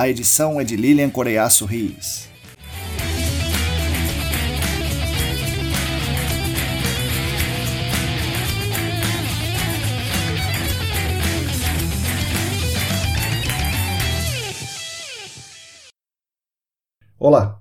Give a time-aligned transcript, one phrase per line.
[0.00, 2.26] A edição é de Lilian Coreiaço Rios.
[17.18, 17.60] Olá!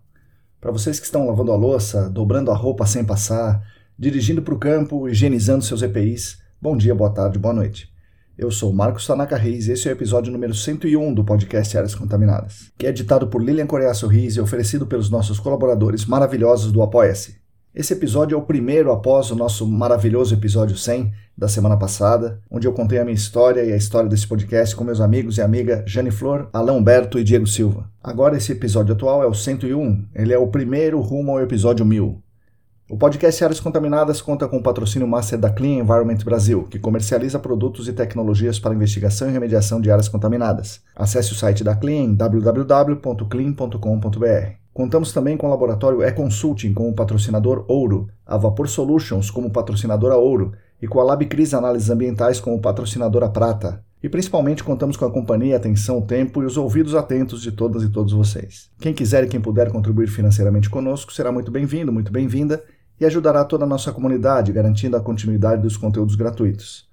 [0.61, 3.61] Para vocês que estão lavando a louça, dobrando a roupa sem passar,
[3.97, 7.88] dirigindo para o campo, higienizando seus EPIs, bom dia, boa tarde, boa noite.
[8.39, 11.93] Eu sou Marcos Tanaka Reis e esse é o episódio número 101 do podcast Áreas
[11.93, 16.81] Contaminadas, que é editado por Lilian Coreaço Reis e oferecido pelos nossos colaboradores maravilhosos do
[16.81, 17.35] Apoia-se.
[17.75, 22.65] Esse episódio é o primeiro após o nosso maravilhoso episódio 100 da semana passada, onde
[22.65, 25.83] eu contei a minha história e a história desse podcast com meus amigos e amiga
[25.85, 27.91] Jane Flor, Alain Humberto e Diego Silva.
[28.01, 32.23] Agora esse episódio atual é o 101, ele é o primeiro rumo ao episódio 1000.
[32.89, 37.37] O podcast Áreas Contaminadas conta com o patrocínio master da Clean Environment Brasil, que comercializa
[37.37, 40.81] produtos e tecnologias para investigação e remediação de áreas contaminadas.
[40.95, 44.53] Acesse o site da Clean www.clean.com.br.
[44.73, 50.53] Contamos também com o laboratório E-Consulting como patrocinador Ouro, a Vapor Solutions como patrocinadora Ouro
[50.81, 53.83] e com a LabCris Análises Ambientais como patrocinadora Prata.
[54.01, 57.89] E principalmente contamos com a companhia, atenção, tempo e os ouvidos atentos de todas e
[57.89, 58.71] todos vocês.
[58.79, 62.63] Quem quiser e quem puder contribuir financeiramente conosco será muito bem-vindo, muito bem-vinda
[62.99, 66.87] e ajudará toda a nossa comunidade, garantindo a continuidade dos conteúdos gratuitos.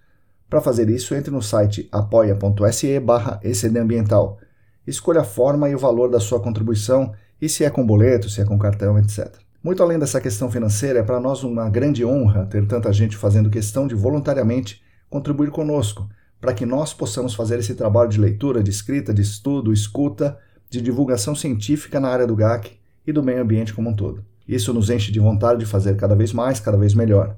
[0.49, 3.41] Para fazer isso, entre no site apoia.se barra
[3.81, 4.39] Ambiental.
[4.87, 8.41] Escolha a forma e o valor da sua contribuição e se é com boleto, se
[8.41, 9.35] é com cartão, etc.
[9.63, 13.51] Muito além dessa questão financeira, é para nós uma grande honra ter tanta gente fazendo
[13.51, 14.81] questão de voluntariamente
[15.11, 16.09] contribuir conosco,
[16.41, 20.39] para que nós possamos fazer esse trabalho de leitura, de escrita, de estudo, escuta,
[20.71, 24.25] de divulgação científica na área do GAC e do meio ambiente como um todo.
[24.47, 27.37] Isso nos enche de vontade de fazer cada vez mais, cada vez melhor.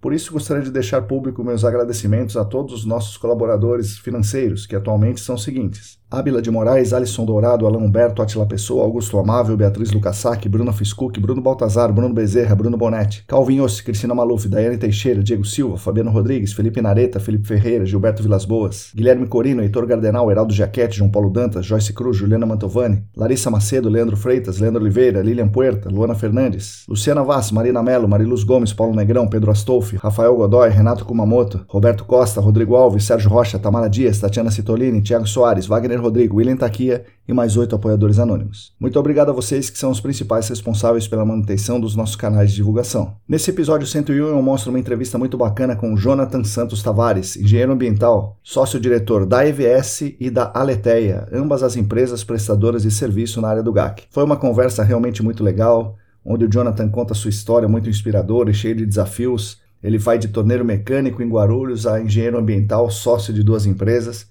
[0.00, 4.76] Por isso, gostaria de deixar público meus agradecimentos a todos os nossos colaboradores financeiros, que
[4.76, 9.56] atualmente são os seguintes: Ábila de Moraes, Alisson Dourado, Alain Humberto, Atila Pessoa, Augusto Amável,
[9.56, 14.76] Beatriz Lucassac, Bruno Fiscuc, Bruno Baltazar, Bruno Bezerra, Bruno Bonetti, Calvin Ossi, Cristina Maluf, Daiane
[14.76, 19.84] Teixeira, Diego Silva, Fabiano Rodrigues, Felipe Nareta, Felipe Ferreira, Gilberto Vilas Boas, Guilherme Corino, Heitor
[19.84, 24.80] Gardenal, Heraldo Jaquete, João Paulo Dantas, Joyce Cruz, Juliana Mantovani, Larissa Macedo, Leandro Freitas, Leandro
[24.80, 29.96] Oliveira, Lilian Puerta, Luana Fernandes, Luciana Vaz, Marina Melo, Mariluz Gomes, Paulo Negrão, Pedro Astolfi,
[29.96, 35.26] Rafael Godoy, Renato Kumamoto, Roberto Costa, Rodrigo Alves, Sérgio Rocha, Tamara Dias, Tatiana Citolini, Thiago
[35.26, 36.90] Soares, Wagner Rodrigo, William Taqui,
[37.28, 38.72] e mais oito apoiadores anônimos.
[38.78, 42.56] Muito obrigado a vocês que são os principais responsáveis pela manutenção dos nossos canais de
[42.56, 43.16] divulgação.
[43.28, 48.38] Nesse episódio 101 eu mostro uma entrevista muito bacana com Jonathan Santos Tavares, engenheiro ambiental,
[48.42, 53.72] sócio-diretor da EVS e da Aleteia, ambas as empresas prestadoras de serviço na área do
[53.72, 54.04] GAC.
[54.10, 58.54] Foi uma conversa realmente muito legal, onde o Jonathan conta sua história muito inspiradora e
[58.54, 59.58] cheia de desafios.
[59.82, 64.26] Ele vai de torneiro mecânico em Guarulhos a engenheiro ambiental, sócio de duas empresas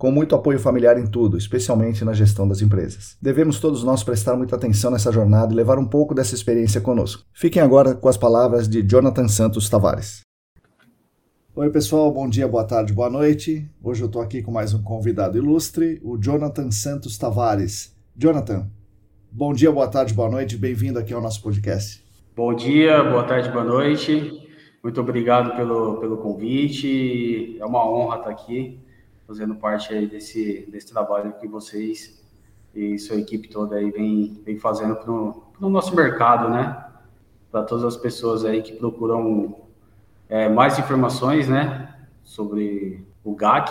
[0.00, 3.18] com muito apoio familiar em tudo, especialmente na gestão das empresas.
[3.20, 7.22] Devemos todos nós prestar muita atenção nessa jornada e levar um pouco dessa experiência conosco.
[7.34, 10.22] Fiquem agora com as palavras de Jonathan Santos Tavares.
[11.54, 13.70] Oi, pessoal, bom dia, boa tarde, boa noite.
[13.84, 17.94] Hoje eu estou aqui com mais um convidado ilustre, o Jonathan Santos Tavares.
[18.16, 18.70] Jonathan,
[19.30, 22.02] bom dia, boa tarde, boa noite, bem-vindo aqui ao nosso podcast.
[22.34, 24.48] Bom dia, boa tarde, boa noite.
[24.82, 27.58] Muito obrigado pelo, pelo convite.
[27.60, 28.80] É uma honra estar aqui
[29.30, 32.20] fazendo parte aí desse, desse trabalho que vocês
[32.74, 36.84] e sua equipe toda aí vem, vem fazendo para o nosso mercado, né?
[37.48, 39.54] Para todas as pessoas aí que procuram
[40.28, 41.94] é, mais informações, né?
[42.24, 43.70] Sobre o GAC,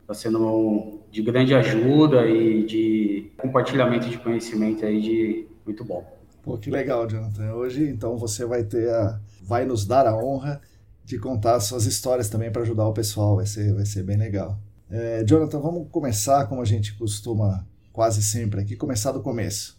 [0.00, 6.02] está sendo um, de grande ajuda e de compartilhamento de conhecimento aí de muito bom.
[6.42, 7.52] Pô, que legal, Jonathan.
[7.52, 10.62] Hoje, então, você vai ter a, vai nos dar a honra
[11.04, 13.36] de contar suas histórias também para ajudar o pessoal.
[13.36, 14.58] Vai ser, vai ser bem legal.
[14.90, 19.78] É, Jonathan, vamos começar como a gente costuma quase sempre aqui, começar do começo.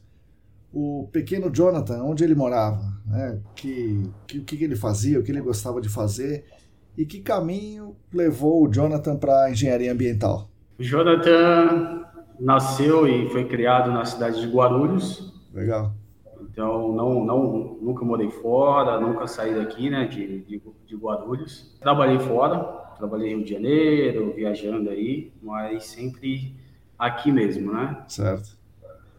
[0.73, 3.39] o pequeno Jonathan, onde ele morava, né?
[3.55, 6.45] que, que, o que ele fazia, o que ele gostava de fazer
[6.97, 10.49] e que caminho levou o Jonathan para a engenharia ambiental?
[10.77, 12.05] O Jonathan
[12.39, 15.33] nasceu e foi criado na cidade de Guarulhos.
[15.53, 15.93] Legal.
[16.41, 21.77] Então, não, não, nunca morei fora, nunca saí daqui, né, de, de, de Guarulhos.
[21.81, 26.55] Trabalhei fora, trabalhei em Rio de Janeiro, viajando aí, mas sempre
[26.97, 28.03] aqui mesmo, né?
[28.07, 28.57] Certo.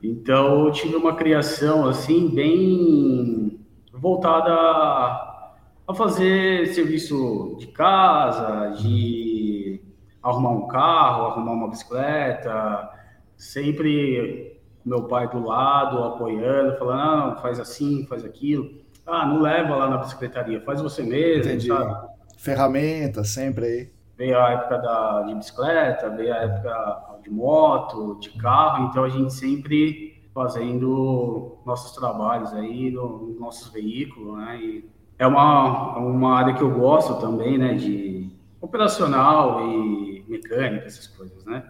[0.03, 3.59] Então, eu tive uma criação, assim, bem
[3.93, 9.81] voltada a fazer serviço de casa, de
[10.23, 12.91] arrumar um carro, arrumar uma bicicleta,
[13.37, 18.71] sempre com meu pai do lado, apoiando, falando, ah, não, faz assim, faz aquilo.
[19.07, 21.69] Ah, não leva lá na bicicletaria, faz você mesmo, Entendi.
[21.69, 22.16] sabe?
[22.37, 23.91] Ferramenta sempre aí.
[24.17, 29.09] Veio a época da, de bicicleta, veio a época de moto, de carro, então a
[29.09, 34.59] gente sempre fazendo nossos trabalhos aí nos nossos veículos, né?
[34.61, 34.85] E
[35.19, 37.75] é uma, uma área que eu gosto também, né?
[37.75, 38.31] De
[38.61, 41.65] operacional e mecânica, essas coisas, né?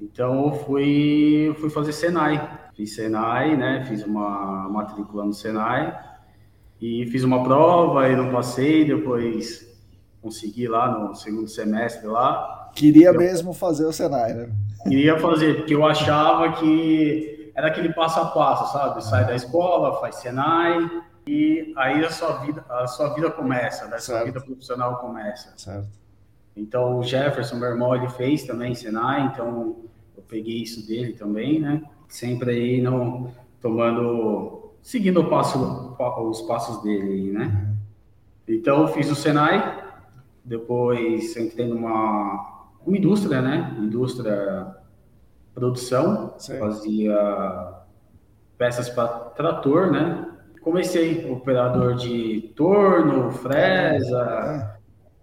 [0.00, 2.58] Então eu fui, fui fazer Senai.
[2.74, 3.84] Fiz Senai, né?
[3.84, 5.96] Fiz uma matrícula no Senai
[6.80, 9.73] e fiz uma prova e não passei, depois
[10.24, 12.70] consegui lá no segundo semestre lá.
[12.74, 14.48] Queria eu, mesmo fazer o Senai, né?
[14.84, 19.04] Queria fazer, porque eu achava que era aquele passo a passo, sabe?
[19.04, 20.90] Sai da escola, faz Senai,
[21.26, 23.96] e aí a sua vida, a sua vida começa, né?
[23.96, 25.52] A sua vida profissional começa.
[25.58, 25.88] Certo.
[26.56, 29.76] Então o Jefferson, meu irmão, ele fez também Senai, então
[30.16, 31.82] eu peguei isso dele também, né?
[32.08, 33.30] Sempre aí no,
[33.60, 37.44] tomando, seguindo o passo, os passos dele, né?
[37.44, 37.74] Uhum.
[38.56, 39.83] Então eu fiz o Senai,
[40.44, 42.52] depois entrei numa
[42.86, 43.76] uma indústria, né?
[43.78, 44.76] Indústria
[45.54, 46.58] produção, Sim.
[46.58, 47.74] fazia
[48.58, 50.34] peças para trator, né?
[50.64, 54.80] comecei operador de torno, fresa,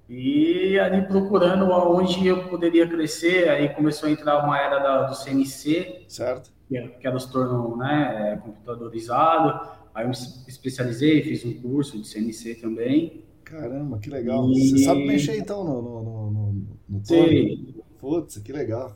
[0.08, 5.16] e ali procurando aonde eu poderia crescer, aí começou a entrar uma era da, do
[5.16, 6.52] CNC, certo.
[6.68, 10.16] que, é, que era os tornos né, computadorizado, aí eu me
[10.48, 13.26] especializei, fiz um curso de CNC também.
[13.44, 14.50] Caramba, que legal.
[14.52, 14.70] E...
[14.70, 17.06] Você sabe mexer então no, no, no, no, no?
[17.06, 17.76] Sim.
[18.00, 18.96] Putz, que legal.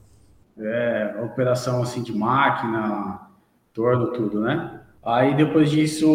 [0.57, 3.30] É, operação assim de máquina,
[3.74, 4.81] torno, tudo, né?
[5.03, 6.06] Aí depois disso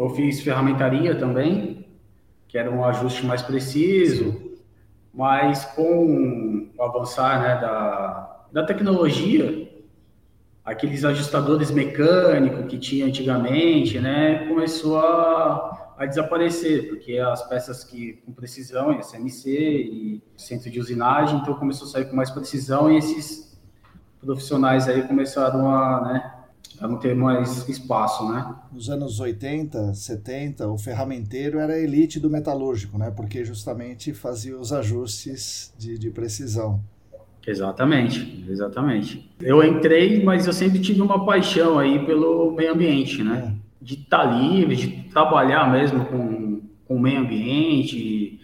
[0.00, 1.86] eu fiz ferramentaria também,
[2.48, 4.34] que era um ajuste mais preciso,
[5.14, 9.65] mas com o avançar né, da, da tecnologia,
[10.66, 18.14] aqueles ajustadores mecânicos que tinha antigamente, né, começou a, a desaparecer, porque as peças que
[18.26, 22.98] com precisão, SMC e centro de usinagem, então começou a sair com mais precisão e
[22.98, 23.56] esses
[24.20, 26.32] profissionais aí começaram a, né,
[26.76, 28.54] para não ter mais espaço, né?
[28.72, 33.10] Nos anos 80, 70, o ferramenteiro era a elite do metalúrgico, né?
[33.10, 36.82] Porque justamente fazia os ajustes de, de precisão.
[37.46, 39.30] Exatamente, exatamente.
[39.40, 43.52] Eu entrei, mas eu sempre tive uma paixão aí pelo meio ambiente, né?
[43.52, 43.66] É.
[43.80, 48.40] De estar tá livre, de trabalhar mesmo com, com o meio ambiente,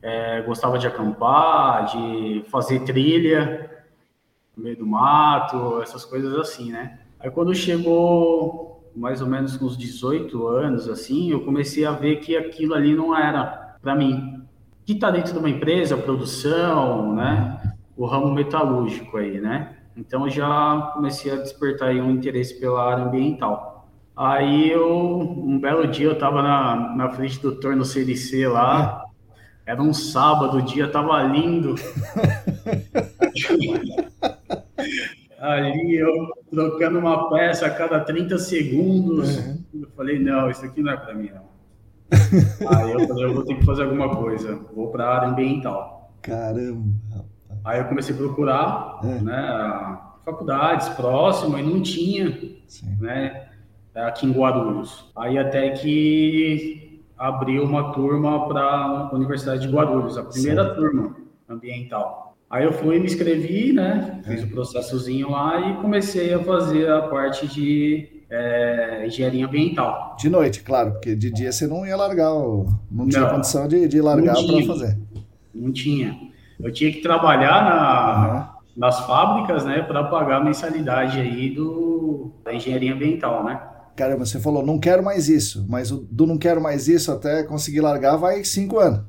[0.00, 3.70] é, gostava de acampar, de fazer trilha
[4.56, 7.00] no meio do mato, essas coisas assim, né?
[7.20, 12.20] Aí quando chegou mais ou menos com uns 18 anos, assim, eu comecei a ver
[12.20, 14.42] que aquilo ali não era para mim.
[14.86, 17.74] Que está dentro de uma empresa, produção, né?
[17.96, 19.76] O ramo metalúrgico aí, né?
[19.96, 23.88] Então já comecei a despertar aí um interesse pela área ambiental.
[24.14, 29.02] Aí eu, um belo dia, eu estava na, na frente do torno CLC lá,
[29.64, 31.74] era um sábado, o dia tava lindo.
[35.38, 36.12] ali eu
[36.50, 39.36] trocando uma peça a cada 30 segundos.
[39.36, 39.64] Uhum.
[39.74, 41.46] Eu falei, não, isso aqui não é para mim, não.
[42.68, 46.12] Aí eu falei, eu vou ter que fazer alguma coisa, vou para a área ambiental.
[46.22, 46.84] Caramba.
[47.66, 49.20] Aí eu comecei a procurar, é.
[49.20, 52.96] né, faculdades próximas e não tinha, Sim.
[53.00, 53.48] né,
[53.92, 55.10] aqui em Guarulhos.
[55.16, 60.74] Aí até que abriu uma turma para a Universidade de Guarulhos, a primeira Sim.
[60.76, 61.16] turma
[61.48, 62.36] ambiental.
[62.48, 64.20] Aí eu fui, me inscrevi, né?
[64.24, 70.14] Fiz o processozinho lá e comecei a fazer a parte de é, engenharia ambiental.
[70.16, 73.88] De noite, claro, porque de dia você não ia largar, não tinha não, condição de,
[73.88, 74.96] de largar para fazer.
[75.52, 76.25] Não tinha.
[76.58, 78.70] Eu tinha que trabalhar na, uhum.
[78.76, 83.60] nas fábricas, né, para pagar a mensalidade aí do, da engenharia ambiental, né?
[83.94, 87.42] Caramba, você falou, não quero mais isso, mas o do não quero mais isso até
[87.42, 89.00] conseguir largar vai cinco anos.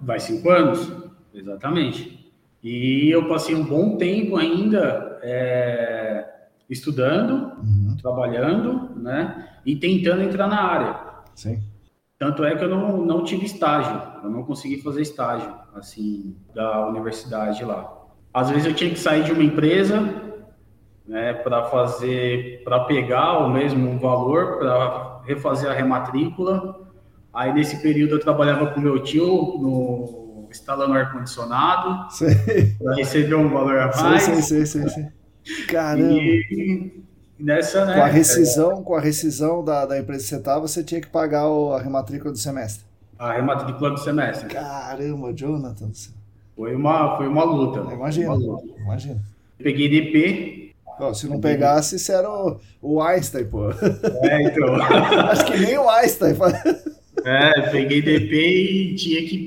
[0.00, 0.92] Vai cinco anos,
[1.32, 2.32] exatamente.
[2.62, 6.24] E eu passei um bom tempo ainda é,
[6.68, 7.96] estudando, uhum.
[8.00, 9.48] trabalhando, né?
[9.64, 11.00] E tentando entrar na área.
[11.34, 11.62] Sim.
[12.22, 16.86] Tanto é que eu não, não tive estágio, eu não consegui fazer estágio, assim, da
[16.86, 17.92] universidade lá.
[18.32, 20.00] Às vezes eu tinha que sair de uma empresa,
[21.04, 26.88] né, para fazer, para pegar o mesmo valor, para refazer a rematrícula.
[27.34, 32.06] Aí nesse período eu trabalhava com meu tio no instalando ar condicionado,
[32.78, 34.22] para receber um valor a mais.
[34.22, 35.08] Sim, sim, sim, sim.
[35.66, 36.12] Caramba.
[36.12, 37.01] E,
[37.42, 40.60] nessa, né, com a rescisão, é, com a rescisão da, da empresa que você estava,
[40.60, 42.84] você tinha que pagar o, a rematrícula do semestre.
[43.18, 44.48] A rematrícula do semestre.
[44.48, 45.90] Caramba, Jonathan.
[46.56, 47.92] Foi uma, foi uma luta.
[47.92, 48.34] Imagina,
[48.78, 49.20] imagina.
[49.58, 50.74] Peguei DP.
[50.98, 53.70] Pô, se não pegasse, você era o, o Einstein, pô.
[53.70, 54.74] É, então.
[55.30, 56.34] Acho que nem o Einstein.
[57.24, 59.46] É, peguei DP e tinha que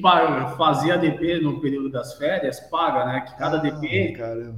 [0.55, 3.21] fazer a DP no período das férias, paga, né?
[3.21, 4.55] Que cada ah, DP caramba.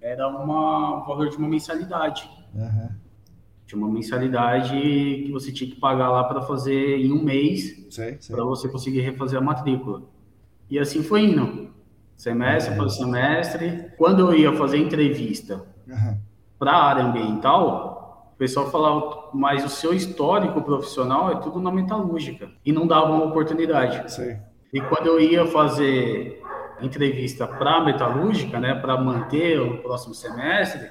[0.00, 2.28] era uma, um valor de uma mensalidade.
[2.56, 2.88] Uhum.
[3.66, 7.86] Tinha uma mensalidade que você tinha que pagar lá para fazer em um mês,
[8.28, 10.02] para você conseguir refazer a matrícula.
[10.70, 11.70] E assim foi indo,
[12.16, 12.76] semestre é.
[12.76, 13.90] por semestre.
[13.96, 16.18] Quando eu ia fazer entrevista uhum.
[16.58, 21.72] para a área ambiental, o pessoal falava, mas o seu histórico profissional é tudo na
[21.72, 22.50] metalúrgica.
[22.64, 24.04] E não dava uma oportunidade.
[24.72, 26.42] E quando eu ia fazer
[26.80, 30.88] entrevista para metalúrgica, né, para manter o próximo semestre,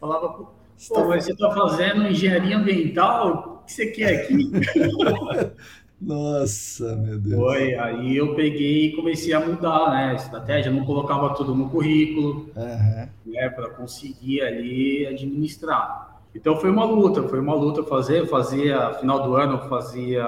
[0.00, 0.48] falava,
[0.88, 3.62] Pô, mas você está fazendo engenharia ambiental?
[3.62, 4.50] O que você quer aqui?
[6.00, 7.34] Nossa, meu Deus.
[7.34, 10.10] Foi, aí eu peguei e comecei a mudar, né?
[10.10, 13.08] A estratégia, não colocava tudo no currículo, uhum.
[13.26, 13.48] né?
[13.48, 16.20] Para conseguir ali administrar.
[16.34, 20.24] Então foi uma luta, foi uma luta fazer, fazia, final do ano fazia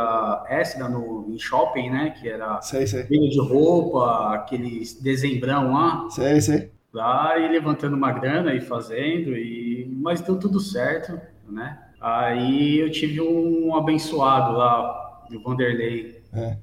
[0.48, 2.14] extra no, em shopping, né?
[2.18, 3.04] Que era sei, sei.
[3.04, 6.08] de roupa, aqueles dezembrão lá.
[6.10, 6.70] Sei, sei.
[6.92, 9.69] Lá e levantando uma grana e fazendo, e...
[10.00, 11.78] mas deu tudo certo, né?
[12.00, 16.56] Aí eu tive um abençoado lá, o Vanderlei, é.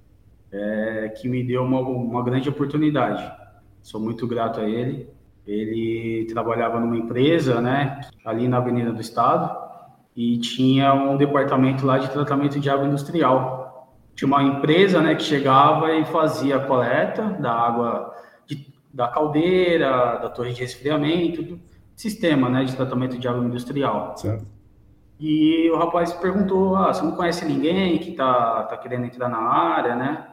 [0.52, 3.32] É, que me deu uma, uma grande oportunidade.
[3.82, 5.10] Sou muito grato a ele.
[5.46, 9.56] Ele trabalhava numa empresa, né, ali na Avenida do Estado,
[10.16, 13.94] e tinha um departamento lá de tratamento de água industrial.
[14.16, 18.14] Tinha uma empresa, né, que chegava e fazia a coleta da água
[18.94, 21.60] da caldeira, da torre de resfriamento, do
[21.98, 24.16] sistema né, de tratamento de água industrial.
[24.16, 24.46] Certo.
[25.20, 29.40] E o rapaz perguntou, ah, você não conhece ninguém que tá, tá querendo entrar na
[29.40, 30.28] área, né?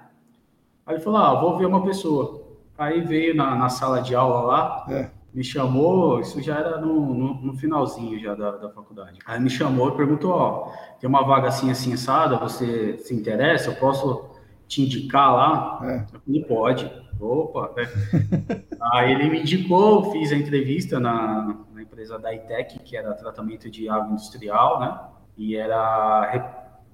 [0.85, 2.45] Aí ele falou, ah, vou ver uma pessoa.
[2.77, 5.11] Aí veio na, na sala de aula lá, é.
[5.33, 9.19] me chamou, isso já era no, no, no finalzinho já da, da, faculdade.
[9.25, 13.71] Aí me chamou e perguntou, ó, tem uma vaga assim, assim, assada, você se interessa?
[13.71, 14.34] Eu posso
[14.67, 15.81] te indicar lá?
[15.83, 16.07] É.
[16.07, 17.05] Falei, pode.
[17.21, 17.73] Opa!
[17.77, 17.89] Né?
[18.93, 23.71] Aí ele me indicou, fiz a entrevista na, na empresa da ITEC, que era tratamento
[23.71, 25.01] de água industrial, né?
[25.37, 26.43] E era re,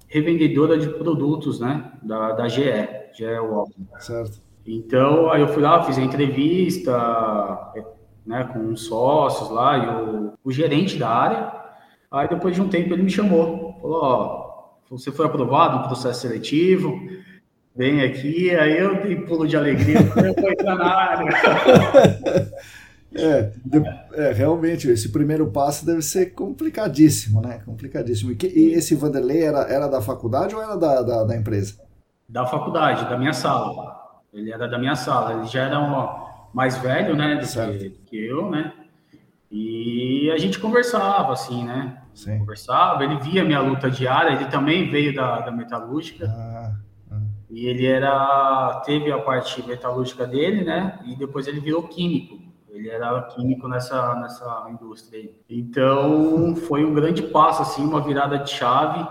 [0.07, 1.91] revendedora de produtos, né?
[2.01, 2.63] Da, da GE,
[3.13, 3.87] GE Walking.
[3.99, 4.41] Certo.
[4.65, 6.91] Então, aí eu fui lá, fiz a entrevista,
[8.25, 11.61] né, com os sócios lá e o, o gerente da área.
[12.11, 14.41] Aí depois de um tempo ele me chamou, falou, ó,
[14.89, 16.99] você foi aprovado no processo seletivo,
[17.75, 22.51] vem aqui, aí eu tenho pulo de alegria, eu vou entrar na área.
[23.13, 23.51] É,
[24.13, 27.61] é, realmente, esse primeiro passo deve ser complicadíssimo, né?
[27.65, 28.31] Complicadíssimo.
[28.31, 31.77] E, que, e esse Vanderlei era, era da faculdade ou era da, da, da, empresa?
[32.27, 34.21] Da faculdade, da minha sala.
[34.33, 35.33] Ele era da minha sala.
[35.33, 37.35] Ele já era um, mais velho, né?
[37.35, 38.71] Do que, que, eu, né?
[39.51, 41.97] E a gente conversava, assim, né?
[42.13, 42.39] Sim.
[42.39, 46.27] Conversava, ele via minha luta diária, ele também veio da, da metalúrgica.
[46.27, 46.50] Ah.
[47.51, 50.99] E ele era teve a parte metalúrgica dele, né?
[51.05, 52.39] E depois ele virou químico.
[52.69, 55.19] Ele era químico nessa nessa indústria.
[55.19, 55.35] Aí.
[55.49, 59.05] Então foi um grande passo assim, uma virada de chave.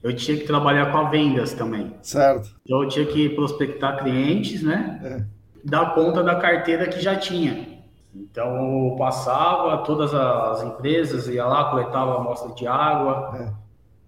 [0.00, 1.92] Eu tinha que trabalhar com a vendas também.
[2.02, 2.50] Certo.
[2.64, 5.00] Então eu tinha que prospectar clientes, né?
[5.02, 5.24] É.
[5.64, 7.82] Dar conta da carteira que já tinha.
[8.14, 13.61] Então eu passava todas as empresas, ia lá, coletava amostra de água, é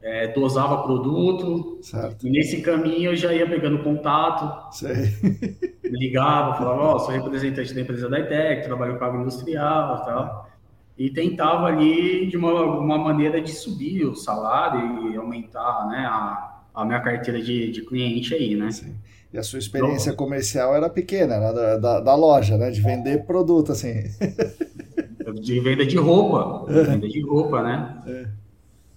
[0.04, 1.78] é, dosava produto.
[1.80, 2.28] Certo.
[2.28, 4.76] E nesse caminho eu já ia pegando contato.
[4.76, 4.92] Sei.
[5.82, 10.04] Ligava, falava, ó, oh, sou representante da empresa da ITEC, trabalho com água industrial e
[10.04, 10.50] tal.
[10.98, 16.60] E tentava ali, de uma, uma maneira, de subir o salário e aumentar né, a,
[16.74, 18.70] a minha carteira de, de cliente aí, né?
[18.70, 18.94] Sim.
[19.32, 22.70] E a sua experiência então, comercial era pequena, era da, da, da, loja, né?
[22.70, 24.04] De vender produto, assim.
[25.42, 26.70] De venda de roupa.
[26.72, 28.02] De venda de roupa, né?
[28.06, 28.43] É.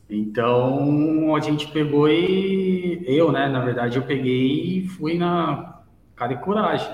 [0.10, 5.82] Então a gente pegou e eu, né, na verdade, eu peguei e fui na
[6.16, 6.88] cara e coragem.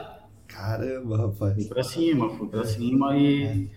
[0.47, 1.55] Caramba, rapaz.
[1.55, 2.65] Fui pra cima, fui pra é.
[2.65, 3.69] cima e.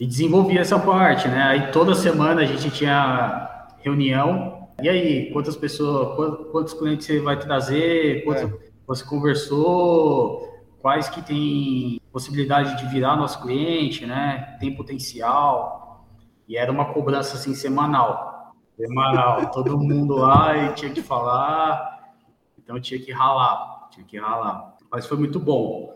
[0.00, 1.42] e desenvolvia essa parte, né?
[1.42, 4.68] Aí toda semana a gente tinha reunião.
[4.80, 8.24] E aí, quantas pessoas, quantos clientes você vai trazer?
[8.24, 8.52] Quanto é.
[8.86, 10.46] você conversou?
[10.80, 14.56] Quais que tem possibilidade de virar nosso cliente, né?
[14.60, 16.06] Tem potencial.
[16.48, 18.37] E era uma cobrança assim semanal.
[18.78, 22.14] Semanal, todo mundo lá e tinha que falar.
[22.56, 24.76] Então tinha que ralar, tinha que ralar.
[24.90, 25.94] Mas foi muito bom.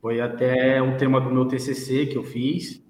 [0.00, 2.84] Foi até um tema do meu TCC que eu fiz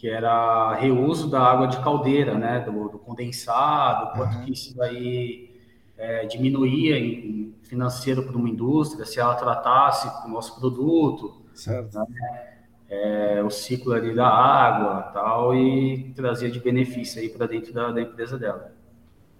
[0.00, 4.44] que era reuso da água de caldeira, né, do, do condensado, quanto uhum.
[4.46, 5.60] que isso daí
[5.94, 11.98] é, diminuía em financeiro para uma indústria se ela tratasse o nosso produto, certo.
[11.98, 12.59] Né,
[12.90, 17.92] é, o ciclo ali da água tal e trazia de benefício aí para dentro da,
[17.92, 18.72] da, empresa dela.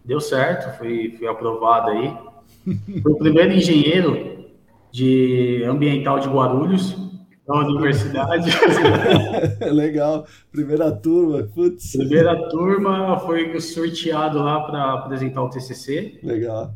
[0.04, 2.16] Deu certo, fui, fui aprovado aí.
[3.02, 4.47] Fui o primeiro engenheiro
[4.92, 6.97] de ambiental de Guarulhos
[7.47, 8.50] da universidade.
[9.73, 10.26] Legal.
[10.52, 11.97] Primeira turma, putz.
[11.97, 16.21] Primeira turma foi sorteado lá para apresentar o TCC.
[16.23, 16.75] Legal.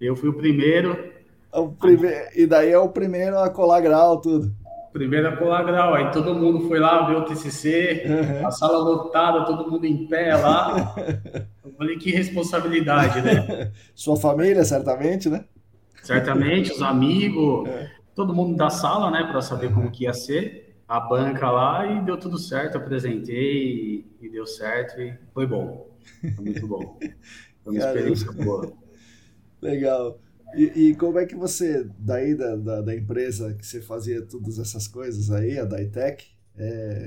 [0.00, 1.12] Eu fui o primeiro.
[1.52, 2.08] É o prime...
[2.36, 4.52] E daí é o primeiro a colar grau, tudo.
[4.94, 5.92] Primeiro a colar grau.
[5.92, 8.46] Aí todo mundo foi lá ver o TCC, uhum.
[8.46, 10.94] a sala lotada, todo mundo em pé lá.
[11.62, 13.70] Eu falei, que responsabilidade, né?
[13.94, 15.44] Sua família, certamente, né?
[16.02, 17.68] Certamente, os amigos.
[17.76, 21.86] É todo mundo da sala, né, para saber como que ia ser, a banca lá
[21.86, 25.90] e deu tudo certo, apresentei e, e deu certo e foi bom,
[26.34, 26.98] foi muito bom,
[27.62, 28.72] foi uma experiência boa.
[29.60, 30.18] Legal.
[30.56, 34.58] E, e, como é que você, daí da, da, da, empresa que você fazia todas
[34.58, 36.24] essas coisas aí, a Daitec,
[36.56, 37.06] é,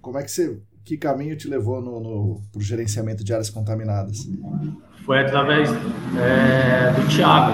[0.00, 4.28] como é que você, que caminho te levou no, no pro gerenciamento de áreas contaminadas?
[5.04, 7.52] Foi através é, do Thiago.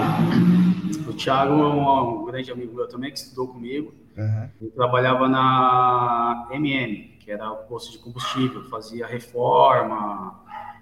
[1.09, 3.93] O Thiago é um, um, grande amigo meu também que estudou comigo.
[4.17, 4.49] Uhum.
[4.61, 10.39] Ele trabalhava na MM, que era o posto de combustível, fazia reforma,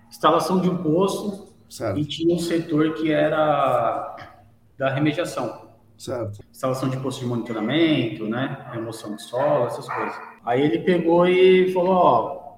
[0.10, 2.00] instalação de um posto certo.
[2.00, 4.35] e tinha um setor que era
[4.78, 5.70] da remediação.
[5.98, 6.40] Certo.
[6.52, 8.66] Instalação de posto de monitoramento, né?
[8.72, 10.16] Remoção de solo, essas coisas.
[10.44, 12.58] Aí ele pegou e falou, ó,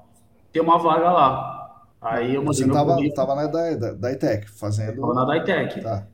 [0.51, 1.84] tem uma vaga lá.
[2.01, 5.01] Aí eu mandei Você tava, tava na da, da, da ITEC, fazendo...
[5.01, 5.82] tava na da ITEC.
[5.82, 6.08] Tá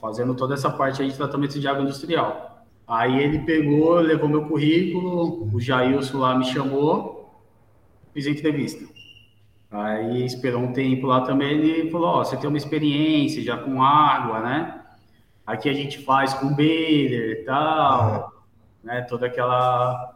[0.00, 2.64] fazendo toda essa parte aí de tratamento de água industrial.
[2.86, 7.34] Aí ele pegou, levou meu currículo, o Jailson lá me chamou,
[8.14, 8.84] fiz a entrevista.
[9.70, 13.82] Aí esperou um tempo lá também, ele falou, ó, você tem uma experiência já com
[13.82, 14.82] água, né?
[15.46, 18.32] Aqui a gente faz com baler e tal,
[18.82, 19.02] né?
[19.02, 20.14] Toda aquela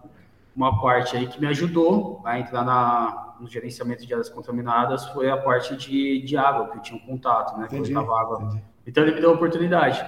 [0.56, 5.30] uma parte aí que me ajudou a entrar na, no gerenciamento de áreas contaminadas foi
[5.30, 7.66] a parte de, de água, que eu tinha um contato, né?
[7.66, 8.42] Entendi, água.
[8.42, 10.04] Entendi então ele me deu a oportunidade.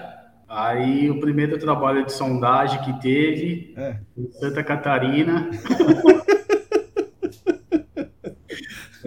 [0.48, 3.96] Aí o primeiro trabalho de sondagem que teve é.
[4.16, 5.48] em Santa Catarina.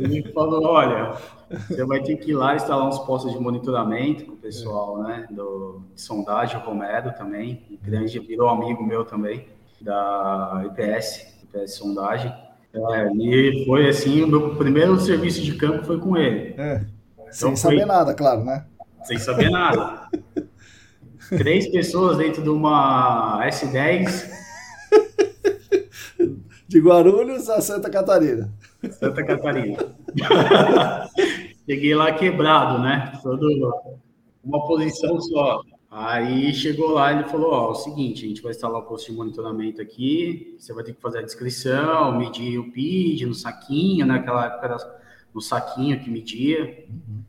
[0.05, 1.13] ele falou, olha,
[1.67, 5.27] você vai ter que ir lá instalar uns postos de monitoramento com o pessoal, né,
[5.29, 9.47] do, de sondagem, o Romero também, grande, virou amigo meu também,
[9.81, 12.33] da IPS, IPS Sondagem.
[12.73, 16.55] É, e foi assim, o meu primeiro serviço de campo foi com ele.
[16.57, 16.85] É.
[17.17, 17.57] Então, Sem foi...
[17.57, 18.65] saber nada, claro, né?
[19.05, 20.09] sem saber nada.
[21.29, 24.29] Três pessoas dentro de uma S10.
[26.67, 28.51] De Guarulhos a Santa Catarina.
[28.91, 29.77] Santa Catarina.
[31.67, 33.11] Cheguei lá quebrado, né?
[33.23, 33.47] Todo
[34.43, 35.61] uma posição só.
[35.89, 38.85] Aí chegou lá e ele falou: Ó, é o seguinte, a gente vai instalar o
[38.85, 43.33] posto de monitoramento aqui, você vai ter que fazer a descrição, medir o PID no
[43.33, 44.47] saquinho, naquela né?
[44.47, 44.77] época era
[45.33, 46.85] no saquinho que media.
[46.89, 47.23] Uhum.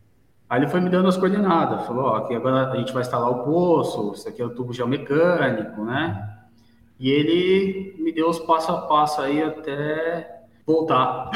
[0.48, 3.30] Aí ele foi me dando as coordenadas, falou, ó, aqui agora a gente vai instalar
[3.30, 6.36] o poço, isso aqui é o tubo geomecânico, né?
[6.98, 10.35] E ele me deu os passo a passo aí até
[10.66, 11.30] voltar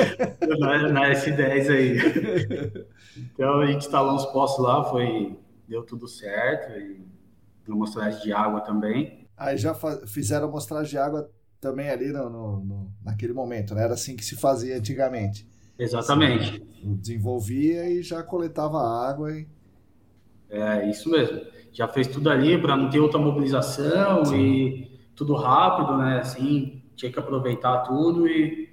[0.60, 1.98] na, na, S10 aí.
[3.16, 5.36] Então a gente instalou uns postos lá, foi
[5.68, 7.04] deu tudo certo e
[7.66, 9.26] uma amostragem de água também.
[9.36, 9.74] Aí já
[10.06, 11.28] fizeram amostragem de água
[11.60, 13.82] também ali no, no, no, naquele momento, né?
[13.82, 15.48] Era assim que se fazia antigamente.
[15.78, 16.62] Exatamente.
[16.82, 19.32] desenvolvia e já coletava água.
[19.32, 19.46] E...
[20.48, 21.40] É, isso mesmo.
[21.72, 24.36] Já fez tudo ali para não ter outra mobilização Sim.
[24.36, 26.20] e tudo rápido, né?
[26.20, 28.65] Assim, tinha que aproveitar tudo e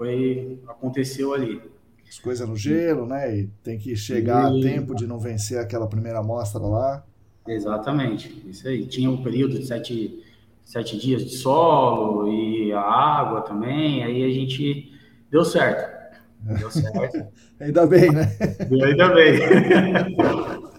[0.00, 1.60] foi aconteceu ali.
[2.08, 3.36] As coisas no gelo, né?
[3.36, 4.58] E tem que chegar e...
[4.58, 7.04] a tempo de não vencer aquela primeira amostra lá.
[7.46, 8.86] Exatamente, isso aí.
[8.86, 10.24] Tinha um período de sete,
[10.64, 14.90] sete dias de solo e a água também, aí a gente
[15.30, 16.16] deu certo.
[16.58, 17.26] Deu certo.
[17.60, 18.34] Ainda bem, né?
[18.82, 19.38] Ainda bem.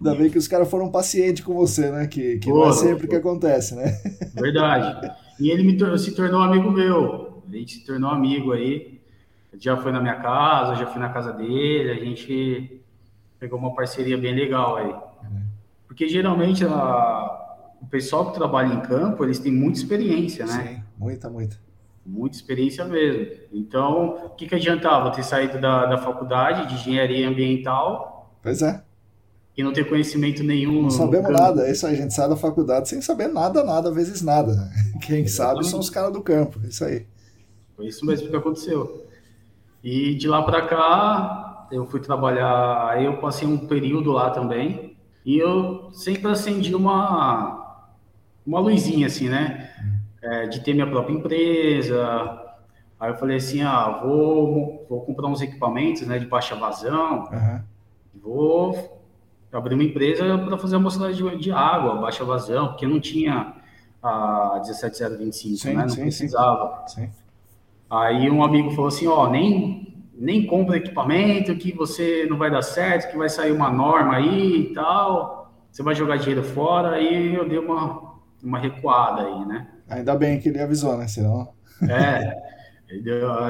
[0.00, 2.06] Ainda bem que os caras foram pacientes com você, né?
[2.06, 3.10] Que, que pô, não é sempre pô.
[3.10, 4.00] que acontece, né?
[4.34, 5.12] Verdade.
[5.38, 7.31] E ele me, se tornou amigo meu.
[7.56, 9.00] A gente se tornou amigo aí.
[9.58, 12.82] Já foi na minha casa, já fui na casa dele, a gente
[13.38, 14.92] pegou uma parceria bem legal aí.
[14.92, 15.42] Uhum.
[15.86, 17.42] Porque geralmente a,
[17.82, 20.76] o pessoal que trabalha em campo, eles têm muita experiência, né?
[20.76, 21.58] Sim, muita, muita.
[22.04, 23.32] Muita experiência mesmo.
[23.52, 28.32] Então, o que, que adiantava ter saído da, da faculdade de engenharia ambiental?
[28.42, 28.82] Pois é.
[29.56, 30.82] E não ter conhecimento nenhum.
[30.82, 31.70] Não sabemos nada.
[31.70, 34.52] Isso aí, a gente sai da faculdade sem saber nada, nada, vezes nada.
[35.02, 35.30] Quem Exatamente.
[35.30, 36.58] sabe são os caras do campo.
[36.66, 37.06] Isso aí.
[37.76, 39.06] Foi isso mesmo que aconteceu.
[39.82, 42.88] E de lá para cá, eu fui trabalhar.
[42.88, 44.96] Aí eu passei um período lá também.
[45.24, 47.86] E eu sempre acendi uma,
[48.46, 49.70] uma luzinha, assim, né?
[50.20, 52.40] É, de ter minha própria empresa.
[52.98, 57.28] Aí eu falei assim: ah, vou, vou comprar uns equipamentos né, de baixa vazão.
[57.32, 57.60] Uhum.
[58.22, 59.02] Vou
[59.52, 63.54] abrir uma empresa para fazer a amostragem de, de água, baixa vazão, porque não tinha
[64.02, 65.82] a 17025, sim, né?
[65.82, 66.84] Não sim, precisava.
[66.86, 67.10] Sim.
[67.92, 72.62] Aí um amigo falou assim: ó, nem, nem compra equipamento que você não vai dar
[72.62, 76.92] certo, que vai sair uma norma aí e tal, você vai jogar dinheiro fora.
[76.92, 79.68] Aí eu dei uma, uma recuada aí, né?
[79.90, 81.06] Ainda bem que ele avisou, né?
[81.06, 81.52] Senão.
[81.86, 82.34] É,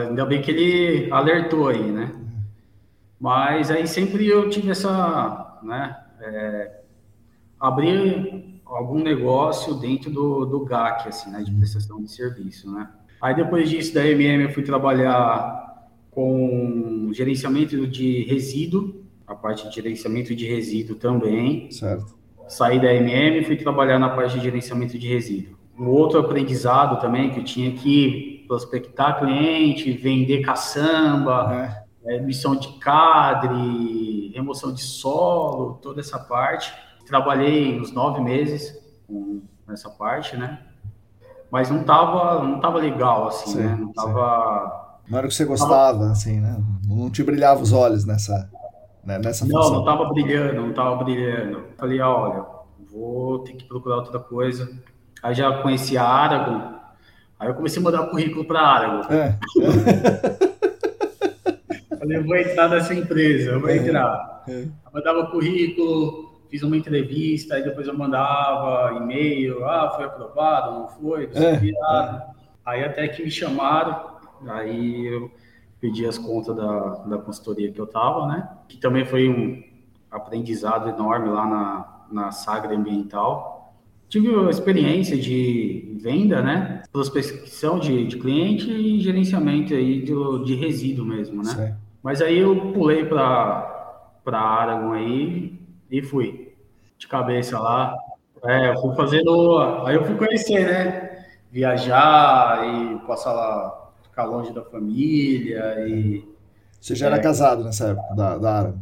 [0.01, 2.13] ainda bem que ele alertou aí, né?
[3.21, 5.97] Mas aí sempre eu tive essa, né?
[6.21, 6.81] É,
[7.61, 11.45] abrir algum negócio dentro do, do GAC, assim, né?
[11.45, 12.89] De prestação de serviço, né?
[13.23, 19.75] Aí depois disso da MM eu fui trabalhar com gerenciamento de resíduo, a parte de
[19.77, 21.71] gerenciamento de resíduo também.
[21.71, 22.17] Certo.
[22.49, 25.57] Saí da MM e fui trabalhar na parte de gerenciamento de resíduo.
[25.79, 31.83] Um outro aprendizado também que eu tinha que prospectar cliente, vender caçamba, é.
[32.05, 36.73] É, emissão de cadre, remoção de solo, toda essa parte.
[37.07, 40.59] Trabalhei uns nove meses com essa parte, né?
[41.53, 43.77] Mas não tava, não tava legal, assim, sim, né?
[43.79, 44.97] Não tava...
[45.07, 46.13] Não era o que você gostava, tava...
[46.13, 46.57] assim, né?
[46.89, 48.49] Não te brilhava os olhos nessa,
[49.05, 49.19] né?
[49.19, 49.75] nessa Não, função.
[49.75, 51.65] não tava brilhando, não tava brilhando.
[51.77, 52.43] Falei, ah, olha,
[52.91, 54.67] vou ter que procurar outra coisa.
[55.23, 56.73] Aí já conheci a Aragon,
[57.39, 59.13] aí eu comecei a mandar currículo para Aragon.
[59.13, 59.39] É.
[61.99, 63.77] Falei, vou entrar nessa empresa, vou é.
[63.77, 64.43] entrar.
[64.49, 64.69] É.
[64.91, 71.27] mandava currículo, fiz uma entrevista, aí depois eu mandava e-mail, ah, foi aprovado, não foi,
[71.29, 72.27] não sei é.
[72.63, 75.31] Aí até que me chamaram, aí eu
[75.81, 78.51] pedi as contas da, da consultoria que eu tava, né?
[78.69, 79.63] Que também foi um
[80.11, 83.75] aprendizado enorme lá na, na Sagra Ambiental.
[84.11, 86.83] Tive uma experiência de venda, né?
[86.93, 90.13] Prospecção de, de cliente e gerenciamento aí de,
[90.45, 91.79] de resíduo mesmo, né?
[92.03, 93.71] Mas aí eu pulei para
[94.23, 95.59] para Aragon aí
[95.91, 96.42] e fui
[97.03, 97.97] de cabeça lá.
[98.45, 99.59] É, eu fui fazendo.
[99.85, 101.27] Aí eu fui conhecer, né?
[101.51, 106.25] Viajar e passar lá, ficar longe da família e.
[106.81, 108.75] Você já é, era casado nessa época da, da área?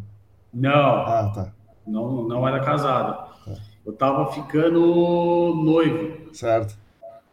[0.52, 0.96] Não.
[1.06, 1.52] Ah, tá.
[1.86, 3.30] Não, não era casado.
[3.44, 3.54] Tá.
[3.84, 6.32] Eu tava ficando noivo.
[6.32, 6.78] Certo.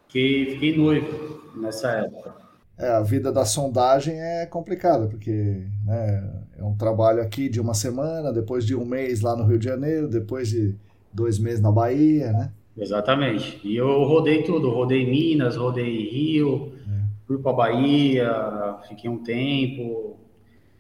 [0.08, 2.34] Fiquei, fiquei noivo nessa época.
[2.78, 7.74] É, a vida da sondagem é complicada, porque né, é um trabalho aqui de uma
[7.74, 10.76] semana, depois de um mês lá no Rio de Janeiro, depois de
[11.14, 12.52] dois meses na Bahia, né?
[12.76, 13.60] Exatamente.
[13.64, 17.02] E eu rodei tudo, rodei Minas, rodei Rio, é.
[17.28, 20.18] fui para Bahia, fiquei um tempo,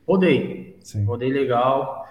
[0.07, 1.05] rodei, Sim.
[1.05, 2.07] rodei legal.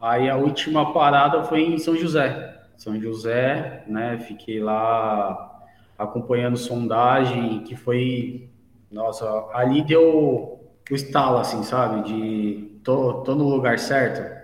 [0.00, 2.52] Aí a última parada foi em São José.
[2.76, 4.18] São José, né?
[4.18, 5.62] Fiquei lá
[5.96, 8.50] acompanhando sondagem, que foi
[8.90, 10.53] nossa, ali deu
[10.90, 12.02] o estalo, assim, sabe?
[12.02, 14.34] De tô, tô no lugar certo.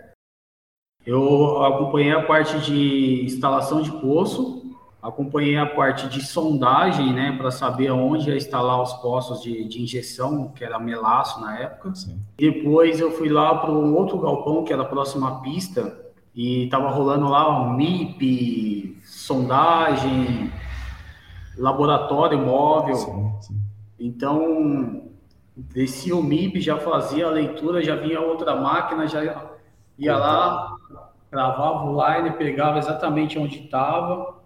[1.05, 7.51] Eu acompanhei a parte de instalação de poço, acompanhei a parte de sondagem, né, para
[7.51, 11.95] saber onde ia instalar os poços de, de injeção, que era melaço na época.
[11.95, 12.21] Sim.
[12.39, 15.99] Depois eu fui lá para um outro galpão, que era próximo à pista,
[16.35, 20.53] e estava rolando lá um MIP, sondagem,
[21.57, 22.97] laboratório móvel.
[22.97, 23.61] Sim, sim.
[23.99, 25.10] Então,
[25.73, 29.23] descia o MIB, já fazia a leitura, já vinha outra máquina, já
[29.99, 30.75] ia lá,
[31.31, 34.41] gravava o line, pegava exatamente onde estava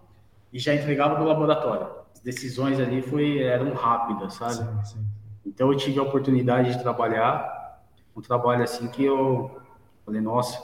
[0.53, 1.89] e já entregava no laboratório.
[2.13, 4.55] As decisões ali foi, eram rápidas, sabe?
[4.55, 5.07] Sim, sim.
[5.47, 7.83] Então eu tive a oportunidade de trabalhar,
[8.17, 9.61] um trabalho assim que eu
[10.05, 10.61] falei, nossa,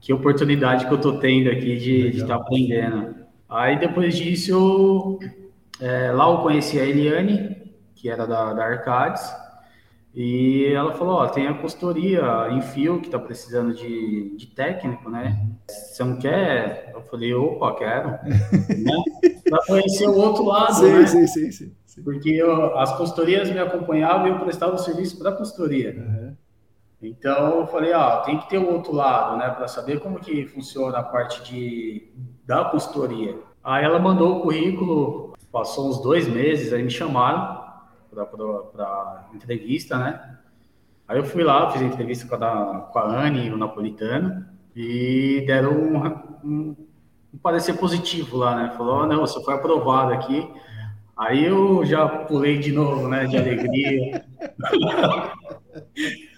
[0.00, 3.24] que oportunidade que eu tô tendo aqui de estar tá aprendendo.
[3.48, 5.18] Aí depois disso, eu,
[5.80, 7.56] é, lá eu conheci a Eliane,
[7.94, 9.34] que era da, da Arcades,
[10.14, 15.10] e ela falou, ó, tem a consultoria em fio que tá precisando de, de técnico,
[15.10, 15.44] né?
[15.68, 16.92] Você não quer?
[16.94, 18.10] Eu falei, opa, quero.
[18.22, 19.02] né?
[19.48, 21.06] Pra conhecer o outro lado, sim, né?
[21.06, 25.30] Sim, sim, sim, Porque eu, as consultorias me acompanhavam e eu prestava o serviço para
[25.30, 25.96] a consultoria.
[25.96, 26.36] Uhum.
[27.02, 30.46] Então eu falei, ah, tem que ter o outro lado, né, para saber como que
[30.46, 32.12] funciona a parte de
[32.46, 33.36] da consultoria.
[33.64, 37.63] Aí ela mandou o currículo, passou uns dois meses, aí me chamaram
[38.14, 40.38] para entrevista, né?
[41.06, 45.72] Aí eu fui lá, fiz entrevista com a, com a Anne, o Napolitano, e deram
[45.72, 46.06] um,
[46.44, 46.76] um,
[47.34, 48.74] um parecer positivo lá, né?
[48.76, 50.48] Falou, oh, não, você foi aprovado aqui.
[51.16, 54.24] Aí eu já pulei de novo, né, de alegria.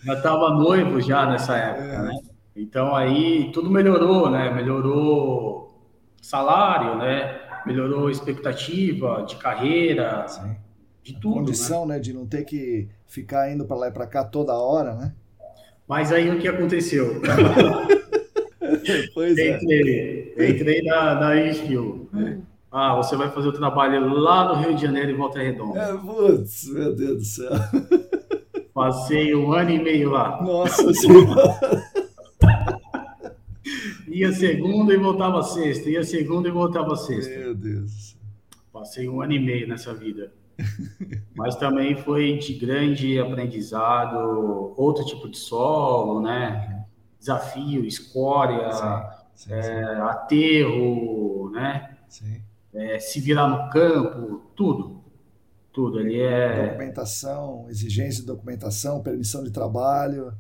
[0.04, 2.18] já estava noivo já nessa época, né?
[2.54, 4.50] Então aí tudo melhorou, né?
[4.50, 7.40] Melhorou salário, né?
[7.64, 10.56] Melhorou expectativa de carreira, Sim.
[11.06, 11.36] De tudo.
[11.36, 11.94] A condição, né?
[11.94, 12.00] né?
[12.00, 15.14] De não ter que ficar indo para lá e para cá toda hora, né?
[15.86, 17.22] Mas aí o que aconteceu?
[19.14, 19.56] pois é.
[19.56, 22.08] entrei, entrei na, na Infield.
[22.12, 22.40] Né?
[22.72, 25.80] Ah, você vai fazer o trabalho lá no Rio de Janeiro, em Volta Redonda.
[25.80, 27.52] É, putz, meu Deus do céu.
[28.74, 30.42] Passei um ano e meio lá.
[30.42, 31.56] Nossa Senhora.
[34.08, 37.38] ia segunda e voltava sexta, ia segunda e voltava sexta.
[37.38, 38.16] Meu Deus.
[38.72, 40.32] Passei um ano e meio nessa vida.
[41.34, 46.84] Mas também foi de grande aprendizado, outro tipo de solo, né?
[47.18, 50.00] Desafio, escória, sim, sim, é, sim.
[50.02, 51.96] aterro, né?
[52.74, 55.04] É, se virar no campo, tudo.
[55.72, 56.00] Tudo.
[56.00, 56.68] Ele é.
[56.68, 60.32] Documentação, exigência de documentação, permissão de trabalho.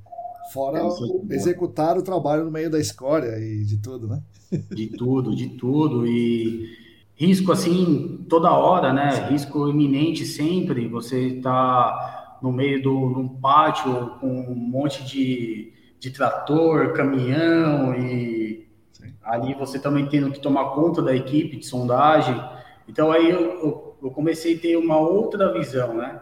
[0.52, 4.22] Fora é, executar o trabalho no meio da escória e de tudo, né?
[4.70, 6.06] De tudo, de tudo.
[6.06, 6.85] E
[7.16, 9.28] risco assim toda hora, né?
[9.30, 10.86] Risco iminente sempre.
[10.86, 18.68] Você está no meio do num pátio com um monte de, de trator, caminhão e
[18.92, 19.12] Sim.
[19.24, 22.38] ali você também tendo que tomar conta da equipe de sondagem.
[22.86, 26.20] Então aí eu, eu, eu comecei a ter uma outra visão, né?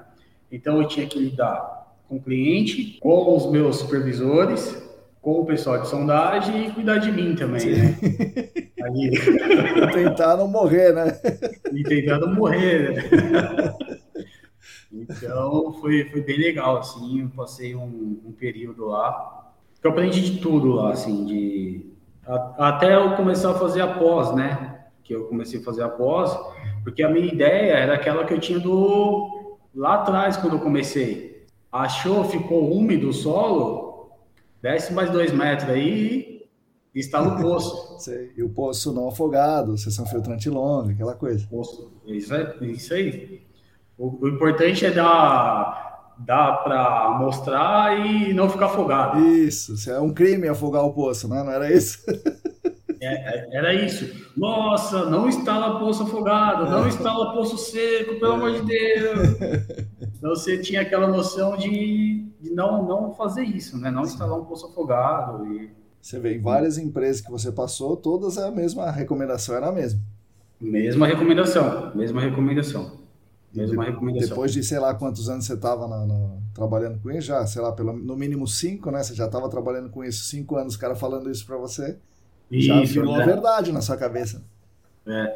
[0.51, 4.84] Então eu tinha que lidar com o cliente, com os meus supervisores,
[5.25, 7.75] com o pessoal de sondagem e cuidar de mim também, Sim.
[7.77, 7.99] né?
[8.85, 9.11] Aí...
[9.93, 11.19] tentar não morrer, né?
[11.73, 13.75] E tentar não morrer, né?
[14.97, 20.39] Então, foi, foi bem legal, assim, eu passei um, um período lá, eu aprendi de
[20.39, 21.91] tudo lá, assim, de...
[22.25, 24.85] A, até eu começar a fazer a pós, né?
[25.03, 26.39] Que eu comecei a fazer a pós,
[26.85, 31.35] porque a minha ideia era aquela que eu tinha do lá atrás, quando eu comecei
[31.75, 33.94] achou, ficou úmido o solo,
[34.65, 36.43] desce mais dois metros aí
[36.95, 38.11] e instala o poço.
[38.35, 41.47] E o poço não afogado, sessão filtrante longa, aquela coisa.
[41.51, 41.93] Poço.
[42.07, 43.43] Isso, é, isso aí.
[43.99, 49.21] O, o importante é dar, dar para mostrar e não ficar afogado.
[49.21, 51.43] Isso, é um crime afogar o poço, né?
[51.43, 51.99] não era isso?
[53.01, 54.31] É, é, era isso.
[54.35, 59.29] Nossa, não instala poço afogado, não instala poço seco, pelo amor de Deus.
[60.17, 63.91] Então você tinha aquela noção de, de não, não fazer isso, né?
[63.91, 65.47] Não instalar um poço afogado.
[65.53, 65.71] E...
[66.01, 70.01] Você vê, em várias empresas que você passou, todas a mesma recomendação era a mesma.
[70.61, 72.93] Mesma recomendação, mesma recomendação.
[73.53, 74.29] Mesma recomendação.
[74.29, 75.89] Depois de sei lá quantos anos você estava
[76.53, 79.03] trabalhando com isso, já, sei lá, pelo, no mínimo cinco, né?
[79.03, 81.97] Você já estava trabalhando com isso, cinco anos, o cara falando isso para você,
[82.51, 83.23] isso, já virou é.
[83.23, 84.43] a verdade na sua cabeça.
[85.07, 85.35] É.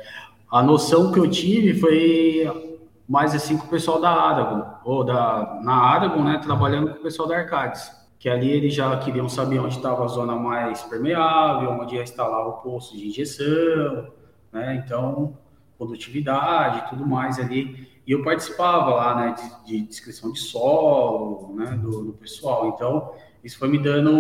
[0.51, 2.67] A noção que eu tive foi
[3.09, 7.03] mais assim com o pessoal da Aragon, ou da, na Aragon, né, trabalhando com o
[7.03, 11.71] pessoal da Arcades, que ali eles já queriam saber onde estava a zona mais permeável,
[11.71, 14.12] onde ia instalar o posto de injeção,
[14.53, 15.38] né, então,
[15.79, 21.55] produtividade e tudo mais ali, e eu participava lá, né, de, de descrição de solo,
[21.55, 24.11] né, do, do pessoal, então, isso foi me dando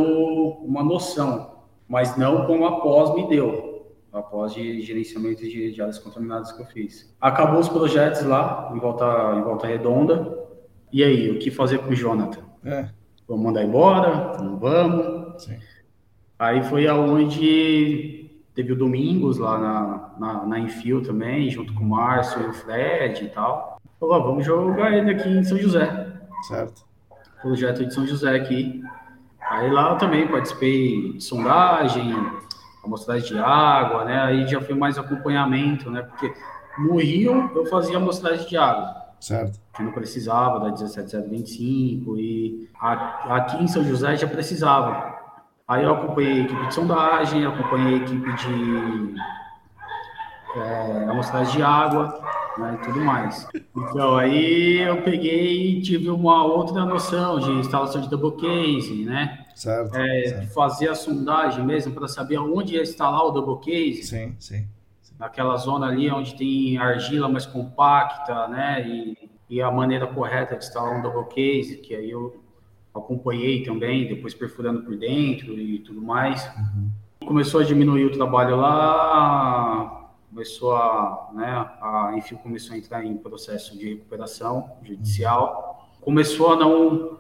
[0.62, 3.67] uma noção, mas não como a pós me deu,
[4.18, 7.14] após de gerenciamento de, de áreas contaminadas que eu fiz.
[7.20, 10.36] Acabou os projetos lá, em volta, em volta redonda.
[10.92, 12.42] E aí, o que fazer com o Jonathan?
[12.64, 12.88] É.
[13.28, 14.38] Vamos mandar embora?
[14.42, 15.44] Não vamos?
[15.44, 15.58] Sim.
[16.38, 21.88] Aí foi aonde teve o Domingos lá na, na, na Infil também, junto com o
[21.88, 23.80] Márcio e o Fred e tal.
[24.00, 26.06] Falou, vamos jogar ele aqui em São José.
[26.46, 26.86] Certo.
[27.42, 28.82] Projeto de São José aqui.
[29.50, 32.14] Aí lá eu também participei de sondagem,
[32.88, 34.20] amostragem de água, né?
[34.22, 36.02] Aí já foi mais acompanhamento, né?
[36.02, 36.34] Porque
[36.78, 38.96] no Rio eu fazia amostragem de água.
[39.20, 39.60] Certo.
[39.74, 45.16] Que não precisava da 17025 e aqui em São José já precisava.
[45.66, 49.14] Aí eu acompanhei a equipe de sondagem, acompanhei a equipe de
[50.56, 52.20] é, amostragem de água,
[52.58, 53.48] né, e tudo mais.
[53.76, 59.44] Então, aí eu peguei e tive uma outra noção de instalação de double case, né?
[59.54, 60.54] Certo, é, certo.
[60.54, 64.02] Fazer a sondagem mesmo para saber onde ia instalar o double case.
[64.02, 64.66] Sim, sim.
[65.18, 68.86] Naquela zona ali onde tem argila mais compacta, né?
[68.86, 72.42] E e a maneira correta de instalar um double case, que aí eu
[72.94, 76.44] acompanhei também, depois perfurando por dentro e tudo mais.
[76.56, 76.90] Uhum.
[77.26, 79.97] Começou a diminuir o trabalho lá,
[80.30, 81.46] começou a, né,
[81.80, 87.18] a, enfim, começou a entrar em processo de recuperação judicial, começou a não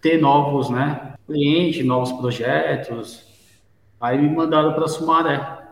[0.00, 3.24] ter novos, né, clientes, novos projetos,
[4.00, 5.64] aí me mandaram para Sumaré.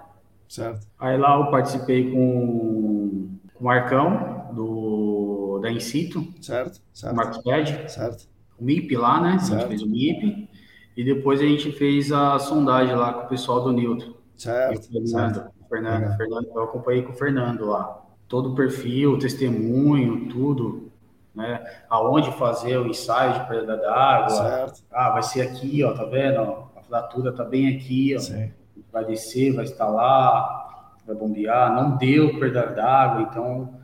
[0.49, 0.87] Certo.
[0.99, 6.27] Aí lá eu participei com, com o Marcão, do, da Incito.
[6.40, 7.16] Certo, certo.
[7.16, 7.90] Marcos Ped.
[7.90, 8.29] Certo.
[8.59, 9.38] O MIP lá, né?
[9.38, 9.53] Certo.
[9.53, 10.49] A gente fez o MIP.
[10.97, 14.14] E depois a gente fez a sondagem lá com o pessoal do Newton.
[14.37, 14.88] Certo.
[14.92, 16.00] E o Fernando.
[16.00, 16.16] Certo.
[16.16, 18.03] Fernando, eu acompanhei com o Fernando lá.
[18.29, 20.90] Todo o perfil, testemunho, tudo.
[21.35, 21.64] Né?
[21.90, 24.31] Aonde fazer o ensaio de perda d'água.
[24.31, 24.83] Certo.
[24.90, 26.40] Ah, vai ser aqui, ó, tá vendo?
[26.40, 28.20] A fratura tá bem aqui, ó.
[28.20, 28.50] Sim.
[28.92, 31.74] Vai descer, vai instalar, vai bombear.
[31.74, 33.74] Não deu perda d'água, então,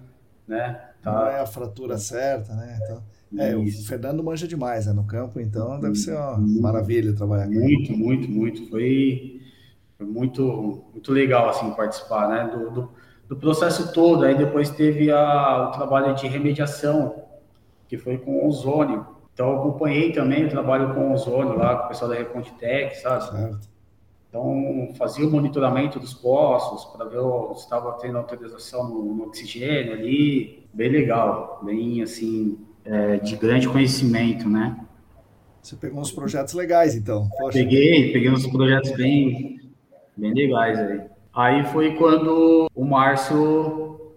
[0.46, 0.80] né?
[1.02, 1.12] Tá...
[1.12, 2.78] Não é a fratura certa, né?
[2.82, 3.02] Então...
[3.38, 7.52] É, o Fernando manja demais né, no campo, então deve ser uma maravilha trabalhar com
[7.52, 7.62] ele.
[7.62, 8.68] Muito, muito, muito.
[8.68, 9.39] Foi,
[10.00, 12.90] foi, muito, muito legal assim participar né, do, do,
[13.28, 14.24] do, processo todo.
[14.24, 17.22] Aí depois teve a, o trabalho de remediação,
[17.86, 19.06] que foi com ozônio.
[19.34, 23.24] Então acompanhei também o trabalho com ozônio lá, com o pessoal da Recontitec, sabe?
[23.24, 23.68] Certo.
[24.28, 27.20] Então fazia o monitoramento dos poços para ver
[27.56, 30.66] se estava tendo autorização no, no oxigênio ali.
[30.72, 34.78] Bem legal, bem assim é, de grande conhecimento, né?
[35.60, 37.28] Você pegou uns projetos legais, então.
[37.36, 37.58] Poxa.
[37.58, 39.59] Peguei, peguei uns projetos bem,
[40.16, 41.00] bem legais aí.
[41.34, 44.14] Aí foi quando o Márcio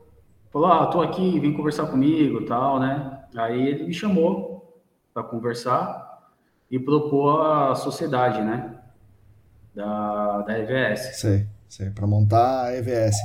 [0.52, 3.20] falou, ah, tô aqui, vem conversar comigo tal, né?
[3.36, 4.82] Aí ele me chamou
[5.14, 6.32] para conversar
[6.70, 8.76] e propôs a sociedade, né?
[9.76, 11.20] Da, da EVS.
[11.20, 13.18] Sei, sei, para montar a EVS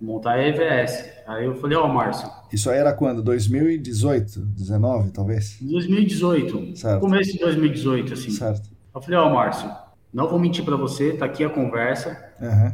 [0.00, 1.04] montar a EVS.
[1.26, 2.30] Aí eu falei, ó, oh, Márcio.
[2.52, 3.22] Isso aí era quando?
[3.22, 5.58] 2018, 19, talvez?
[5.60, 6.76] 2018.
[6.76, 7.00] Certo.
[7.00, 8.30] Começo de 2018, assim.
[8.30, 8.70] Certo.
[8.94, 9.70] Eu falei, ó, oh, Márcio,
[10.12, 12.32] não vou mentir para você, tá aqui a conversa.
[12.40, 12.72] Uhum.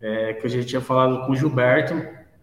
[0.00, 1.94] É, que eu já tinha falado com o Gilberto.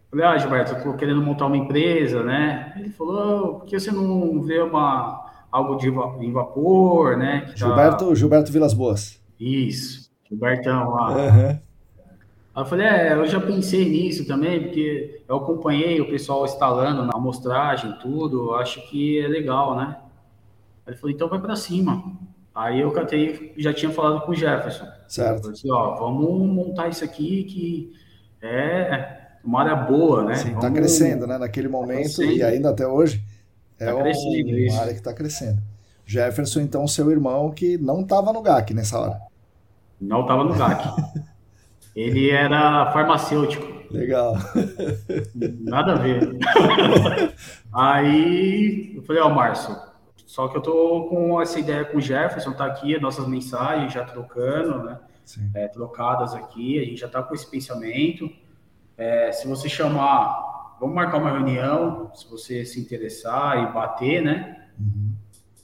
[0.10, 2.74] Falei, ah, Gilberto, eu tô querendo montar uma empresa, né?
[2.78, 7.42] Ele falou, oh, por que você não vê uma, algo de em vapor, né?
[7.42, 8.16] Tá Gilberto.
[8.16, 9.22] Gilberto Vilas Boas.
[9.40, 11.12] Isso, Gilbertão lá.
[11.12, 11.60] Uhum.
[12.56, 17.06] Aí eu falei, é, eu já pensei nisso também, porque eu acompanhei o pessoal instalando
[17.06, 19.98] na amostragem, tudo, acho que é legal, né?
[20.88, 22.04] Ele falou, então vai para cima.
[22.60, 24.86] Aí eu catei, já tinha falado com o Jefferson.
[25.08, 25.30] Certo.
[25.32, 27.94] Eu falei assim, ó, vamos montar isso aqui que
[28.42, 30.36] é uma área boa, né?
[30.36, 31.38] Sim, tá crescendo, né?
[31.38, 33.24] Naquele tá momento tá e ainda até hoje.
[33.80, 34.78] É tá uma isso.
[34.78, 35.62] área que está crescendo.
[36.06, 39.22] Jefferson, então, seu irmão, que não estava no GAC nessa hora.
[40.02, 40.84] Não estava no GAC.
[41.96, 43.66] Ele era farmacêutico.
[43.90, 44.36] Legal.
[45.62, 46.36] Nada a ver.
[47.72, 49.78] Aí eu falei, ó, Márcio,
[50.30, 54.04] só que eu tô com essa ideia com o Jefferson, tá aqui nossas mensagens já
[54.04, 55.00] trocando, né?
[55.56, 58.30] É, trocadas aqui, a gente já tá com esse pensamento.
[58.96, 64.68] É, se você chamar, vamos marcar uma reunião, se você se interessar e bater, né?
[64.80, 65.14] Uhum.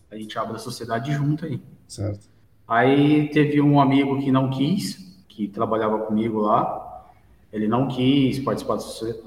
[0.10, 1.62] A gente abre a sociedade junto aí.
[1.88, 2.28] Certo.
[2.68, 7.06] Aí teve um amigo que não quis, que trabalhava comigo lá.
[7.54, 8.78] Ele não quis participar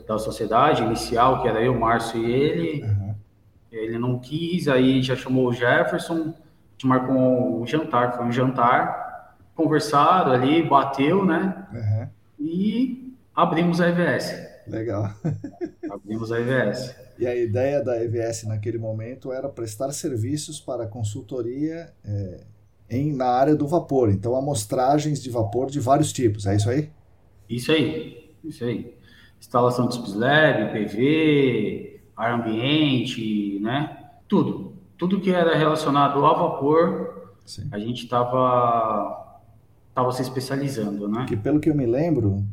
[0.04, 2.82] da sociedade inicial, que era eu, Márcio e ele.
[2.82, 2.97] Uhum.
[3.98, 6.32] Ele não quis, aí já chamou o Jefferson,
[6.76, 11.66] te marcou um jantar, foi um jantar, conversaram ali, bateu, né?
[11.72, 12.08] Uhum.
[12.46, 14.32] E abrimos a EVS.
[14.68, 15.10] Legal.
[15.90, 16.94] abrimos a EVS.
[17.18, 22.40] E a ideia da EVS naquele momento era prestar serviços para consultoria é,
[22.88, 24.10] em, na área do vapor.
[24.10, 26.88] Então, amostragens de vapor de vários tipos, é isso aí?
[27.50, 28.94] Isso aí, isso aí.
[29.40, 31.87] Instalação de SPSLab, PV,
[32.18, 33.96] ar ambiente, né?
[34.26, 34.74] Tudo.
[34.98, 37.68] Tudo que era relacionado ao vapor, Sim.
[37.70, 39.24] a gente estava
[39.94, 41.24] tava se especializando, né?
[41.28, 42.44] Que pelo que eu me lembro,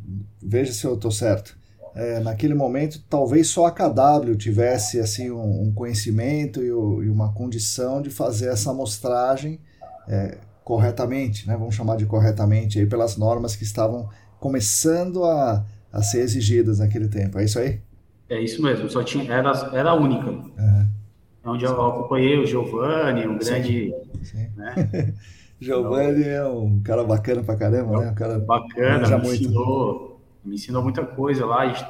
[0.41, 1.57] veja se eu estou certo,
[1.95, 7.34] é, naquele momento talvez só a KW tivesse assim um, um conhecimento e, e, uma
[7.34, 9.59] condição de fazer essa amostragem
[10.07, 11.55] é, corretamente, né?
[11.55, 14.09] vamos chamar de corretamente, aí, pelas normas que estavam
[14.39, 17.39] começando a, a ser exigidas naquele tempo.
[17.39, 17.80] É isso aí?
[18.30, 20.30] É isso mesmo, só tinha, era, era a única.
[20.30, 20.88] Uhum.
[21.45, 23.93] Onde eu acompanhei o Giovanni, um grande.
[24.23, 24.49] Sim.
[24.55, 25.13] Né?
[25.59, 28.11] Giovanni é um cara bacana pra caramba, né?
[28.11, 29.43] Um cara bacana, me muito.
[29.43, 31.86] ensinou, me ensinou muita coisa lá, a gente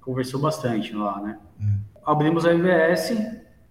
[0.00, 1.38] conversou bastante lá, né?
[1.60, 1.80] Uhum.
[2.04, 3.14] Abrimos a IVS,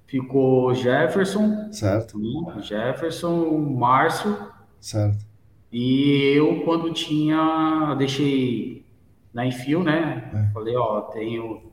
[0.05, 1.71] ficou Jefferson.
[1.71, 2.19] Certo.
[2.61, 4.37] Jefferson, Márcio.
[4.79, 5.25] Certo.
[5.71, 7.95] E eu, quando tinha.
[7.97, 8.85] Deixei
[9.33, 10.29] na Enfio, né?
[10.33, 10.53] É.
[10.53, 11.70] Falei, ó, tenho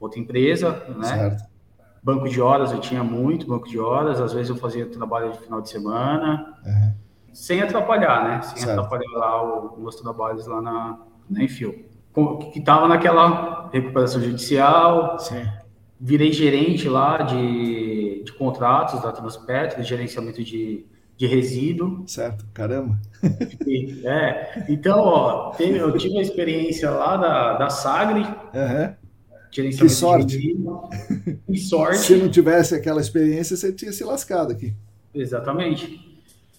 [0.00, 1.04] outra empresa, né?
[1.04, 1.50] Certo.
[2.02, 5.38] Banco de horas, eu tinha muito banco de horas, às vezes eu fazia trabalho de
[5.38, 6.94] final de semana, uhum.
[7.30, 8.42] sem atrapalhar, né?
[8.42, 8.80] Sem certo.
[8.80, 10.98] atrapalhar lá os meus trabalhos lá na,
[11.28, 11.84] na Enfio.
[12.52, 15.46] Que estava naquela recuperação judicial, Sim.
[16.00, 20.86] virei gerente lá de, de contratos da Transpetro, de gerenciamento de,
[21.16, 22.02] de resíduo.
[22.06, 22.98] Certo, caramba.
[24.04, 28.94] É, então, ó, eu tive a experiência lá da, da Sagre, uhum.
[29.50, 30.56] Que sorte.
[31.46, 31.98] Que sorte.
[31.98, 34.72] Se não tivesse aquela experiência, você tinha se lascado aqui.
[35.12, 36.08] Exatamente.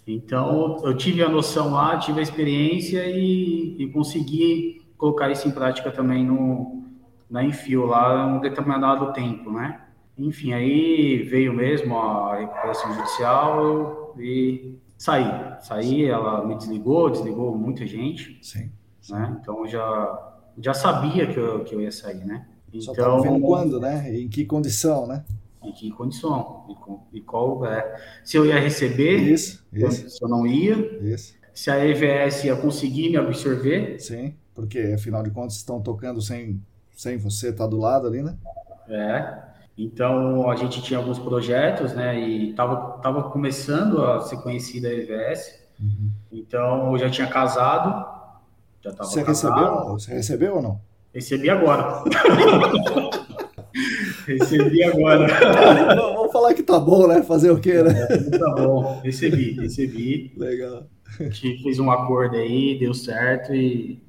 [0.05, 5.51] Então, eu tive a noção lá, tive a experiência e, e consegui colocar isso em
[5.51, 6.83] prática também no,
[7.29, 9.81] na Enfio, lá um determinado tempo, né?
[10.17, 15.25] Enfim, aí veio mesmo a recuperação judicial e saí.
[15.61, 18.37] Saí, ela me desligou, desligou muita gente.
[18.41, 18.69] Sim.
[19.09, 19.37] Né?
[19.41, 22.45] Então, já, já sabia que eu, que eu ia sair, né?
[22.79, 24.13] Só então, vendo quando, né?
[24.15, 25.25] Em que condição, né?
[25.63, 26.65] Em que condição?
[27.13, 27.95] E, qual é?
[28.23, 30.09] Se eu ia receber, isso, isso.
[30.09, 31.35] se eu não ia, isso.
[31.53, 33.99] se a EVS ia conseguir me absorver.
[33.99, 36.61] Sim, porque afinal de contas estão tocando sem,
[36.95, 38.37] sem você estar tá do lado ali, né?
[38.87, 39.51] É.
[39.77, 42.19] Então a gente tinha alguns projetos, né?
[42.19, 45.59] E tava, tava começando a ser conhecida a EVS.
[45.79, 46.11] Uhum.
[46.31, 48.05] Então eu já tinha casado.
[48.81, 49.53] Já tava você casado.
[49.53, 49.85] recebeu?
[49.93, 50.90] Você recebeu ou não?
[51.13, 52.03] Recebi agora.
[54.25, 55.27] recebi agora.
[55.95, 57.21] Vamos falar que tá bom, né?
[57.21, 57.91] Fazer o quê, né?
[58.09, 59.01] É, tá bom.
[59.03, 60.33] Recebi, recebi.
[60.37, 60.87] Legal.
[61.19, 64.01] A gente fez um acordo aí, deu certo e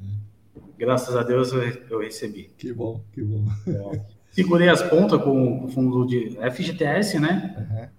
[0.79, 1.53] graças a Deus
[1.91, 2.51] eu recebi.
[2.57, 3.45] Que bom, que bom.
[3.67, 4.01] É.
[4.31, 7.91] Segurei as pontas com o fundo de FGTS, né?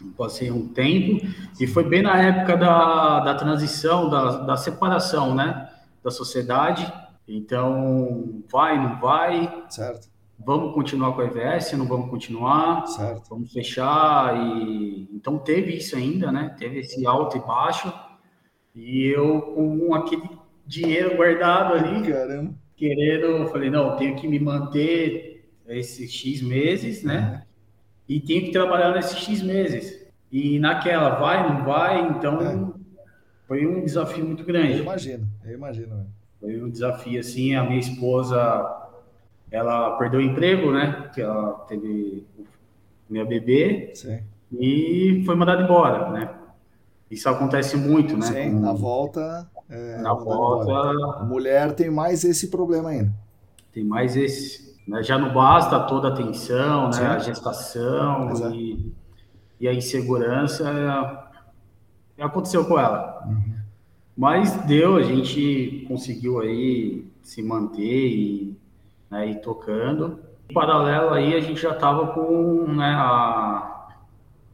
[0.00, 0.12] Uhum.
[0.12, 1.24] Passei um tempo
[1.60, 5.70] e foi bem na época da, da transição, da, da separação, né?
[6.02, 6.90] Da sociedade
[7.36, 9.64] então, vai, não vai?
[9.68, 10.08] Certo.
[10.44, 12.86] Vamos continuar com a EVS, não vamos continuar?
[12.86, 13.28] Certo.
[13.28, 16.56] Vamos fechar e então teve isso ainda, né?
[16.58, 17.92] Teve esse alto e baixo.
[18.74, 20.28] E eu com aquele
[20.66, 27.04] dinheiro guardado ali, caramba, querendo, eu falei, não, tenho que me manter esses X meses,
[27.04, 27.44] né?
[28.08, 30.04] E tenho que trabalhar nesses X meses.
[30.32, 32.72] E naquela, vai, não vai, então é.
[33.46, 34.78] foi um desafio muito grande.
[34.78, 36.19] Eu imagino, eu imagino.
[36.40, 38.38] Foi um desafio, assim, a minha esposa,
[39.50, 42.26] ela perdeu o emprego, né, que ela teve
[43.08, 44.20] minha bebê, Sim.
[44.52, 46.30] e foi mandada embora, né.
[47.10, 48.26] Isso acontece muito, né?
[48.26, 48.60] Sim, com...
[48.60, 49.50] na volta...
[49.68, 50.72] É, na volta...
[51.20, 53.12] A mulher tem mais esse problema ainda.
[53.72, 54.78] Tem mais esse...
[54.88, 55.02] Né?
[55.02, 58.92] Já não basta toda a tensão, né, a gestação e,
[59.60, 61.28] e a insegurança
[62.18, 63.22] aconteceu com ela.
[63.26, 63.59] Uhum.
[64.20, 68.54] Mas deu, a gente conseguiu aí se manter e
[69.10, 70.20] né, ir tocando.
[70.50, 73.88] Em paralelo aí, a gente já estava com né, a,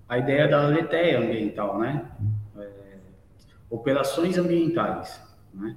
[0.09, 2.05] a ideia da leteia ambiental, né?
[2.57, 2.69] É,
[3.69, 5.21] operações ambientais,
[5.53, 5.77] né?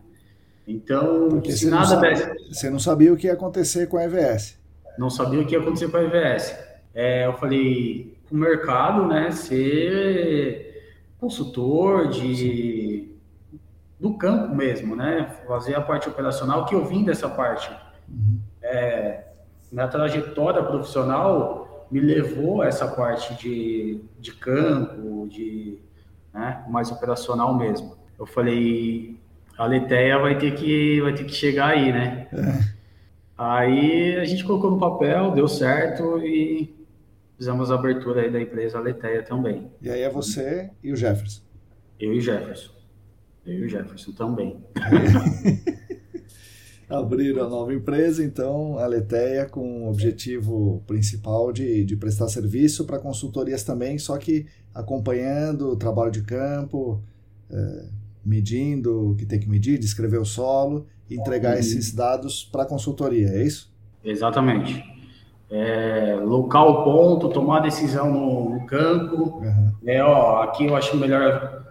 [0.67, 2.53] Então, Porque se nada não desse...
[2.53, 4.55] Você não sabia o que ia acontecer com a EVS.
[4.99, 6.55] Não sabia o que ia acontecer com a EVS.
[6.93, 13.08] É, eu falei, o mercado, né, ser consultor de...
[13.99, 15.35] Do campo mesmo, né?
[15.47, 17.69] Fazer a parte operacional, que eu vim dessa parte.
[18.07, 18.39] Uhum.
[18.61, 19.25] É,
[19.71, 25.79] na trajetória profissional, me levou a essa parte de, de campo, de
[26.33, 27.97] né, mais operacional mesmo.
[28.17, 29.17] Eu falei,
[29.57, 32.27] a Leteia vai ter que, vai ter que chegar aí, né?
[32.31, 32.79] É.
[33.37, 36.75] Aí a gente colocou no papel, deu certo e
[37.37, 39.71] fizemos a abertura aí da empresa Leteia também.
[39.81, 41.41] E aí é você e o Jefferson?
[41.99, 42.78] Eu e o Jefferson.
[43.49, 44.57] Eu e o Jefferson também.
[46.87, 52.85] Abriram a nova empresa, então, a Leteia, com o objetivo principal de, de prestar serviço
[52.85, 57.03] para consultorias também, só que acompanhando o trabalho de campo,
[57.51, 57.85] é,
[58.25, 61.59] medindo o que tem que medir, descrever o solo e entregar uhum.
[61.59, 63.71] esses dados para a consultoria, é isso?
[64.03, 64.83] Exatamente.
[65.51, 69.39] É, local, ponto, tomar decisão no, campo.
[69.43, 69.71] Uhum.
[69.85, 71.68] É, ó, aqui eu acho melhor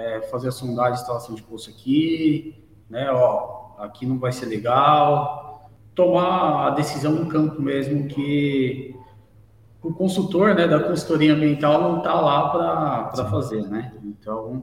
[0.00, 2.54] é, fazer a sondagem de instalação de poço aqui,
[2.88, 3.10] né?
[3.10, 5.70] Ó, aqui não vai ser legal.
[5.94, 8.96] Tomar a decisão no campo mesmo que
[9.82, 13.92] o consultor, né, da consultoria ambiental não está lá para fazer, né?
[14.04, 14.62] Então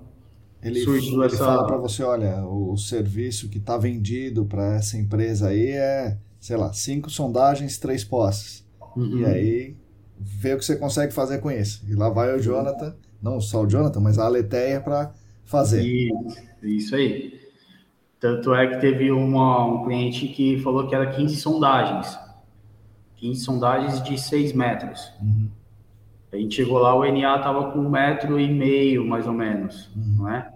[0.61, 1.45] ele, surgiu ele essa...
[1.45, 6.57] fala para você, olha, o serviço que está vendido para essa empresa aí é, sei
[6.57, 8.65] lá, cinco sondagens, três posses.
[8.95, 9.19] Uhum.
[9.19, 9.75] E aí
[10.19, 11.83] vê o que você consegue fazer com isso.
[11.87, 15.11] E lá vai o Jonathan, não só o Jonathan, mas a Aleteia para
[15.47, 15.81] fazer.
[15.81, 17.39] Isso, isso aí.
[18.19, 22.19] Tanto é que teve uma, um cliente que falou que era 15 sondagens.
[23.15, 25.11] 15 sondagens de 6 metros.
[25.21, 25.49] Uhum.
[26.31, 29.89] A gente chegou lá, o NA estava com um metro e meio, mais ou menos,
[29.95, 30.15] uhum.
[30.19, 30.51] não é?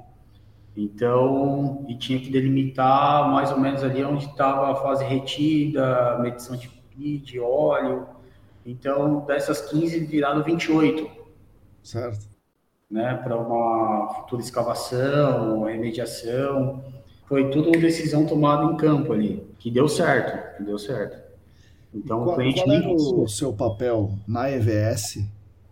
[0.75, 6.55] Então, e tinha que delimitar mais ou menos ali onde estava a fase retida, medição
[6.55, 8.07] de PID, óleo.
[8.65, 11.09] Então, dessas 15 viraram 28.
[11.83, 12.30] Certo.
[12.91, 16.83] Né, para uma futura escavação, remediação.
[17.25, 21.17] Foi tudo decisão tomada em campo ali, que deu certo, que deu certo.
[21.93, 25.25] Então, qual, o cliente qual era o seu papel na EVS?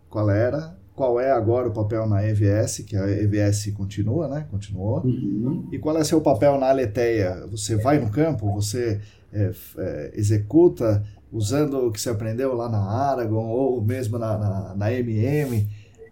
[0.09, 0.77] Qual era?
[0.95, 2.79] Qual é agora o papel na EVS?
[2.79, 4.45] Que a EVS continua, né?
[4.51, 5.01] Continuou.
[5.01, 5.67] Uhum.
[5.71, 7.47] E qual é seu papel na Aleteia?
[7.51, 8.51] Você vai no campo?
[8.53, 8.99] Você
[9.31, 14.75] é, é, executa usando o que você aprendeu lá na Aragon ou mesmo na, na,
[14.75, 15.69] na MM?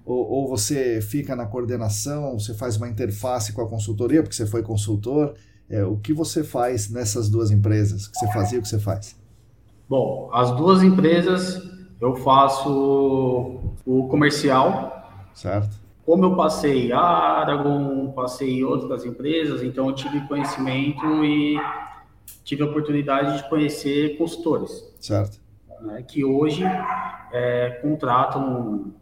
[0.08, 4.46] Ou, ou, você fica na coordenação, você faz uma interface com a consultoria, porque você
[4.46, 5.34] foi consultor?
[5.70, 8.06] É, o que você faz nessas duas empresas?
[8.06, 9.20] O que você fazia e o que você faz?
[9.90, 11.62] Bom, as duas empresas
[12.00, 15.12] eu faço o comercial.
[15.34, 15.78] Certo.
[16.06, 21.60] Como eu passei a Aragon, passei outras empresas, então eu tive conhecimento e
[22.46, 24.72] tive a oportunidade de conhecer consultores.
[25.02, 25.38] Certo.
[25.82, 26.64] Né, que hoje
[27.34, 28.94] é, contratam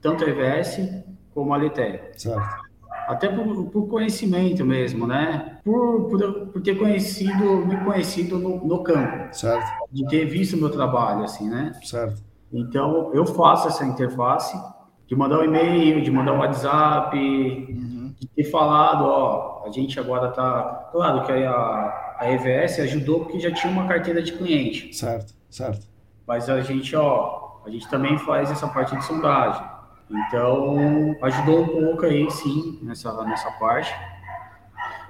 [0.00, 2.10] tanto a EVS como a Letéia.
[2.16, 2.68] Certo.
[3.06, 5.58] Até por, por, conhecimento mesmo, né?
[5.64, 9.34] Por, por, por, ter conhecido, me conhecido no, no campo.
[9.34, 9.66] Certo.
[9.90, 11.72] De ter visto meu trabalho, assim, né?
[11.82, 12.22] Certo.
[12.52, 14.58] Então, eu faço essa interface
[15.06, 18.14] de mandar um e-mail, de mandar um WhatsApp, uhum.
[18.18, 20.88] de ter falado, ó, a gente agora tá...
[20.92, 24.94] Claro que a, a EVS ajudou porque já tinha uma carteira de cliente.
[24.94, 25.86] Certo, certo.
[26.26, 29.77] Mas a gente, ó, a gente também faz essa parte de sondagem.
[30.10, 33.94] Então, ajudou um pouco aí, sim, nessa, nessa parte.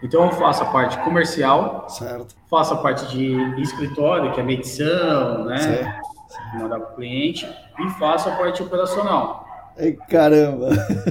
[0.03, 2.35] Então, eu faço a parte comercial, certo.
[2.49, 5.59] faço a parte de escritório, que é medição, né?
[5.59, 6.09] Certo.
[6.55, 9.47] Mandar para o cliente, e faço a parte operacional.
[9.79, 10.69] Ai, caramba!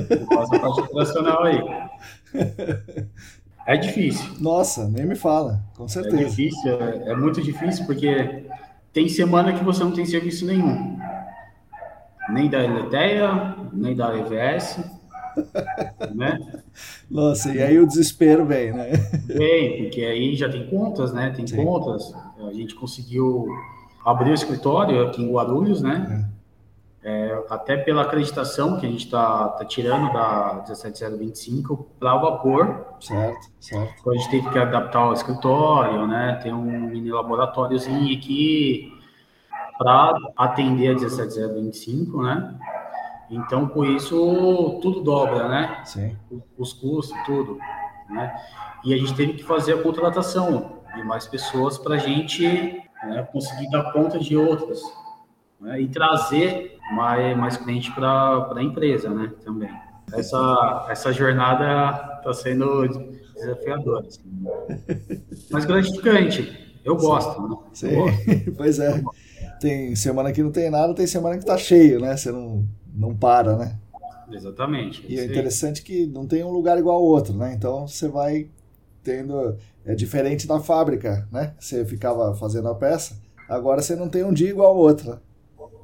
[0.10, 1.64] Eu faço a parte operacional aí.
[3.66, 4.26] É difícil.
[4.40, 6.22] Nossa, nem me fala, com é certeza.
[6.22, 8.46] É difícil, é, é muito difícil, porque
[8.94, 10.97] tem semana que você não tem serviço nenhum.
[12.30, 14.80] Nem da Eleteia, nem da EVS,
[16.14, 16.40] né?
[17.10, 18.92] Nossa, e aí o desespero vem, né?
[19.26, 21.32] Vem, porque aí já tem contas, né?
[21.36, 21.64] Tem Sim.
[21.64, 22.14] contas.
[22.48, 23.48] A gente conseguiu
[24.06, 26.26] abrir o escritório aqui em Guarulhos, né?
[26.34, 26.38] É.
[27.10, 32.86] É, até pela acreditação que a gente está tá tirando da 17025 para o vapor.
[33.00, 33.94] Certo, certo.
[34.02, 36.38] Então a gente teve que adaptar o escritório, né?
[36.44, 38.97] Tem um mini laboratóriozinho aqui
[39.78, 42.56] para atender a 17025, né?
[43.30, 45.82] Então, com isso, tudo dobra, né?
[45.86, 46.16] Sim.
[46.58, 47.58] Os custos, tudo,
[48.10, 48.34] né?
[48.84, 52.48] E a gente teve que fazer a contratação de mais pessoas para a gente
[53.04, 54.82] né, conseguir dar conta de outras
[55.60, 55.82] né?
[55.82, 59.32] e trazer mais, mais cliente para a empresa, né?
[59.44, 59.70] Também.
[60.14, 62.88] Essa, essa jornada está sendo
[63.36, 64.24] desafiadora, assim.
[65.52, 66.66] mas gratificante.
[66.86, 67.58] Eu gosto, né?
[67.74, 68.54] Sim, eu gosto.
[68.56, 69.04] pois é.
[69.60, 72.16] Tem semana que não tem nada, tem semana que está cheio, né?
[72.16, 73.78] Você não, não para, né?
[74.32, 75.06] Exatamente.
[75.08, 77.54] E é interessante que não tem um lugar igual ao outro, né?
[77.54, 78.50] Então você vai
[79.04, 79.56] tendo.
[79.86, 81.54] É diferente da fábrica, né?
[81.60, 85.20] Você ficava fazendo a peça, agora você não tem um dia igual ao outro.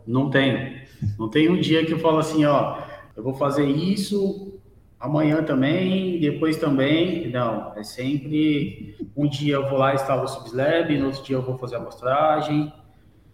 [0.05, 0.83] Não tem.
[1.17, 2.81] Não tem um dia que eu falo assim, ó,
[3.15, 4.59] eu vou fazer isso
[4.99, 7.29] amanhã também, depois também.
[7.29, 11.41] Não, é sempre um dia eu vou lá instalar o Subslab, no outro dia eu
[11.41, 12.73] vou fazer a amostragem,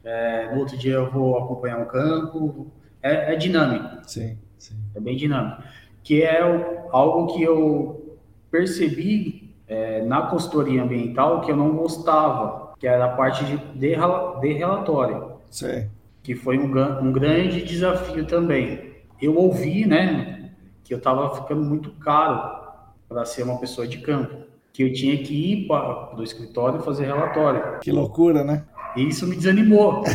[0.04, 2.68] é, no outro dia eu vou acompanhar um campo.
[3.02, 4.02] É, é dinâmico.
[4.08, 4.76] Sim, sim.
[4.96, 5.62] É bem dinâmico.
[6.04, 8.18] Que é o, algo que eu
[8.52, 13.96] percebi é, na consultoria ambiental que eu não gostava, que era a parte de, de,
[14.42, 15.34] de relatório.
[15.50, 15.90] Sim
[16.30, 16.66] que foi um,
[17.02, 18.94] um grande desafio também.
[19.22, 20.52] Eu ouvi, né,
[20.84, 22.58] que eu estava ficando muito caro
[23.08, 27.06] para ser uma pessoa de campo, que eu tinha que ir para o escritório fazer
[27.06, 27.80] relatório.
[27.80, 28.64] Que loucura, né?
[28.96, 30.04] E isso me desanimou.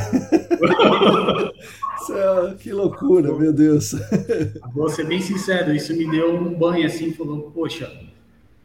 [2.58, 3.94] que loucura, meu Deus.
[4.72, 7.90] Vou ser bem sincero, isso me deu um banho assim, falou, poxa,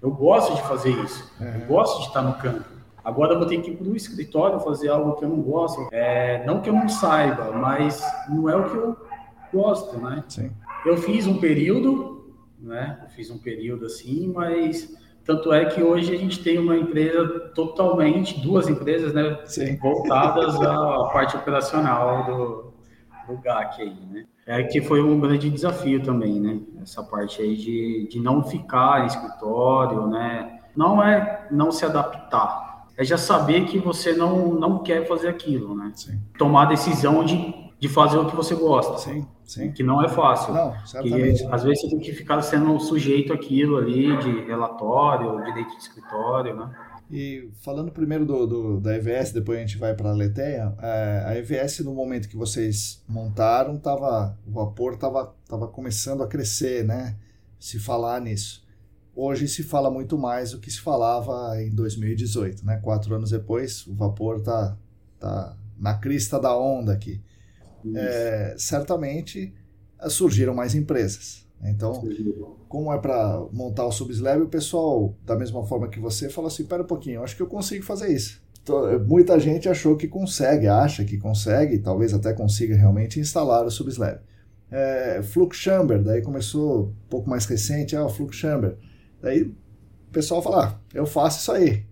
[0.02, 2.66] eu gosto de fazer isso, eu gosto de estar no campo.
[3.04, 5.88] Agora eu vou ter que ir para o escritório fazer algo que eu não gosto.
[5.92, 8.98] É, não que eu não saiba, mas não é o que eu
[9.54, 10.24] gosto, né?
[10.28, 10.52] Sim.
[10.86, 13.00] Eu fiz um período, né?
[13.04, 14.94] Eu fiz um período assim, mas
[15.30, 19.38] tanto é que hoje a gente tem uma empresa totalmente, duas empresas, né?
[19.46, 19.78] Sim.
[19.78, 22.74] Voltadas à parte operacional do,
[23.28, 24.26] do GAC aí, né?
[24.48, 26.60] É que foi um grande desafio também, né?
[26.82, 30.62] Essa parte aí de, de não ficar em escritório, né?
[30.76, 35.76] Não é não se adaptar, é já saber que você não, não quer fazer aquilo,
[35.76, 35.92] né?
[35.94, 36.20] Sim.
[36.40, 38.98] Tomar a decisão de de fazer o que você gosta.
[38.98, 39.72] Sim, sim.
[39.72, 40.54] Que não é fácil.
[40.54, 41.46] Não, certamente.
[41.46, 45.82] Que, às vezes você tem que ficar sendo sujeito àquilo ali de relatório, direito de
[45.82, 46.70] escritório, né?
[47.10, 51.24] E falando primeiro do, do, da EVS, depois a gente vai para a Leteia, é,
[51.26, 56.84] a EVS no momento que vocês montaram, tava, o vapor estava tava começando a crescer,
[56.84, 57.16] né?
[57.58, 58.64] Se falar nisso.
[59.16, 62.78] Hoje se fala muito mais do que se falava em 2018, né?
[62.78, 64.78] Quatro anos depois, o vapor está
[65.18, 67.22] tá na crista da onda aqui
[67.96, 69.54] é, certamente
[70.10, 71.48] surgiram mais empresas.
[71.64, 72.02] Então,
[72.70, 76.64] como é para montar o subslab, o pessoal, da mesma forma que você, fala assim:
[76.66, 78.42] pera um pouquinho, eu acho que eu consigo fazer isso.
[78.64, 83.72] Então, muita gente achou que consegue, acha que consegue, talvez até consiga realmente instalar o
[83.72, 84.20] subslab.
[84.72, 88.78] É, Flux Chamber, daí começou um pouco mais recente, ah, o Flux Chamber.
[89.22, 89.56] Daí o
[90.12, 91.84] pessoal fala: ah, eu faço isso aí,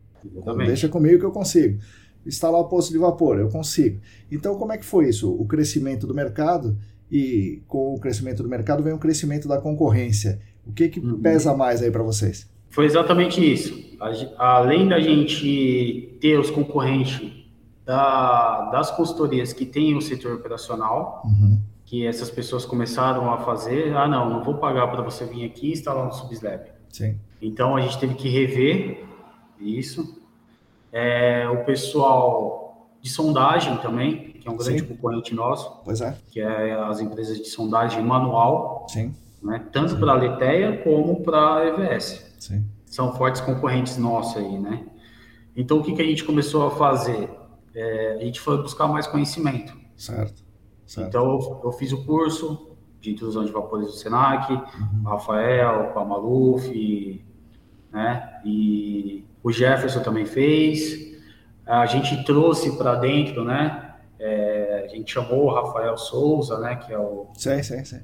[0.65, 1.79] deixa comigo que eu consigo
[2.27, 3.99] instalar o poço de vapor, eu consigo.
[4.31, 5.31] Então, como é que foi isso?
[5.31, 6.77] O crescimento do mercado
[7.11, 10.39] e com o crescimento do mercado vem o crescimento da concorrência.
[10.65, 11.21] O que, que uhum.
[11.21, 12.49] pesa mais aí para vocês?
[12.69, 13.87] Foi exatamente isso.
[14.37, 17.31] Além da gente ter os concorrentes
[17.85, 21.59] da, das consultorias que têm o setor operacional, uhum.
[21.85, 25.69] que essas pessoas começaram a fazer, ah, não, não vou pagar para você vir aqui
[25.69, 26.65] e instalar um subslab.
[26.89, 27.17] Sim.
[27.41, 29.05] Então, a gente teve que rever
[29.59, 30.21] isso,
[30.91, 34.87] é, o pessoal de sondagem também, que é um grande Sim.
[34.87, 35.81] concorrente nosso.
[35.83, 36.17] Pois é.
[36.29, 38.85] Que é as empresas de sondagem manual.
[38.89, 39.13] Sim.
[39.41, 42.35] Né, tanto para a Leteia como para a EVS.
[42.39, 42.65] Sim.
[42.85, 44.87] São fortes concorrentes nossos aí, né?
[45.55, 47.29] Então, o que, que a gente começou a fazer?
[47.73, 49.77] É, a gente foi buscar mais conhecimento.
[49.95, 50.43] Certo.
[50.85, 51.07] certo.
[51.07, 55.03] Então, eu fiz o curso de intrusão de vapores do Senac, uhum.
[55.03, 57.23] Rafael, com a Maluf,
[57.91, 58.41] né?
[58.43, 61.15] E o Jefferson também fez.
[61.65, 63.95] A gente trouxe para dentro, né?
[64.19, 66.75] É, a gente chamou o Rafael Souza, né?
[66.75, 67.27] Que é o.
[67.35, 67.99] Sim, sim, sim.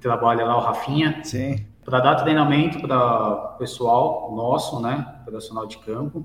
[0.00, 1.20] Trabalha lá, o Rafinha.
[1.24, 1.64] Sim.
[1.84, 5.06] Para dar treinamento para o pessoal nosso, né?
[5.22, 6.24] Operacional de campo.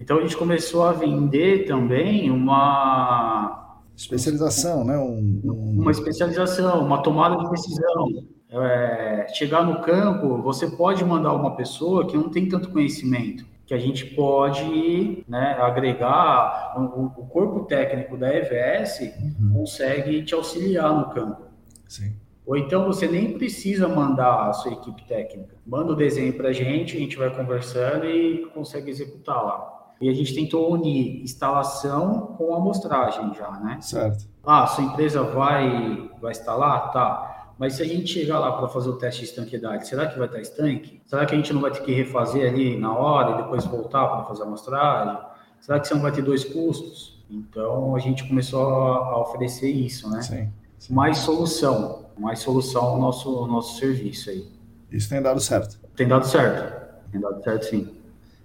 [0.00, 4.96] Então a gente começou a vender também uma especialização, né?
[4.96, 5.80] Um, um...
[5.82, 12.06] Uma especialização, uma tomada de decisão é, chegar no campo, você pode mandar uma pessoa
[12.06, 18.16] que não tem tanto conhecimento, que a gente pode né, agregar, o, o, corpo técnico
[18.16, 19.52] da EVS uhum.
[19.52, 21.42] consegue te auxiliar no campo.
[21.86, 22.16] Sim.
[22.44, 25.54] Ou então você nem precisa mandar a sua equipe técnica.
[25.64, 29.92] Manda o desenho para a gente, a gente vai conversando e consegue executar lá.
[30.00, 33.78] E a gente tentou unir instalação com amostragem já, né?
[33.80, 34.26] Certo.
[34.44, 36.90] Ah, sua empresa vai, vai instalar?
[36.90, 37.29] Tá.
[37.60, 40.26] Mas se a gente chegar lá para fazer o teste de estanqueidade, será que vai
[40.26, 41.02] estar estanque?
[41.04, 44.06] Será que a gente não vai ter que refazer ali na hora e depois voltar
[44.06, 45.18] para fazer a amostragem?
[45.60, 47.22] Será que você não vai ter dois custos?
[47.28, 50.22] Então a gente começou a oferecer isso, né?
[50.22, 50.94] Sim, sim.
[50.94, 54.50] Mais solução, mais solução ao nosso, nosso serviço aí.
[54.90, 55.78] Isso tem dado certo?
[55.94, 57.94] Tem dado certo, tem dado certo sim.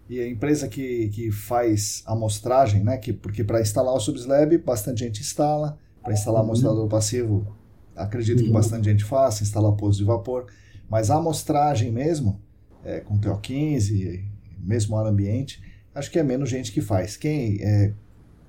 [0.10, 2.98] E a empresa que, que faz amostragem, né?
[2.98, 5.78] Que, porque para instalar o Subslab, bastante gente instala.
[6.04, 6.50] Para instalar uhum.
[6.50, 7.56] amostrador passivo,
[7.96, 8.54] acredito que uhum.
[8.54, 10.46] bastante gente faça, instalar poço de vapor,
[10.90, 12.42] mas a amostragem mesmo,
[12.84, 14.24] é, com TO15,
[14.60, 15.62] mesmo ar ambiente,
[15.94, 17.18] acho que é menos gente que faz.
[17.18, 17.94] Quem é,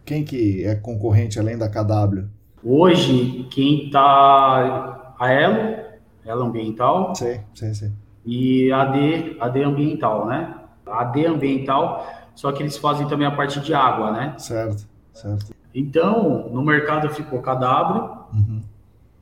[0.05, 2.27] quem que é concorrente além da KW?
[2.63, 5.85] Hoje, quem está a Elo,
[6.25, 7.15] Elo Ambiental.
[7.15, 7.93] Sim, sim, sim.
[8.25, 10.55] E AD, AD Ambiental, né?
[10.87, 14.35] AD Ambiental, só que eles fazem também a parte de água, né?
[14.39, 15.55] Certo, certo.
[15.75, 18.61] Então, no mercado ficou KW, uhum.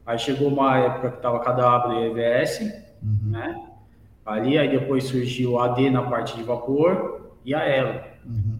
[0.06, 2.60] Aí chegou uma época que estava KW e EVS,
[3.02, 3.30] uhum.
[3.30, 3.68] né?
[4.24, 8.00] Ali, aí depois surgiu a AD na parte de vapor e a Elo.
[8.24, 8.58] Uhum.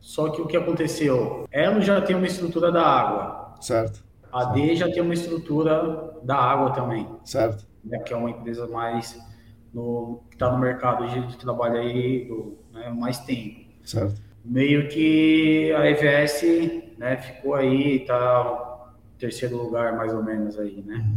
[0.00, 1.46] Só que o que aconteceu?
[1.50, 3.54] Elo já tem uma estrutura da água.
[3.60, 4.04] Certo.
[4.32, 7.08] A AD já tem uma estrutura da água também.
[7.24, 7.64] Certo.
[7.84, 7.98] Né?
[7.98, 9.20] Que é uma empresa mais
[9.72, 13.60] no, que está no mercado de, de trabalho aí do, né, mais tempo.
[13.84, 14.20] Certo.
[14.44, 16.42] Meio que a EVS
[16.98, 18.71] né, ficou aí, tá
[19.22, 21.08] terceiro lugar, mais ou menos, aí, né?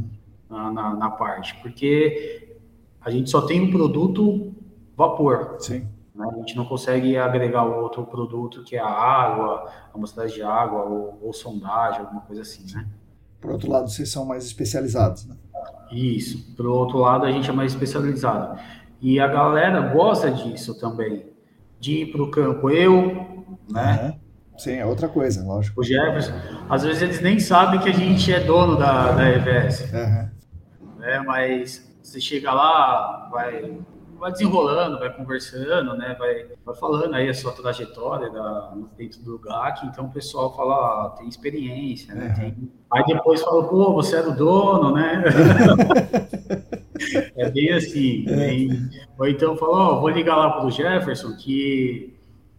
[0.47, 1.55] Na, na, na, parte.
[1.61, 2.55] Porque
[3.01, 4.53] a gente só tem um produto
[4.95, 5.55] vapor.
[5.59, 5.87] Sim.
[6.13, 6.27] Né?
[6.31, 10.83] A gente não consegue agregar outro produto, que é a água, a amostragem de água,
[10.83, 12.87] ou, ou sondagem, alguma coisa assim, né?
[13.41, 15.35] Por outro lado, vocês são mais especializados, né?
[15.91, 16.55] Isso.
[16.55, 18.59] Por outro lado, a gente é mais especializado.
[19.01, 21.25] E a galera gosta disso também,
[21.79, 22.69] de ir para o campo.
[22.69, 24.13] Eu, né?
[24.13, 24.24] Uhum
[24.57, 25.81] Sim, é outra coisa, lógico.
[25.81, 26.33] O Jefferson,
[26.69, 29.91] às vezes eles nem sabem que a gente é dono da, da EVS.
[29.91, 30.29] Uhum.
[31.03, 33.77] É, mas você chega lá, vai
[34.19, 36.15] vai desenrolando, vai conversando, né?
[36.17, 40.75] Vai, vai falando aí a sua trajetória da, dentro do GAC, então o pessoal fala,
[40.75, 42.33] ah, tem experiência, né?
[42.35, 42.71] Tem...
[42.91, 45.23] Aí depois fala, pô, você é do dono, né?
[47.35, 48.25] é bem assim.
[48.27, 48.35] É.
[48.35, 48.89] Bem...
[49.17, 52.14] Ou então fala, ó, oh, vou ligar lá pro Jefferson, que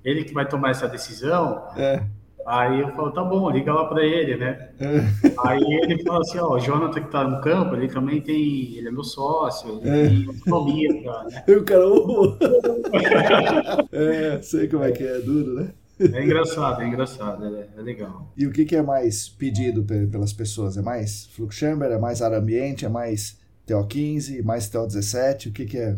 [0.07, 1.67] ele que vai tomar essa decisão.
[1.77, 2.01] É.
[2.47, 4.69] Aí eu falo, tá bom, liga lá para ele, né?
[4.79, 4.99] É.
[5.45, 8.87] Aí ele fala assim, ó, o Jonathan que tá no campo, ele também tem, ele
[8.87, 10.09] é meu sócio, ele é.
[10.09, 11.43] tem autonomia, né?
[11.49, 12.37] E o cara, oh.
[13.91, 15.71] é, sei como é que é, é duro, né?
[15.99, 18.33] É engraçado, é engraçado, é, é, legal.
[18.37, 20.77] E o que, que é mais pedido pelas pessoas?
[20.77, 25.49] É mais Flux Chamber, é mais ar ambiente, é mais TO15, mais TO17?
[25.49, 25.97] O que, que é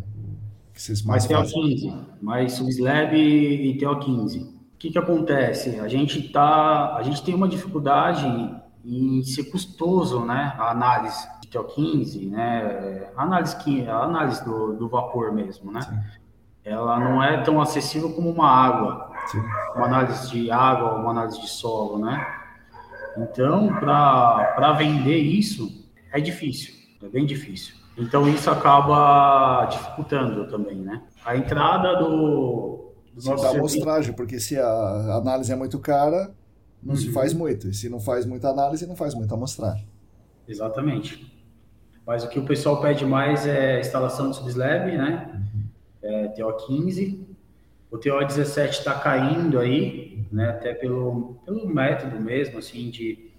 [0.81, 5.77] vocês mais, mais TO15, mais Subslab e TO15 que, que acontece?
[5.81, 8.25] A gente tá, a gente tem uma dificuldade
[8.85, 10.55] em ser custoso, né?
[10.57, 13.11] A análise de TO15, né?
[13.15, 15.81] A análise que a análise do, do vapor mesmo, né?
[15.81, 15.99] Sim.
[16.63, 19.39] Ela não é tão acessível como uma água, Sim.
[19.75, 22.25] uma análise de água, uma análise de solo, né?
[23.17, 26.73] Então, para vender isso é difícil,
[27.03, 27.75] é bem difícil.
[27.99, 31.03] Então isso acaba dificultando também, né?
[31.25, 36.33] A entrada do do nosso da amostragem, porque se a análise é muito cara,
[36.81, 36.99] não uhum.
[36.99, 37.67] se faz muito.
[37.67, 39.85] E se não faz muita análise, não faz muita amostragem.
[40.47, 41.31] Exatamente.
[42.05, 45.29] Mas o que o pessoal pede mais é instalação de subslab, né?
[45.33, 45.63] Uhum.
[46.01, 47.19] É, TO15.
[47.91, 50.49] O TO17 está caindo aí, né?
[50.51, 53.29] Até pelo, pelo método mesmo, assim, de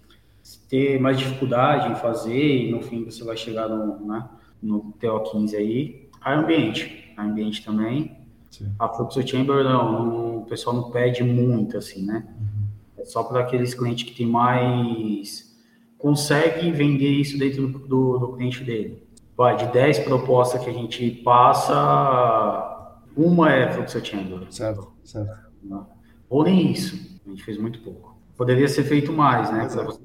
[0.68, 4.28] ter mais dificuldade em fazer e no fim você vai chegar no, né,
[4.62, 6.08] no TO15 aí.
[6.20, 8.16] A ambiente, a ambiente também.
[8.50, 8.72] Sim.
[8.78, 12.26] A Fluxo Chamber, não, o pessoal não pede muito, assim, né?
[12.38, 13.02] Uhum.
[13.02, 15.48] É só para aqueles clientes que tem mais...
[15.96, 19.06] Consegue vender isso dentro do, do cliente dele.
[19.36, 22.70] Vai, de 10 propostas que a gente passa,
[23.16, 24.46] uma é Fluxo Chamber.
[24.50, 25.50] Certo, certo.
[25.62, 25.86] Não.
[26.28, 27.20] Ou nem isso.
[27.26, 28.16] A gente fez muito pouco.
[28.36, 29.64] Poderia ser feito mais, né?
[29.64, 29.68] É.
[29.68, 30.00] Você...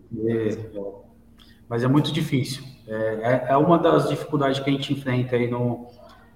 [1.68, 2.64] Mas é muito difícil.
[2.88, 5.88] É, é, é uma das dificuldades que a gente enfrenta aí no,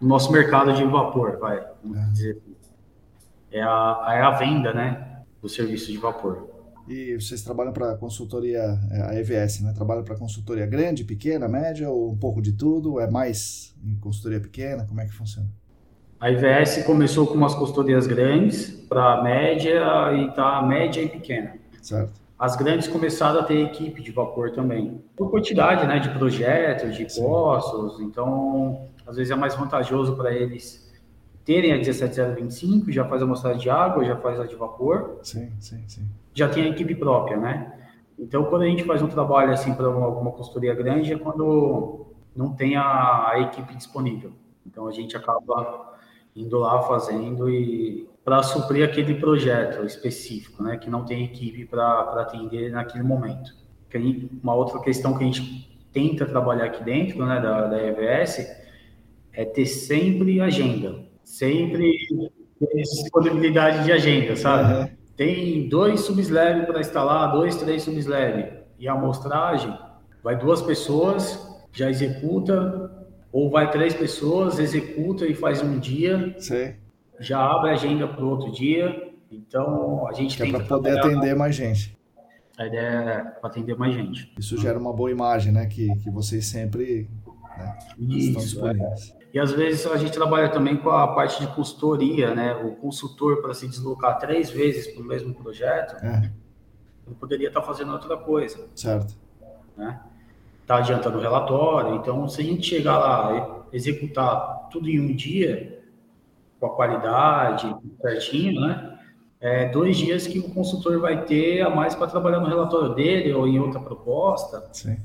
[0.01, 2.11] no nosso mercado de vapor, vai, vamos é.
[2.11, 2.55] dizer assim.
[3.51, 6.47] É a, é a venda, né, do serviço de vapor.
[6.87, 9.73] E vocês trabalham para consultoria, é, a EVS, né?
[9.75, 12.99] Trabalham para consultoria grande, pequena, média ou um pouco de tudo?
[12.99, 14.87] É mais em consultoria pequena?
[14.87, 15.47] Como é que funciona?
[16.19, 19.79] A EVS começou com umas consultorias grandes para média
[20.13, 21.53] e tá média e pequena.
[21.79, 22.19] Certo.
[22.39, 27.05] As grandes começaram a ter equipe de vapor também, por quantidade, né, de projetos, de
[27.13, 27.99] postos.
[27.99, 30.89] Então, às vezes é mais vantajoso para eles
[31.43, 35.19] terem a 17025, já faz a amostragem de água, já faz a de vapor.
[35.21, 36.07] Sim, sim, sim.
[36.33, 37.73] Já tem a equipe própria, né?
[38.17, 42.53] Então, quando a gente faz um trabalho assim para alguma consultoria grande, é quando não
[42.53, 44.31] tem a, a equipe disponível.
[44.65, 45.93] Então, a gente acaba
[46.35, 52.01] indo lá fazendo e para suprir aquele projeto específico, né, que não tem equipe para
[52.21, 53.55] atender naquele momento.
[54.43, 58.47] Uma outra questão que a gente tenta trabalhar aqui dentro, né, da, da EVS,
[59.33, 61.93] é ter sempre agenda, sempre
[62.75, 64.73] disponibilidade de agenda, sabe?
[64.73, 64.89] Uhum.
[65.15, 69.75] Tem dois subslab para instalar, dois, três subslab, e a amostragem
[70.23, 72.91] vai duas pessoas, já executa,
[73.31, 76.73] ou vai três pessoas, executa e faz um dia, Sim.
[77.19, 79.13] Já abre a agenda para o outro dia.
[79.31, 81.97] Então a gente que tem é para poder atender mais gente.
[82.57, 84.33] A ideia é para atender mais gente.
[84.37, 85.65] Isso gera uma boa imagem, né?
[85.65, 87.09] Que, que vocês sempre
[87.57, 89.15] né, Isso, estão disponíveis.
[89.15, 89.19] É.
[89.31, 92.53] E às vezes a gente trabalha também com a parte de consultoria, né?
[92.55, 96.31] O consultor para se deslocar três vezes para o mesmo projeto, é.
[97.05, 98.67] ele poderia estar tá fazendo outra coisa.
[98.75, 99.15] Certo.
[99.77, 99.99] Né?
[100.65, 101.95] Tá adiantando o relatório.
[101.95, 105.78] Então, se a gente chegar lá e executar tudo em um dia,
[106.59, 108.97] com a qualidade certinho, né?
[109.41, 113.31] É dois dias que o consultor vai ter a mais para trabalhar no relatório dele
[113.31, 114.67] ou em outra proposta.
[114.73, 114.97] Sim.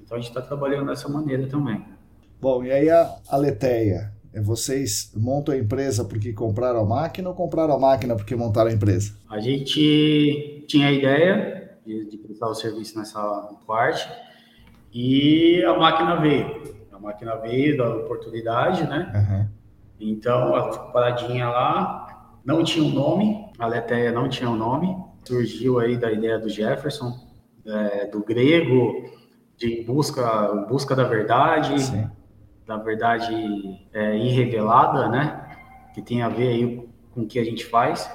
[0.00, 1.84] Então a gente está trabalhando dessa maneira também.
[2.40, 4.12] Bom, e aí a, a Leteia?
[4.32, 8.70] É, vocês montam a empresa porque compraram a máquina ou compraram a máquina porque montaram
[8.70, 9.14] a empresa?
[9.28, 13.20] A gente tinha a ideia de, de prestar o serviço nessa
[13.66, 14.08] parte
[14.92, 16.62] e a máquina veio.
[16.92, 19.12] A máquina veio da oportunidade, né?
[19.14, 19.61] Uhum.
[20.10, 24.96] Então, ela ficou paradinha lá, não tinha um nome, a Leteia não tinha um nome,
[25.24, 27.12] surgiu aí da ideia do Jefferson,
[27.64, 29.04] é, do grego,
[29.56, 32.08] de busca, busca da verdade, Sim
[32.66, 35.44] da verdade é, irrevelada, né?
[35.94, 38.10] Que tem a ver aí com o que a gente faz.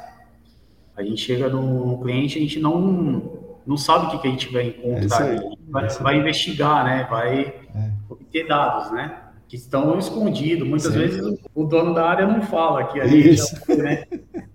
[0.96, 4.52] A gente chega no, cliente, a gente não não sabe o que, que a gente
[4.52, 7.06] vai encontrar, é vai, vai, investigar, né?
[7.10, 7.92] Vai é.
[8.10, 9.24] obter dados, né?
[9.48, 10.68] Que estão escondidos.
[10.68, 11.00] Muitas Sim.
[11.00, 13.46] vezes o dono da área não fala que ali já,
[13.78, 14.04] né?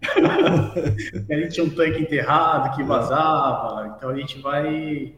[1.31, 5.15] a gente tinha um tanque enterrado que vazava, então a gente vai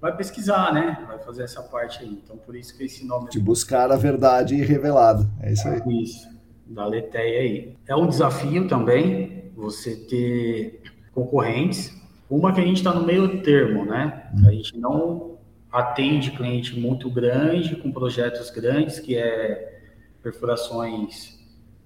[0.00, 1.04] vai pesquisar, né?
[1.06, 2.20] Vai fazer essa parte aí.
[2.24, 5.28] Então por isso que esse nome de buscar a verdade revelada.
[5.40, 6.02] É isso aí.
[6.02, 6.28] Isso.
[6.66, 7.76] Da Leteia aí.
[7.86, 10.82] É um desafio também você ter
[11.12, 11.94] concorrentes.
[12.28, 14.30] Uma que a gente está no meio termo, né?
[14.46, 15.29] A gente não
[15.72, 19.80] atende cliente muito grande, com projetos grandes, que é
[20.22, 21.38] perfurações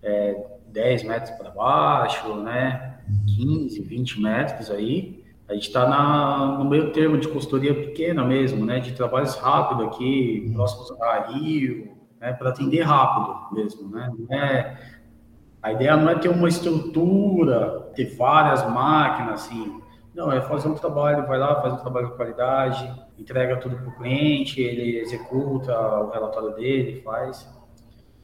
[0.03, 2.99] é, 10 metros para baixo, né?
[3.37, 5.25] 15, 20 metros aí.
[5.47, 8.81] A gente está no meio termo de consultoria pequena mesmo, né?
[8.81, 12.33] De trabalhos rápidos aqui, próximos a Rio, né?
[12.33, 14.11] Para atender rápido mesmo, né?
[14.31, 14.77] É,
[15.63, 19.81] a ideia não é ter uma estrutura, ter várias máquinas, assim.
[20.15, 23.89] Não, é fazer um trabalho, vai lá, faz um trabalho de qualidade, entrega tudo para
[23.89, 27.49] o cliente, ele executa o relatório dele, faz.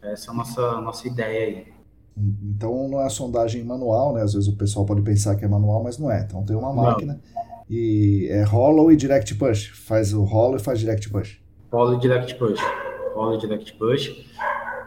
[0.02, 1.80] Essa é a nossa, nossa ideia aí.
[2.16, 4.22] Então não é sondagem manual, né?
[4.22, 6.20] Às vezes o pessoal pode pensar que é manual, mas não é.
[6.22, 7.20] Então tem uma máquina não.
[7.68, 9.68] e é hollow e direct push.
[9.86, 11.40] Faz o hollow e faz direct push.
[11.72, 12.60] Hollow e direct push.
[13.14, 14.10] Hollow e direct push.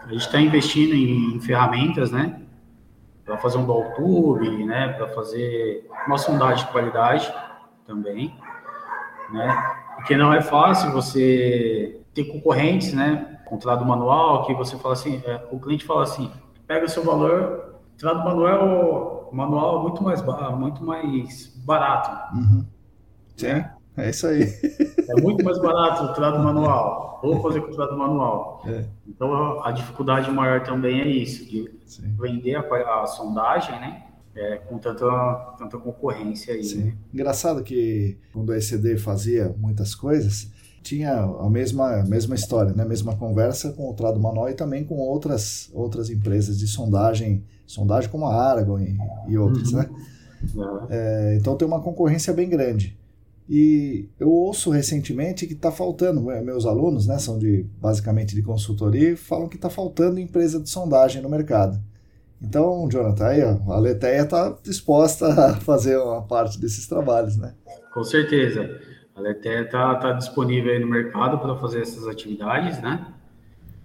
[0.04, 2.41] A gente está investindo em ferramentas, né?
[3.24, 4.89] Para fazer um ball tube, né?
[4.89, 7.34] Para fazer uma sondagem de qualidade
[7.88, 8.36] também,
[9.32, 9.82] né?
[10.04, 13.39] Porque não é fácil você ter concorrentes, né?
[13.45, 16.30] Contrato manual, que você fala assim, é, o cliente fala assim,
[16.68, 20.22] pega o seu valor, contrato manual, manual é muito mais,
[20.58, 22.36] muito mais barato.
[22.36, 22.66] Uhum.
[23.41, 23.74] Né?
[23.95, 24.43] é isso aí.
[25.10, 28.62] É muito mais barato o contrato manual, ou fazer contrato manual.
[28.66, 28.86] É.
[29.08, 32.14] Então a dificuldade maior também é isso, de Sim.
[32.20, 34.04] vender a, a sondagem, né?
[34.36, 36.63] É, com tanta, tanta concorrência aí.
[36.63, 36.84] Sim.
[36.84, 36.97] Né?
[37.13, 40.49] Engraçado que quando a ECD fazia muitas coisas,
[40.81, 42.84] tinha a mesma, a mesma história, né?
[42.84, 47.43] a mesma conversa com o Trado Manual e também com outras, outras empresas de sondagem,
[47.65, 49.79] sondagem como a Aragon e, e outras, uhum.
[49.79, 49.89] né?
[50.89, 51.34] É.
[51.34, 52.97] É, então tem uma concorrência bem grande.
[53.49, 59.17] E eu ouço recentemente que está faltando, meus alunos, né, são de basicamente de consultoria,
[59.17, 61.79] falam que está faltando empresa de sondagem no mercado.
[62.41, 67.53] Então, Jonathan, aí, a Leteia está disposta a fazer uma parte desses trabalhos, né?
[67.93, 68.79] Com certeza.
[69.15, 73.13] A Leteia está tá disponível aí no mercado para fazer essas atividades, né?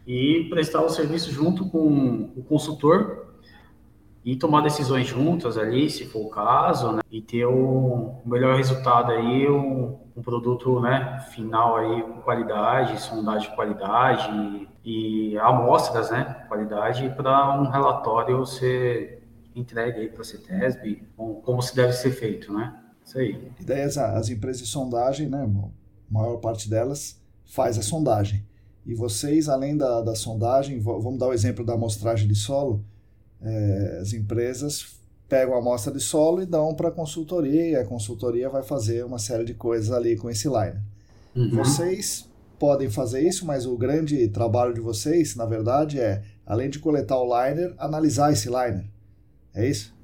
[0.07, 3.27] E prestar o serviço junto com o consultor
[4.25, 7.01] e tomar decisões juntas ali, se for o caso, né?
[7.11, 13.49] E ter o, melhor resultado aí, um, um produto, né, final aí com qualidade, sondagem
[13.49, 19.23] de qualidade e, amostras, né, qualidade para um relatório ser
[19.55, 22.75] entregue aí para a CETESB, como, como se deve ser feito, né?
[23.05, 23.53] Isso aí.
[23.61, 28.47] E daí as, as empresas de sondagem, né, a maior parte delas faz a sondagem.
[28.87, 32.83] E vocês, além da, da sondagem, vamos dar o exemplo da amostragem de solo,
[33.43, 37.85] é, as empresas pegam a amostra de solo e dão para a consultoria, e a
[37.85, 40.81] consultoria vai fazer uma série de coisas ali com esse liner.
[41.37, 41.51] Uhum.
[41.51, 42.28] Vocês
[42.59, 47.19] podem fazer isso, mas o grande trabalho de vocês, na verdade, é, além de coletar
[47.19, 48.85] o liner, analisar esse liner.
[49.55, 49.95] É isso?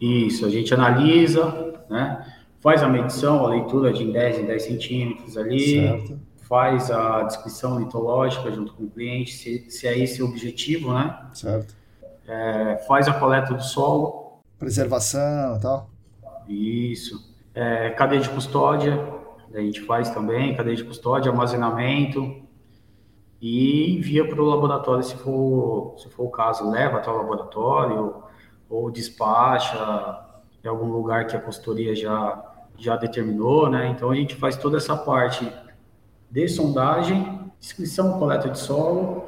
[0.00, 2.26] Isso, a gente analisa, né?
[2.60, 6.20] faz a medição, a leitura de 10 em 10 centímetros ali, certo.
[6.48, 11.16] faz a descrição litológica junto com o cliente, se, se é esse o objetivo, né?
[11.32, 11.74] Certo
[12.26, 14.40] é, faz a coleta do solo.
[14.58, 15.90] Preservação e tal.
[16.48, 17.34] Isso.
[17.54, 18.98] É, cadeia de custódia,
[19.56, 22.42] a gente faz também, cadeia de custódia, armazenamento
[23.40, 28.22] e envia para o laboratório se for, se for o caso, leva até o laboratório
[28.68, 30.24] ou despacha
[30.62, 32.44] em algum lugar que a consultoria já,
[32.76, 33.88] já determinou, né?
[33.88, 35.50] Então a gente faz toda essa parte
[36.30, 39.24] de sondagem, descrição, coleta de solo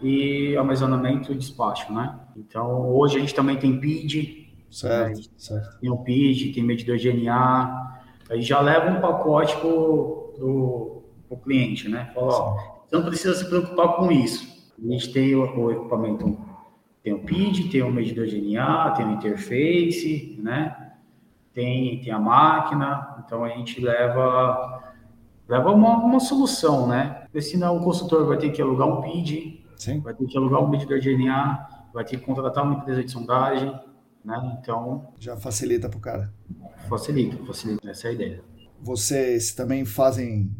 [0.00, 2.18] e armazenamento e despacho, né?
[2.36, 5.24] Então, hoje a gente também tem PID, certo, né?
[5.36, 5.80] certo.
[5.80, 7.97] tem o PID, tem medidor de DNA,
[8.28, 11.02] aí já leva um pacote para o
[11.42, 12.10] cliente, né?
[12.14, 12.56] Fala, ó,
[12.86, 14.46] você não precisa se preocupar com isso.
[14.82, 16.38] A gente tem o, o equipamento,
[17.02, 20.92] tem o PID, tem o medidor de DNA, tem o interface, né?
[21.52, 24.84] Tem, tem a máquina, então a gente leva
[25.48, 27.22] leva uma, uma solução, né?
[27.24, 30.00] Porque senão o consultor vai ter que alugar um PID, Sim.
[30.00, 33.10] vai ter que alugar um medidor de DNA, vai ter que contratar uma empresa de
[33.10, 33.74] sondagem,
[34.24, 34.58] né?
[34.60, 35.08] Então.
[35.18, 36.32] Já facilita para o cara.
[36.88, 38.42] Facilita, facilita, essa é a ideia.
[38.80, 40.50] Vocês também fazem,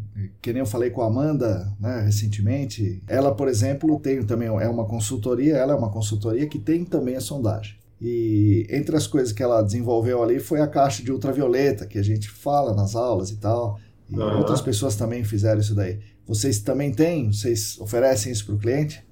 [0.43, 3.03] que nem eu falei com a Amanda, né, recentemente.
[3.07, 7.15] Ela, por exemplo, tem também é uma consultoria, ela é uma consultoria que tem também
[7.15, 7.79] a sondagem.
[8.01, 12.03] E entre as coisas que ela desenvolveu ali foi a caixa de ultravioleta, que a
[12.03, 13.79] gente fala nas aulas e tal.
[14.09, 14.39] E uhum.
[14.39, 16.01] outras pessoas também fizeram isso daí.
[16.27, 17.33] Vocês também têm?
[17.33, 19.05] Vocês oferecem isso para o cliente?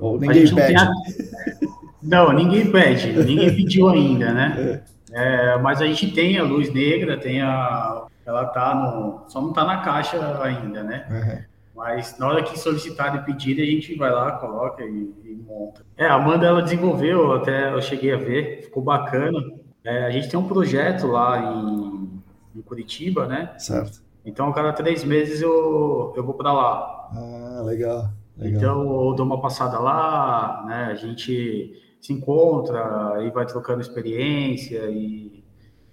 [0.00, 0.74] Ou ninguém pede?
[2.02, 4.82] Não, ninguém pede, ninguém pediu ainda, né?
[5.12, 8.06] É, mas a gente tem a luz negra, tem a.
[8.24, 9.24] Ela tá no.
[9.28, 11.06] Só não tá na caixa ainda, né?
[11.10, 11.56] Uhum.
[11.76, 15.84] Mas na hora que solicitar e pedir, a gente vai lá, coloca e, e, monta.
[15.96, 19.38] É, a Amanda ela desenvolveu, até eu cheguei a ver, ficou bacana.
[19.84, 22.22] É, a gente tem um projeto lá em,
[22.56, 23.54] em Curitiba, né?
[23.58, 24.02] Certo.
[24.24, 27.08] Então, a cada três meses eu, eu vou para lá.
[27.12, 28.58] Ah, legal, legal.
[28.58, 30.88] Então, eu dou uma passada lá, né?
[30.90, 35.42] A gente se encontra e vai trocando experiência e,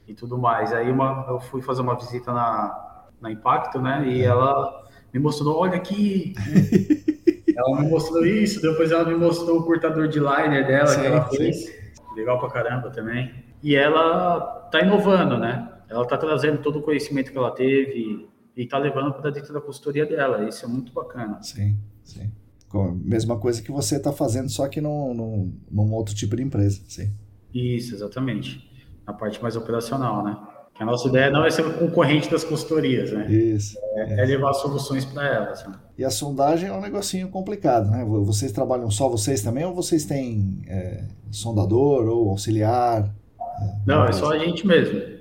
[0.07, 0.71] e tudo mais.
[0.71, 4.07] Aí uma, eu fui fazer uma visita na, na Impacto, né?
[4.07, 4.25] E é.
[4.25, 6.35] ela me mostrou, olha aqui.
[7.57, 11.07] ela me mostrou isso, depois ela me mostrou o cortador de liner dela sim, que
[11.07, 11.65] ela fez.
[12.15, 13.33] Legal pra caramba também.
[13.63, 14.39] E ela
[14.71, 15.69] tá inovando, né?
[15.89, 19.61] ela está trazendo todo o conhecimento que ela teve e está levando para dentro da
[19.61, 20.47] consultoria dela.
[20.47, 21.41] Isso é muito bacana.
[21.41, 22.31] Sim, sim.
[23.03, 26.81] Mesma coisa que você está fazendo, só que num, num, num, outro tipo de empresa,
[26.87, 27.11] sim.
[27.53, 28.69] Isso, exatamente.
[29.05, 30.37] Na parte mais operacional, né?
[30.73, 33.31] Que a nossa ideia não é ser concorrente das consultorias, né?
[33.31, 33.77] Isso.
[33.95, 34.21] É, é.
[34.21, 35.63] é levar soluções para elas.
[35.67, 35.73] Né?
[35.97, 38.03] E a sondagem é um negocinho complicado, né?
[38.03, 43.13] Vocês trabalham só vocês também ou vocês têm é, sondador ou auxiliar?
[43.61, 45.13] É, não, é só a gente mesmo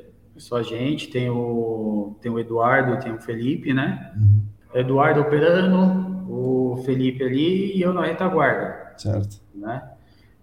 [0.42, 4.12] só a gente, tem o, tem o Eduardo e tem o Felipe, né?
[4.16, 4.42] Uhum.
[4.74, 8.94] Eduardo operando, o Felipe ali e eu na retaguarda.
[8.96, 9.40] Certo.
[9.54, 9.90] Né?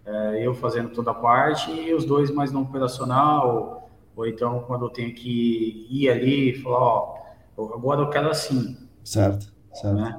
[0.05, 4.85] É, eu fazendo toda a parte e os dois mais no operacional, ou então quando
[4.85, 7.17] eu tenho que ir ali e falar, ó,
[7.57, 8.77] agora eu quero assim.
[9.03, 9.95] Certo, certo.
[9.95, 10.17] Né?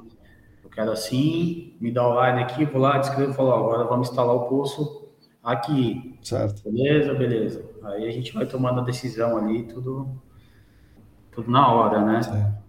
[0.62, 3.84] Eu quero assim, me dá o line aqui, vou lá, descrevo e falo, ó, agora
[3.84, 5.10] vamos instalar o pulso
[5.42, 6.18] aqui.
[6.22, 6.62] Certo.
[6.70, 7.64] Beleza, beleza.
[7.82, 10.08] Aí a gente vai tomando a decisão ali, tudo,
[11.32, 12.20] tudo na hora, né?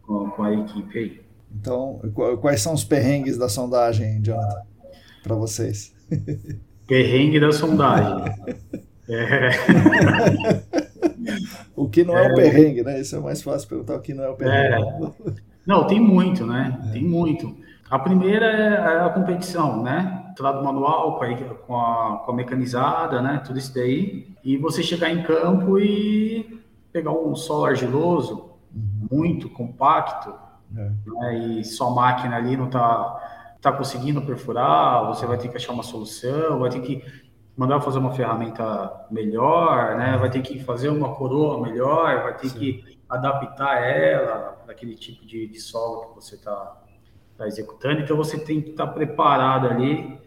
[0.02, 1.22] Com, com, a equipe aí.
[1.54, 2.00] Então,
[2.42, 4.62] quais são os perrengues da sondagem, Jonathan,
[5.24, 5.94] para vocês?
[6.88, 8.34] Perrengue da sondagem.
[9.08, 9.50] é.
[11.76, 13.00] o que não é, é o perrengue, né?
[13.00, 15.14] Isso é mais fácil perguntar o que não é o perrengue.
[15.28, 15.34] É.
[15.66, 16.90] Não, tem muito, né?
[16.92, 17.56] Tem muito.
[17.90, 20.34] A primeira é a competição, né?
[20.36, 23.42] Trado manual com a, com a, com a mecanizada, né?
[23.46, 24.28] Tudo isso daí.
[24.44, 28.52] E você chegar em campo e pegar um solo argiloso
[29.12, 30.34] muito compacto,
[30.76, 30.92] é.
[31.06, 31.38] né?
[31.38, 35.84] E sua máquina ali não tá, tá conseguindo perfurar, você vai ter que achar uma
[35.84, 37.04] solução, vai ter que
[37.56, 40.18] mandar fazer uma ferramenta melhor, né?
[40.18, 42.60] Vai ter que fazer uma coroa melhor, vai ter Sim.
[42.60, 46.82] que adaptar ela para aquele tipo de, de solo que você está
[47.38, 48.02] tá executando.
[48.02, 50.20] Então você tem que estar tá preparado ali.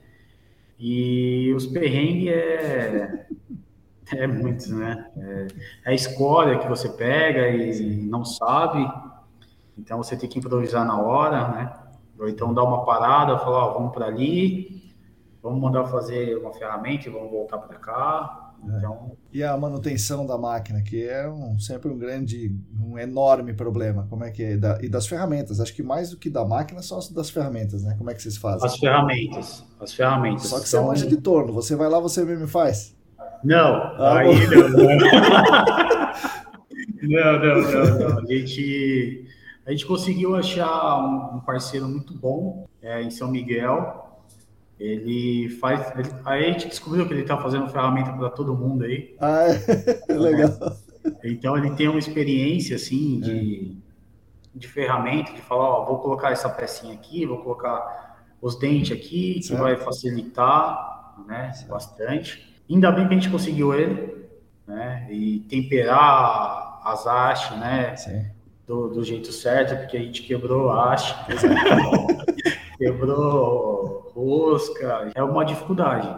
[0.78, 3.26] E os perrengues é,
[4.12, 5.11] é muitos, né?
[5.16, 5.47] É,
[5.86, 8.86] é, a escolha que você pega e não sabe.
[9.79, 11.72] Então você tem que improvisar na hora, né?
[12.18, 14.93] Ou então dar uma parada, falar, ó, vamos para ali,
[15.43, 18.53] vamos mandar fazer uma ferramenta e vamos voltar para cá.
[18.62, 18.77] É.
[18.79, 19.16] Então...
[19.33, 24.07] E a manutenção da máquina, que é um, sempre um grande, um enorme problema.
[24.09, 24.57] Como é que é?
[24.57, 25.61] Da, e das ferramentas.
[25.61, 27.95] Acho que mais do que da máquina são as das ferramentas, né?
[27.99, 28.66] Como é que vocês fazem?
[28.66, 29.64] As ferramentas.
[29.81, 30.47] As ferramentas.
[30.47, 30.85] Só que são...
[30.85, 31.53] você manja de torno.
[31.53, 32.97] Você vai lá, você mesmo faz.
[33.43, 34.87] Não, ah, aí não, não.
[37.03, 39.24] não, não, não, A gente,
[39.67, 40.99] a gente conseguiu achar
[41.35, 44.05] um, parceiro muito bom é, em São Miguel
[44.79, 45.93] ele faz.
[45.97, 49.15] Ele, aí a gente descobriu que ele está fazendo ferramenta para todo mundo aí.
[49.21, 50.12] Ah, é.
[50.12, 50.51] legal.
[51.23, 53.79] Então ele tem uma experiência assim de,
[54.55, 54.59] é.
[54.59, 59.35] de ferramenta, de falar, ó, vou colocar essa pecinha aqui, vou colocar os dentes aqui,
[59.35, 59.61] que certo.
[59.62, 61.71] vai facilitar, né, certo.
[61.71, 62.62] bastante.
[62.69, 64.27] Ainda bem que a gente conseguiu ele,
[64.67, 67.95] né, e temperar as hastes, né,
[68.67, 71.15] do, do, jeito certo, porque a gente quebrou haste.
[72.79, 76.09] quebrou rosca, é uma dificuldade.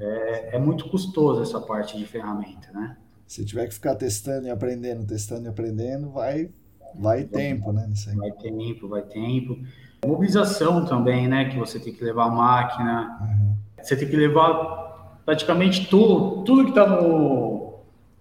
[0.00, 2.96] É, é, muito custoso essa parte de ferramenta, né?
[3.26, 6.50] Se tiver que ficar testando e aprendendo, testando e aprendendo, vai,
[6.94, 7.88] vai tempo, né?
[8.16, 9.58] Vai tempo, vai tempo.
[10.06, 11.46] Mobilização também, né?
[11.46, 13.56] Que você tem que levar a máquina, uhum.
[13.82, 17.78] você tem que levar praticamente tudo, tudo que está no,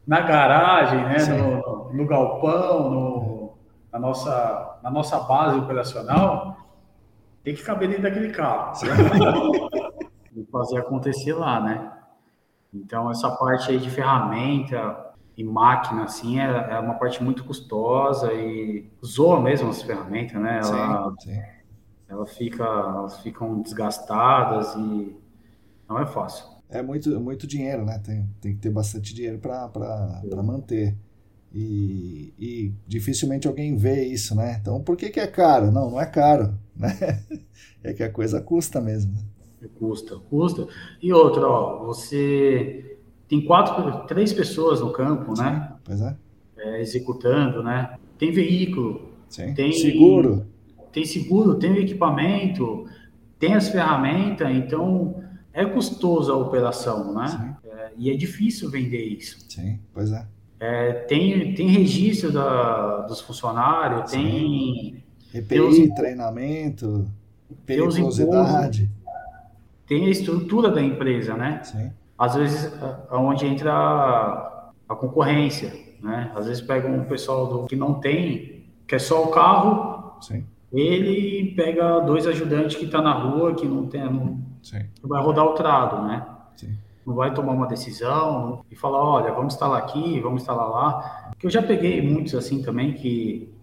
[0.08, 1.18] na garagem, né?
[1.26, 3.43] No, no, galpão, no,
[3.94, 6.58] na, nossa, na nossa base operacional
[7.44, 8.74] tem que caber dentro daquele carro.
[10.36, 11.91] e fazer acontecer lá, né?
[12.74, 18.34] Então, essa parte aí de ferramenta e máquina, assim, é, é uma parte muito custosa
[18.34, 20.60] e zoa mesmo as ferramentas, né?
[20.64, 21.41] Ela, sim, sim.
[22.08, 25.16] ela fica, elas ficam desgastadas e
[25.88, 26.48] não é fácil.
[26.68, 28.00] É muito, muito dinheiro, né?
[28.00, 29.70] Tem, tem que ter bastante dinheiro para
[30.44, 30.98] manter.
[31.54, 34.58] E, e, dificilmente alguém vê isso, né?
[34.60, 35.72] Então, por que, que é caro?
[35.72, 37.24] Não, não é caro, né?
[37.84, 39.14] É que a coisa custa mesmo.
[39.14, 39.70] Né?
[39.78, 40.68] Custa, custa.
[41.01, 42.97] E outra, ó, você
[43.28, 45.74] tem quatro, três pessoas no campo, Sim, né?
[45.84, 46.18] Pois é.
[46.58, 46.82] é.
[46.82, 47.97] Executando, né?
[48.18, 49.54] Tem veículo, Sim.
[49.54, 50.47] tem seguro,
[50.91, 52.88] tem seguro, tem equipamento,
[53.38, 57.58] tem as ferramentas, então é custoso a operação, né?
[57.64, 59.38] É, e é difícil vender isso.
[59.49, 60.26] Sim, pois é.
[60.64, 64.18] É tem, tem registro da, dos funcionários, Sim.
[64.18, 65.03] tem.
[65.34, 67.07] EPI, tem treinamento,
[67.66, 68.89] periculosidade.
[69.88, 71.61] Tem a estrutura da empresa, né?
[71.64, 71.91] Sim.
[72.18, 72.72] Às vezes,
[73.11, 76.32] onde entra a, a concorrência, né?
[76.36, 80.18] Às vezes pega um pessoal do, que não tem, que é só o carro.
[80.22, 84.39] Sim ele pega dois ajudantes que estão tá na rua, que não tem, não,
[85.03, 86.26] vai rodar o trado, né?
[86.55, 86.76] Sim.
[87.06, 91.32] Não vai tomar uma decisão e falar, olha, vamos instalar aqui, vamos instalar lá.
[91.38, 93.54] Que eu já peguei muitos assim também que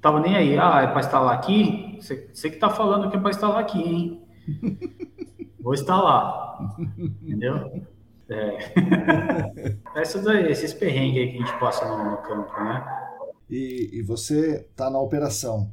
[0.00, 1.98] tava nem aí, ah, é para instalar aqui?
[2.00, 4.22] Você, você que tá falando que é para instalar aqui, hein?
[5.60, 6.58] Vou instalar,
[7.22, 7.82] entendeu?
[8.28, 8.58] É.
[10.50, 12.84] Esses perrengues aí que a gente passa no, no campo, né?
[13.50, 15.70] E, e você tá na operação.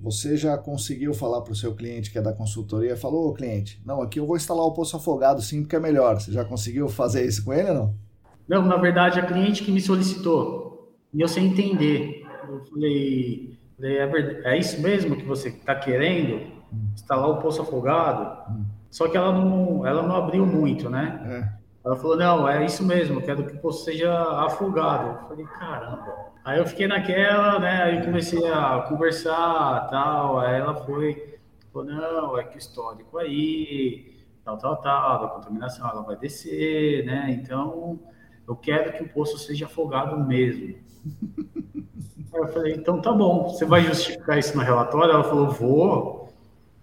[0.00, 2.96] Você já conseguiu falar para o seu cliente que é da consultoria?
[2.96, 6.20] Falou, cliente, não, aqui eu vou instalar o poço afogado sim, porque é melhor.
[6.20, 7.94] Você já conseguiu fazer isso com ele ou não?
[8.48, 10.94] Não, na verdade, a cliente que me solicitou.
[11.12, 12.22] E eu sem entender.
[12.48, 16.36] Eu falei, é, é isso mesmo que você está querendo?
[16.72, 16.90] Hum.
[16.94, 18.52] Instalar o poço afogado?
[18.52, 18.64] Hum.
[18.90, 21.20] Só que ela não, ela não abriu muito, né?
[21.54, 21.57] É.
[21.88, 24.12] Ela falou, não, é isso mesmo, quero que o poço seja
[24.44, 25.22] afogado.
[25.22, 26.32] Eu falei, caramba.
[26.44, 27.82] Aí eu fiquei naquela, né?
[27.82, 30.38] Aí comecei a conversar, tal.
[30.38, 31.38] Aí ela foi,
[31.72, 37.30] falou, não, é que histórico aí, tal, tal, tal, da contaminação, ela vai descer, né?
[37.30, 37.98] Então,
[38.46, 40.74] eu quero que o poço seja afogado mesmo.
[42.30, 45.14] Aí eu falei, então tá bom, você vai justificar isso no relatório?
[45.14, 46.28] Ela falou, vou,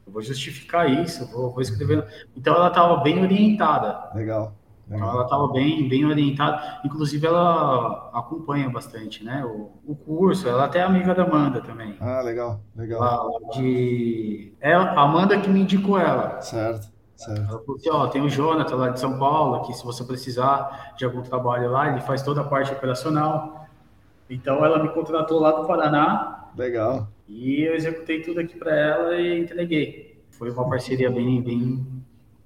[0.08, 2.04] eu vou justificar isso, vou, vou escrever.
[2.36, 4.10] Então ela estava bem orientada.
[4.16, 4.56] Legal.
[4.88, 6.80] Então ela estava bem, bem orientada.
[6.86, 9.44] Inclusive ela acompanha bastante, né?
[9.44, 10.48] O, o curso.
[10.48, 11.96] Ela até é amiga da Amanda também.
[12.00, 13.32] Ah, legal, legal.
[13.54, 16.40] de ela, a Amanda que me indicou ela.
[16.42, 16.94] Certo.
[17.16, 17.40] Certo.
[17.40, 20.94] Ela falou assim, ó, tem o Jonathan lá de São Paulo, que se você precisar
[20.98, 23.68] de algum trabalho lá, ele faz toda a parte operacional.
[24.30, 26.50] Então ela me contratou lá do Paraná.
[26.58, 27.08] Legal.
[27.28, 30.22] E eu executei tudo aqui para ela e entreguei.
[30.32, 31.86] Foi uma parceria bem, bem,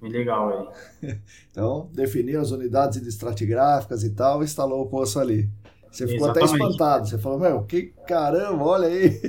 [0.00, 0.70] Bem legal
[1.02, 1.18] aí.
[1.50, 5.48] então, definiu as unidades de estratigráficas e tal, instalou o poço ali.
[5.90, 6.54] Você ficou Exatamente.
[6.54, 7.08] até espantado.
[7.08, 9.20] Você falou, meu, que caramba, olha aí.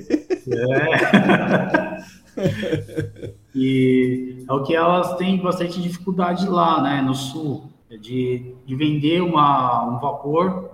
[0.47, 2.11] É.
[3.55, 9.21] e é o que elas têm bastante dificuldade lá, né, no sul, de, de vender
[9.21, 10.71] uma, um vapor,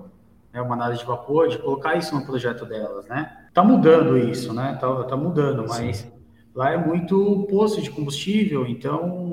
[0.53, 3.45] né, uma nave de vapor, de colocar isso no projeto delas, né.
[3.53, 6.11] Tá mudando isso, né, tá, tá mudando, mas Sim.
[6.53, 9.26] lá é muito poço de combustível, então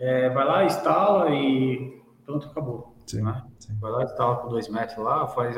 [0.00, 2.96] é, vai lá, instala e pronto, acabou.
[3.06, 3.42] Sim, né?
[3.58, 3.76] sim.
[3.78, 5.56] Vai lá, instala com dois metros lá, faz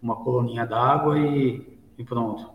[0.00, 2.54] uma coluninha d'água e, e pronto.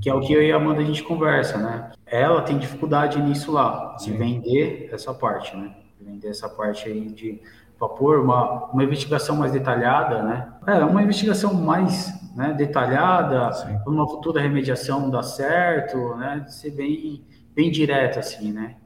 [0.00, 1.92] Que é o que eu e a Amanda a gente conversa, né?
[2.06, 5.74] Ela tem dificuldade nisso lá, de vender essa parte, né?
[6.00, 7.40] Vender essa parte aí de
[7.78, 10.52] vapor, uma, uma investigação mais detalhada, né?
[10.66, 13.50] É, uma investigação mais né, detalhada,
[13.82, 16.44] para uma futura remediação dar certo, né?
[16.48, 17.24] Ser bem,
[17.54, 18.76] bem direta, assim, né?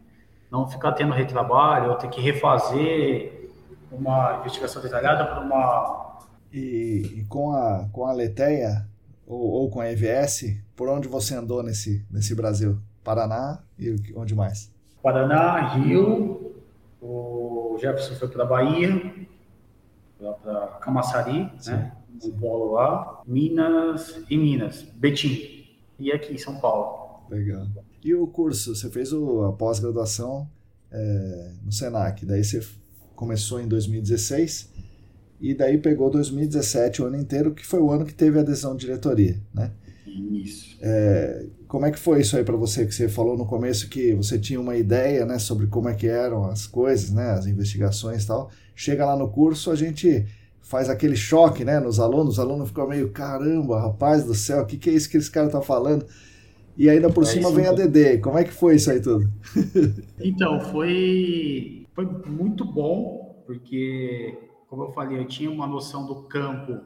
[0.54, 3.50] Não ficar tendo retrabalho ou ter que refazer
[3.90, 6.20] uma investigação detalhada para uma.
[6.52, 8.86] E, e, com, a, com a Leteia
[9.26, 12.78] ou, ou, com a EVS, por onde você andou nesse, nesse Brasil?
[13.02, 14.72] Paraná e onde mais?
[15.02, 16.54] Paraná, Rio,
[17.02, 19.12] o Jefferson foi para Bahia,
[20.42, 21.72] para Camaçari, Sim.
[21.72, 21.92] né?
[22.20, 25.66] São Paulo lá, Minas e Minas, Betim,
[25.98, 27.24] e aqui em São Paulo.
[27.28, 27.66] Legal.
[28.04, 28.76] E o curso?
[28.76, 30.46] Você fez o, a pós-graduação
[30.92, 32.60] é, no Senac, daí você
[33.16, 34.68] começou em 2016
[35.40, 38.76] e daí pegou 2017 o ano inteiro, que foi o ano que teve a adesão
[38.76, 39.72] de diretoria, né?
[40.06, 40.76] Isso.
[40.82, 44.14] É, como é que foi isso aí para você que você falou no começo que
[44.14, 48.22] você tinha uma ideia, né, sobre como é que eram as coisas, né, as investigações
[48.22, 48.50] e tal.
[48.76, 50.26] Chega lá no curso, a gente
[50.60, 54.66] faz aquele choque, né, nos alunos, os alunos ficam meio, caramba, rapaz do céu, o
[54.66, 56.06] que, que é isso que esse cara tá falando?
[56.76, 58.18] E ainda por é cima vem a DD.
[58.18, 59.30] Como é que foi isso aí tudo?
[60.20, 64.38] então, foi, foi muito bom, porque,
[64.68, 66.80] como eu falei, eu tinha uma noção do campo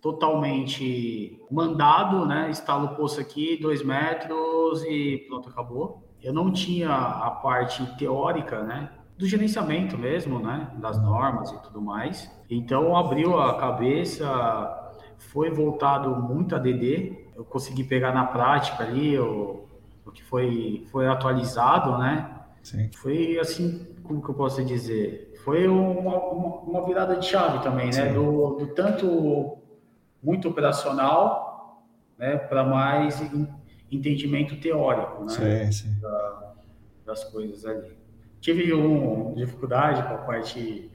[0.00, 2.50] totalmente mandado, né?
[2.50, 6.04] Instala o poço aqui, dois metros e pronto, acabou.
[6.22, 8.90] Eu não tinha a parte teórica, né?
[9.16, 10.70] Do gerenciamento mesmo, né?
[10.80, 12.30] Das normas e tudo mais.
[12.48, 14.86] Então, abriu a cabeça
[15.18, 17.27] foi voltado muito a DD.
[17.38, 19.64] Eu consegui pegar na prática ali o,
[20.04, 22.34] o que foi, foi atualizado, né?
[22.64, 22.90] Sim.
[22.96, 25.40] Foi assim, como que eu posso dizer?
[25.44, 28.12] Foi uma, uma, uma virada de chave também, né?
[28.12, 29.56] Do, do, tanto
[30.20, 31.86] muito operacional,
[32.18, 33.22] né, para mais
[33.88, 35.28] entendimento teórico, né?
[35.28, 36.00] Sim, sim.
[36.00, 36.54] Da,
[37.06, 37.96] das coisas ali.
[38.40, 40.90] Tive uma dificuldade com a parte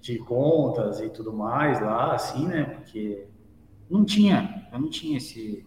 [0.00, 2.64] de contas e tudo mais lá, assim, né?
[2.64, 3.26] Porque
[3.90, 5.66] não tinha, eu não tinha esse,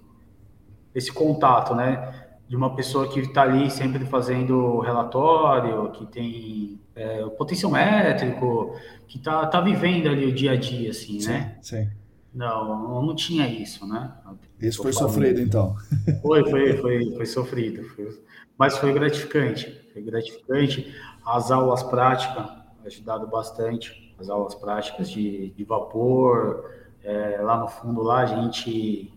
[0.97, 2.27] esse contato, né?
[2.49, 8.75] De uma pessoa que está ali sempre fazendo relatório, que tem é, o potenciométrico,
[9.07, 11.57] que está tá vivendo ali o dia a dia, assim, sim, né?
[11.61, 11.87] Sim.
[12.33, 14.11] Não, não tinha isso, né?
[14.59, 15.11] Isso foi falando.
[15.11, 15.75] sofrido, então.
[16.21, 17.83] Foi, foi, foi, foi sofrido.
[17.89, 18.19] Foi,
[18.57, 19.71] mas foi gratificante.
[19.93, 20.95] Foi gratificante.
[21.25, 22.49] As aulas práticas
[22.85, 24.15] ajudado bastante.
[24.19, 26.71] As aulas práticas de, de vapor.
[27.03, 29.16] É, lá no fundo, lá a gente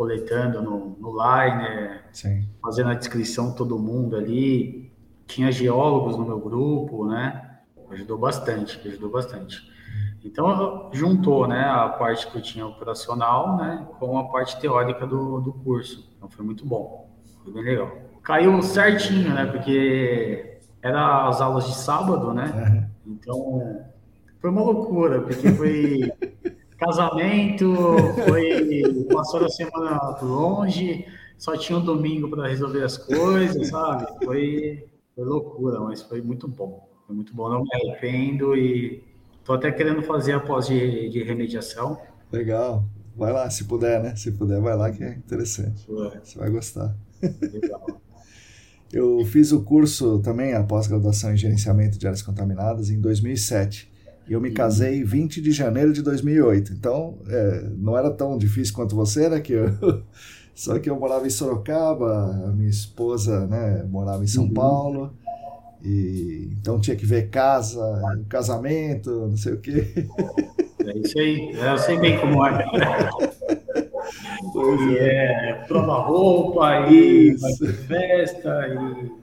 [0.00, 2.48] coletando no, no liner, Sim.
[2.62, 4.90] fazendo a descrição todo mundo ali.
[5.26, 7.58] Tinha geólogos no meu grupo, né?
[7.90, 9.60] Ajudou bastante, ajudou bastante.
[10.24, 15.38] Então, juntou né, a parte que eu tinha operacional né, com a parte teórica do,
[15.38, 16.10] do curso.
[16.16, 17.10] Então, foi muito bom,
[17.44, 17.92] foi bem legal.
[18.22, 22.88] Caiu certinho, né, porque era as aulas de sábado, né?
[23.06, 23.84] Então,
[24.40, 26.10] foi uma loucura, porque foi
[26.80, 27.74] casamento,
[28.26, 28.82] foi
[29.12, 31.06] passou a semana longe,
[31.38, 34.06] só tinha um domingo para resolver as coisas, sabe?
[34.24, 34.84] Foi,
[35.14, 36.88] foi loucura, mas foi muito bom.
[37.06, 39.02] Foi muito bom, não me arrependo e
[39.50, 42.00] Estou até querendo fazer a pós de, de remediação.
[42.30, 42.84] Legal.
[43.16, 44.14] Vai lá, se puder, né?
[44.14, 45.84] Se puder, vai lá que é interessante.
[45.88, 46.94] Você vai gostar.
[47.20, 47.84] Legal.
[48.92, 53.89] Eu fiz o curso também, a pós-graduação em gerenciamento de áreas contaminadas, em 2007.
[54.30, 56.72] E eu me casei 20 de janeiro de 2008.
[56.72, 59.40] Então, é, não era tão difícil quanto você, né?
[59.40, 59.66] Que eu,
[60.54, 64.54] só que eu morava em Sorocaba, a minha esposa né, morava em São uhum.
[64.54, 65.12] Paulo.
[65.82, 67.82] E, então tinha que ver casa,
[68.28, 70.06] casamento, não sei o quê.
[70.86, 72.66] É isso aí, eu sei bem como é.
[74.54, 77.36] E é, prova roupa, e
[77.86, 79.19] festa, e.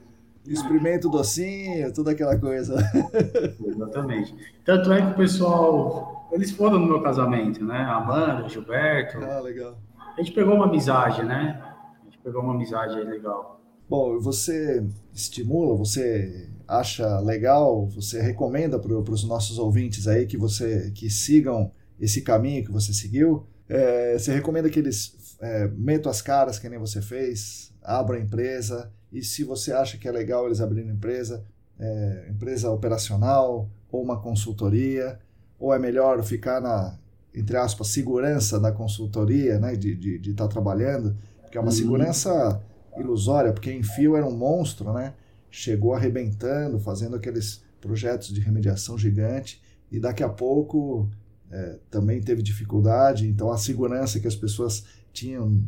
[0.47, 2.75] Experimenta o docinho, toda aquela coisa.
[3.65, 4.35] Exatamente.
[4.63, 7.79] Tanto é que o pessoal, eles foram no meu casamento, né?
[7.79, 9.17] Amanda, Gilberto.
[9.19, 9.77] Ah, legal.
[10.17, 11.61] A gente pegou uma amizade, né?
[12.01, 13.61] A gente pegou uma amizade aí legal.
[13.89, 20.91] Bom, você estimula, você acha legal, você recomenda para os nossos ouvintes aí que você
[20.91, 23.47] que sigam esse caminho que você seguiu?
[23.69, 28.21] É, você recomenda que eles é, metam as caras que nem você fez, abram a
[28.21, 31.43] empresa e se você acha que é legal eles abrirem empresa,
[31.79, 35.19] é, empresa operacional ou uma consultoria,
[35.59, 36.97] ou é melhor ficar na
[37.33, 41.67] entre aspas segurança da consultoria, né, de estar de, de tá trabalhando, porque é uma
[41.67, 41.75] uhum.
[41.75, 42.61] segurança
[42.97, 45.13] ilusória, porque Enfio era um monstro, né?
[45.51, 49.61] Chegou arrebentando, fazendo aqueles projetos de remediação gigante
[49.91, 51.09] e daqui a pouco
[51.51, 55.63] é, também teve dificuldade, então a segurança que as pessoas tinham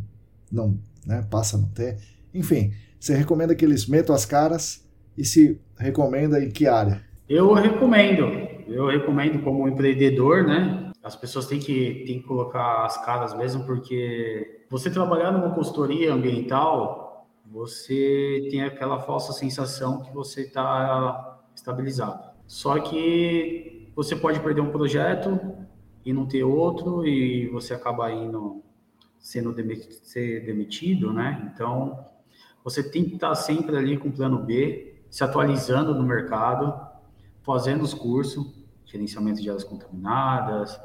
[0.51, 1.97] não né, passa a não ter.
[2.33, 7.01] Enfim, você recomenda que eles metam as caras e se recomenda em que área?
[7.27, 8.23] Eu recomendo,
[8.67, 10.91] eu recomendo como empreendedor, né?
[11.03, 16.13] As pessoas têm que, têm que colocar as caras mesmo, porque você trabalhar numa consultoria
[16.13, 17.09] ambiental
[17.51, 22.29] você tem aquela falsa sensação que você está estabilizado.
[22.45, 25.39] Só que você pode perder um projeto
[26.05, 28.63] e não ter outro e você acaba indo
[29.17, 31.51] sendo demitido, né?
[31.53, 32.05] Então,
[32.63, 36.73] você tem que estar sempre ali com o plano B, se atualizando no mercado,
[37.41, 38.45] fazendo os cursos,
[38.85, 40.79] gerenciamento de áreas contaminadas,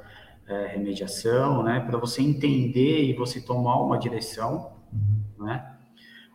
[0.47, 1.81] é, remediação, né?
[1.81, 5.47] Para você entender e você tomar uma direção, uhum.
[5.47, 5.75] né?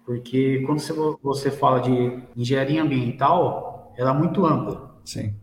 [0.05, 0.81] Porque quando
[1.21, 4.99] você fala de engenharia ambiental, ela é muito ampla.
[5.05, 5.35] Sim.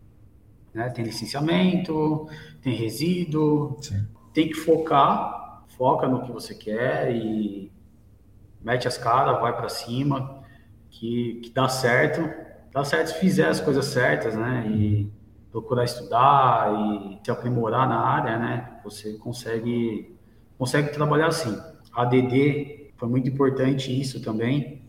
[0.73, 0.89] Né?
[0.89, 2.27] Tem licenciamento,
[2.61, 4.05] tem resíduo, Sim.
[4.33, 7.71] tem que focar, foca no que você quer e
[8.67, 10.43] mete as caras, vai para cima,
[10.91, 12.29] que, que dá certo.
[12.73, 14.65] Dá certo se fizer as coisas certas, né?
[14.67, 15.09] E
[15.49, 18.79] procurar estudar e se aprimorar na área, né?
[18.83, 20.13] Você consegue,
[20.57, 21.57] consegue trabalhar assim.
[21.95, 24.81] ADD foi muito importante isso também.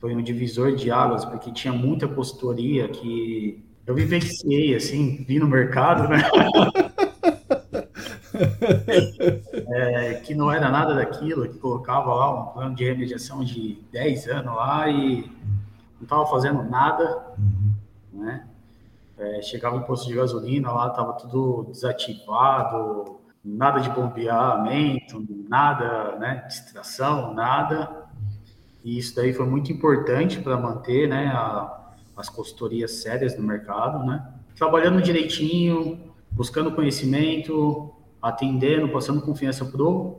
[0.00, 5.48] Foi um divisor de águas, porque tinha muita consultoria que eu vivenciei, assim, vi no
[5.48, 6.22] mercado, né?
[10.24, 14.56] que não era nada daquilo, que colocava lá um plano de remediação de 10 anos
[14.56, 15.30] lá e
[15.96, 17.34] não estava fazendo nada,
[18.12, 18.46] né?
[19.16, 26.44] É, chegava em posto de gasolina lá, estava tudo desativado, nada de bombeamento, nada, né,
[26.48, 28.08] distração, nada.
[28.82, 34.04] E isso daí foi muito importante para manter, né, a, as consultorias sérias no mercado,
[34.04, 34.26] né?
[34.56, 37.93] Trabalhando direitinho, buscando conhecimento,
[38.24, 40.18] atendendo, passando confiança pro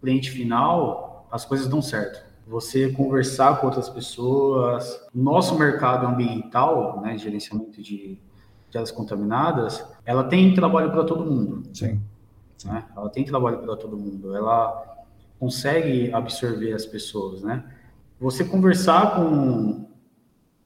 [0.00, 2.20] cliente final, as coisas dão certo.
[2.48, 8.18] Você conversar com outras pessoas, nosso mercado ambiental, né, gerenciamento de,
[8.68, 11.62] de áreas contaminadas, ela tem trabalho para todo mundo.
[11.72, 12.02] Sim.
[12.64, 12.84] Né?
[12.94, 14.34] Ela tem trabalho para todo mundo.
[14.34, 15.06] Ela
[15.38, 17.64] consegue absorver as pessoas, né?
[18.18, 19.86] Você conversar com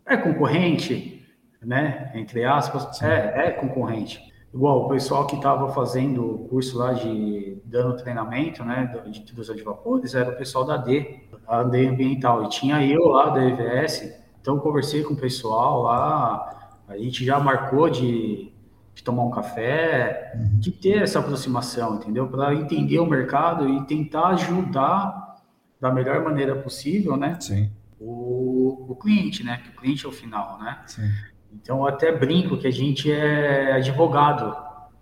[0.07, 1.27] é concorrente,
[1.63, 2.11] né?
[2.15, 4.28] Entre aspas, é, é concorrente.
[4.59, 9.57] Igual o pessoal que estava fazendo o curso lá de dando treinamento, né, de indústria
[9.57, 13.41] de vapores, era o pessoal da D, a D ambiental, e tinha eu lá da
[13.41, 18.53] EVS, então conversei com o pessoal lá, a gente já marcou de,
[18.97, 20.59] de tomar um café, uhum.
[20.59, 22.27] de ter essa aproximação, entendeu?
[22.27, 25.37] Para entender o mercado e tentar ajudar
[25.81, 27.37] da melhor maneira possível, né?
[27.39, 27.71] Sim.
[28.01, 29.59] O, o cliente, né?
[29.59, 30.83] Que o cliente é o final, né?
[30.87, 31.09] Sim.
[31.53, 34.57] Então, eu até brinco que a gente é advogado.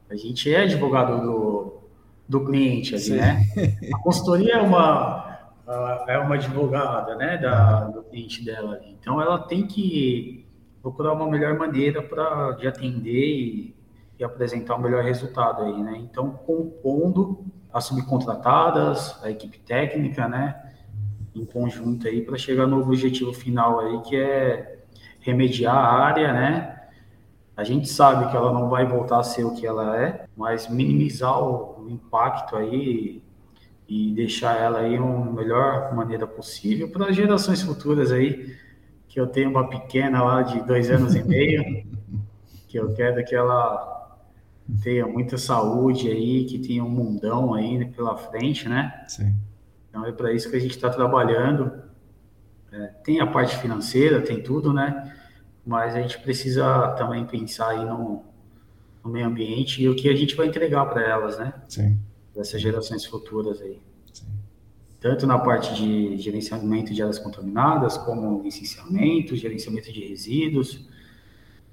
[0.08, 1.80] A gente é advogado do,
[2.28, 3.16] do cliente ali, Sim.
[3.16, 3.44] né?
[3.92, 5.50] A consultoria é uma,
[6.06, 8.80] é uma advogada, né, da, do cliente dela.
[8.88, 10.46] Então, ela tem que
[10.80, 13.76] procurar uma melhor maneira para de atender e,
[14.18, 15.98] e apresentar o um melhor resultado aí, né?
[15.98, 20.72] Então, compondo as subcontratadas, a equipe técnica, né,
[21.34, 24.75] em conjunto aí para chegar no objetivo final aí que é
[25.26, 26.76] remediar a área, né?
[27.56, 30.68] A gente sabe que ela não vai voltar a ser o que ela é, mas
[30.68, 33.22] minimizar o, impacto aí
[33.88, 38.56] e deixar ela aí uma melhor maneira possível para as gerações futuras aí,
[39.06, 41.86] que eu tenho uma pequena lá de dois anos e meio,
[42.66, 44.18] que eu quero que ela
[44.82, 49.04] tenha muita saúde aí, que tenha um mundão aí pela frente, né?
[49.06, 49.32] Sim.
[49.88, 51.72] Então é para isso que a gente está trabalhando.
[52.72, 55.15] É, tem a parte financeira, tem tudo, né?
[55.66, 58.22] Mas a gente precisa também pensar aí no,
[59.04, 61.52] no meio ambiente e o que a gente vai entregar para elas, né?
[61.66, 61.98] Sim.
[62.32, 63.82] Dessas gerações futuras aí.
[64.12, 64.26] Sim.
[65.00, 70.88] Tanto na parte de gerenciamento de áreas contaminadas, como licenciamento, gerenciamento de resíduos.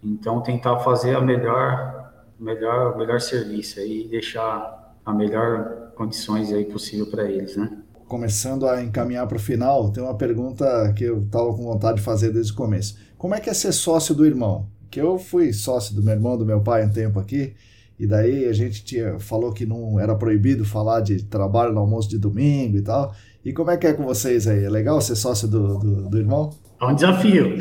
[0.04, 6.66] Então, tentar fazer a melhor, melhor, melhor serviço aí e deixar a melhor condições aí
[6.66, 7.78] possível para eles, né?
[8.08, 12.04] Começando a encaminhar para o final, tem uma pergunta que eu estava com vontade de
[12.04, 14.68] fazer desde o começo como é que é ser sócio do irmão?
[14.92, 17.54] Que eu fui sócio do meu irmão, do meu pai um tempo aqui,
[17.98, 22.10] e daí a gente tinha, falou que não era proibido falar de trabalho no almoço
[22.10, 23.16] de domingo e tal.
[23.46, 24.66] E como é que é com vocês aí?
[24.66, 26.50] É legal ser sócio do, do, do irmão?
[26.82, 27.60] É um desafio.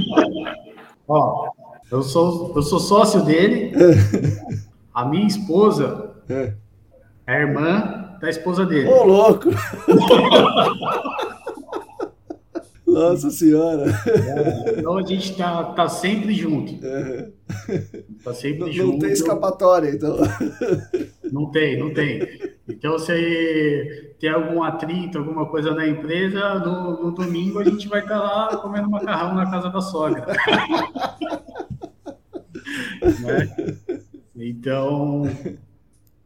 [1.06, 1.50] Ó,
[1.90, 3.72] eu sou, eu sou sócio dele.
[4.94, 6.54] A minha esposa é,
[7.26, 8.88] é a irmã da esposa dele.
[8.88, 9.50] Ô, louco!
[12.92, 13.86] Nossa Senhora!
[14.06, 16.84] É, então a gente tá, tá sempre junto.
[16.84, 17.30] É.
[18.24, 18.92] Tá sempre não, junto.
[18.92, 20.16] Não tem escapatória, então.
[21.32, 22.20] Não tem, não tem.
[22.68, 28.00] Então, se tem algum atrito, alguma coisa na empresa, no, no domingo a gente vai
[28.00, 30.26] estar tá lá comendo macarrão na casa da sogra.
[33.20, 33.76] né?
[34.36, 35.22] Então,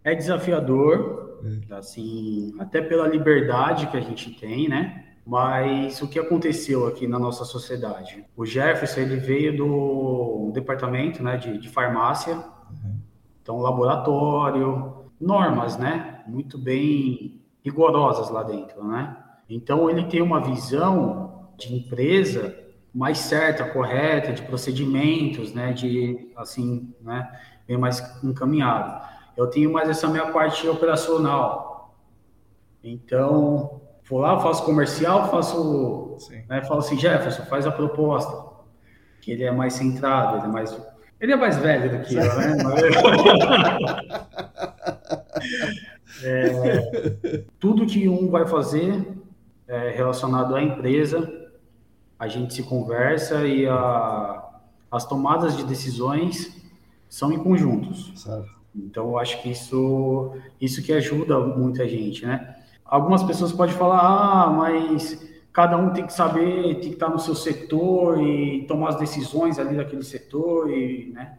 [0.05, 1.41] é desafiador,
[1.71, 1.75] é.
[1.75, 5.05] assim, até pela liberdade que a gente tem, né?
[5.27, 8.25] Mas o que aconteceu aqui na nossa sociedade?
[8.37, 13.01] O Jefferson ele veio do departamento né, de, de farmácia, uhum.
[13.43, 19.17] então laboratório, normas, né, muito bem rigorosas lá dentro, né?
[19.51, 22.57] Então ele tem uma visão de empresa
[22.95, 27.29] mais certa, correta, de procedimentos, né, de assim, né,
[27.67, 29.05] bem mais encaminhado.
[29.37, 31.97] Eu tenho mais essa minha parte operacional.
[32.83, 36.17] Então, Vou lá, faço comercial, faço.
[36.49, 38.47] Né, falo assim, Jefferson, faz a proposta.
[39.21, 40.77] Que ele é mais centrado, ele é mais.
[41.19, 42.59] Ele é mais velho do que eu, né?
[46.23, 49.17] é, tudo que um vai fazer
[49.67, 51.49] é, relacionado à empresa,
[52.19, 54.45] a gente se conversa e a,
[54.91, 56.55] as tomadas de decisões
[57.09, 58.13] são em conjuntos.
[58.15, 58.55] Certo.
[58.75, 62.56] Então, eu acho que isso, isso que ajuda muita gente, né?
[62.89, 67.19] Algumas pessoas podem falar, ah, mas cada um tem que saber, tem que estar no
[67.19, 71.39] seu setor e tomar as decisões ali daquele setor e, né?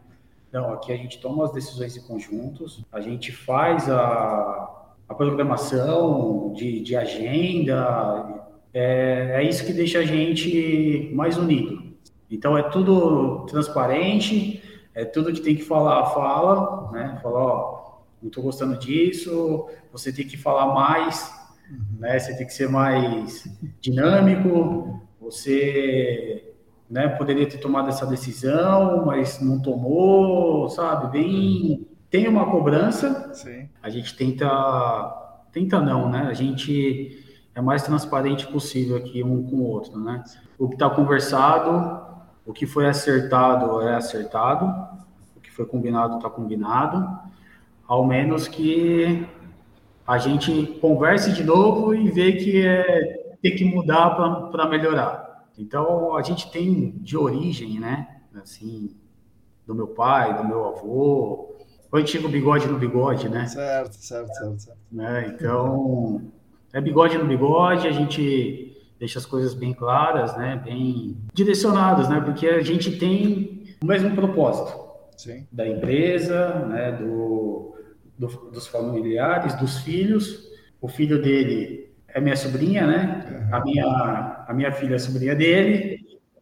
[0.52, 6.52] Não, aqui a gente toma as decisões em conjuntos, a gente faz a, a programação
[6.54, 11.82] de, de agenda, é, é isso que deixa a gente mais unido.
[12.30, 14.62] Então é tudo transparente,
[14.94, 17.20] é tudo que tem que falar, fala, né?
[17.22, 21.32] Falar, ó, não estou gostando disso, você tem que falar mais,
[21.70, 22.00] uhum.
[22.00, 22.18] né?
[22.18, 23.44] Você tem que ser mais
[23.80, 26.54] dinâmico, você
[26.88, 31.18] né, poderia ter tomado essa decisão, mas não tomou, sabe?
[31.18, 33.34] Bem, tem uma cobrança.
[33.34, 33.68] Sim.
[33.82, 34.48] A gente tenta,
[35.52, 36.26] tenta não, né?
[36.28, 37.24] A gente
[37.54, 40.24] é mais transparente possível aqui um com o outro, né?
[40.58, 42.00] O que está conversado,
[42.46, 44.66] o que foi acertado é acertado,
[45.36, 47.18] o que foi combinado está combinado,
[47.86, 49.26] ao menos que
[50.08, 54.08] a gente converse de novo e vê que é ter que mudar
[54.50, 55.44] para melhorar.
[55.58, 58.08] Então, a gente tem de origem, né?
[58.42, 58.96] Assim,
[59.66, 61.54] do meu pai, do meu avô,
[61.92, 63.46] o antigo bigode no bigode, né?
[63.48, 64.58] Certo, certo, certo.
[64.58, 64.78] certo.
[64.90, 65.34] Né?
[65.34, 66.22] Então,
[66.72, 70.58] é bigode no bigode, a gente deixa as coisas bem claras, né?
[70.64, 72.18] Bem direcionadas, né?
[72.22, 74.88] Porque a gente tem o mesmo propósito.
[75.18, 75.46] Sim.
[75.52, 76.92] Da empresa, né?
[76.92, 77.74] Do,
[78.18, 80.48] do, dos familiares, dos filhos.
[80.80, 83.48] O filho dele é minha sobrinha, né?
[83.52, 85.98] A minha, a minha filha é sobrinha dele.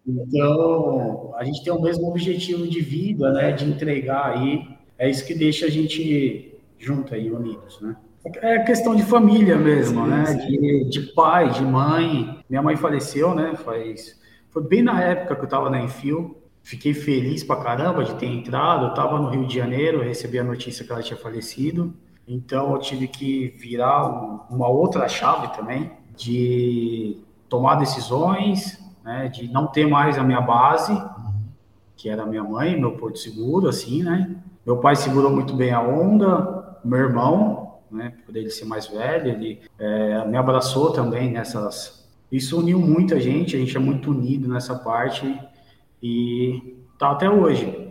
[0.07, 3.53] Então, a gente tem o mesmo objetivo de vida, né?
[3.53, 4.69] De entregar aí.
[4.98, 7.97] É isso que deixa a gente junto aí, unidos, né?
[8.36, 10.27] É questão de família mesmo, sim, né?
[10.27, 10.47] Sim.
[10.47, 12.40] De, de pai, de mãe.
[12.48, 13.55] Minha mãe faleceu, né?
[13.57, 14.19] Faz...
[14.51, 16.36] Foi bem na época que eu estava na Enfio.
[16.66, 18.86] Fiquei feliz pra caramba de ter entrado.
[18.86, 21.94] Eu estava no Rio de Janeiro, recebi a notícia que ela tinha falecido.
[22.26, 24.05] Então eu tive que virar
[24.51, 27.18] uma outra chave também de
[27.48, 31.01] tomar decisões, né, de não ter mais a minha base,
[31.94, 34.34] que era minha mãe, meu porto seguro, assim, né?
[34.66, 39.28] Meu pai segurou muito bem a onda, meu irmão, né, por ele ser mais velho,
[39.28, 42.05] ele é, me abraçou também nessas.
[42.32, 45.32] Isso uniu muita gente, a gente é muito unido nessa parte
[46.07, 47.87] e tá até hoje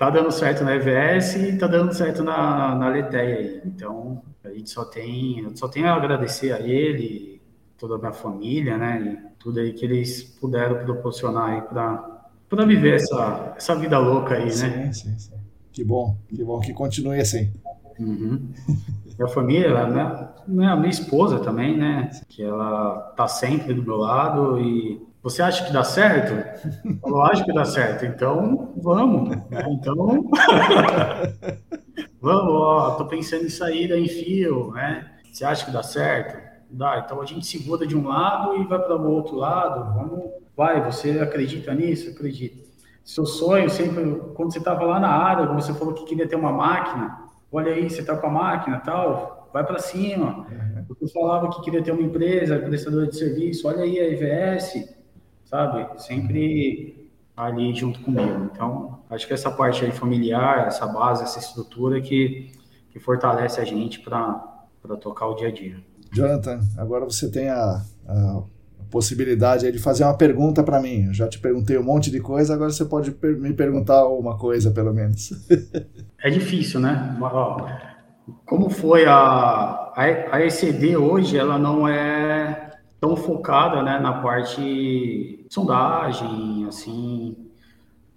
[0.00, 3.60] tá dando certo na EVS e tá dando certo na, na Leteia aí.
[3.66, 7.42] Então, a gente só tem, só tenho a agradecer a ele,
[7.76, 12.16] toda a minha família, né, e tudo aí que eles puderam proporcionar aí para
[12.48, 14.92] para viver essa, essa vida louca aí, sim, né?
[14.92, 15.34] Sim, sim.
[15.70, 17.52] Que bom, que bom que continue assim.
[17.98, 18.50] Uhum.
[19.16, 24.58] Minha família, né, minha, minha esposa também, né, que ela tá sempre do meu lado
[24.58, 26.34] e você acha que dá certo?
[27.04, 28.06] Lógico que dá certo.
[28.06, 29.28] Então, vamos.
[29.28, 29.46] Né?
[29.68, 29.94] Então,
[32.20, 35.10] vamos, ó, tô pensando em sair da Enfio, né?
[35.30, 36.40] Você acha que dá certo?
[36.70, 37.02] Dá.
[37.04, 39.94] Então a gente segura de um lado e vai para o outro lado.
[39.94, 40.82] Vamos, vai.
[40.84, 42.10] Você acredita nisso?
[42.10, 42.70] Acredita.
[43.04, 44.02] Seu sonho sempre,
[44.34, 47.28] quando você estava lá na área, você falou que queria ter uma máquina.
[47.52, 49.50] Olha aí, você está com a máquina, tal.
[49.52, 50.46] Vai para cima.
[50.48, 50.84] Uhum.
[50.88, 53.66] Você falava que queria ter uma empresa, prestadora de serviço.
[53.66, 54.99] Olha aí a IVS
[55.50, 56.00] sabe?
[56.00, 58.50] Sempre ali junto comigo.
[58.52, 62.52] Então, acho que essa parte aí familiar, essa base, essa estrutura que,
[62.90, 65.76] que fortalece a gente para tocar o dia a dia.
[66.12, 68.42] Jonathan, agora você tem a, a
[68.90, 71.06] possibilidade de fazer uma pergunta para mim.
[71.06, 74.70] Eu já te perguntei um monte de coisa, agora você pode me perguntar uma coisa,
[74.70, 75.30] pelo menos.
[76.22, 77.16] é difícil, né?
[78.44, 82.69] Como foi a, a, a ECD hoje, ela não é
[83.00, 87.36] tão focada né, na parte sondagem, assim.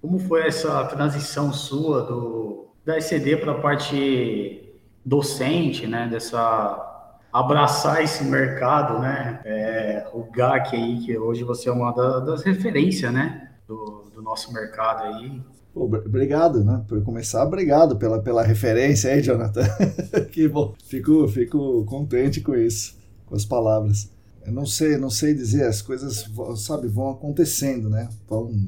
[0.02, 6.90] Como foi essa transição sua do, da ECD para a parte docente, né, dessa
[7.32, 13.12] abraçar esse mercado, né, é, o GAC aí, que hoje você é uma das referências,
[13.12, 15.42] né, do, do nosso mercado aí.
[15.76, 16.86] Obrigado, né?
[16.88, 19.64] Por começar, obrigado pela, pela referência aí, Jonathan.
[20.32, 20.76] que bom.
[20.86, 22.96] Fico, fico contente com isso,
[23.26, 24.14] com as palavras
[24.46, 28.10] eu não sei, não sei dizer, as coisas, sabe, vão acontecendo, né?
[28.28, 28.68] Vão,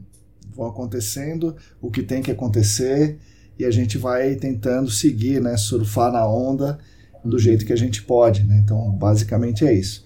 [0.56, 3.18] vão acontecendo o que tem que acontecer
[3.58, 5.58] e a gente vai tentando seguir, né?
[5.58, 6.78] Surfar na onda
[7.24, 8.62] do jeito que a gente pode, né?
[8.64, 10.06] Então, basicamente é isso.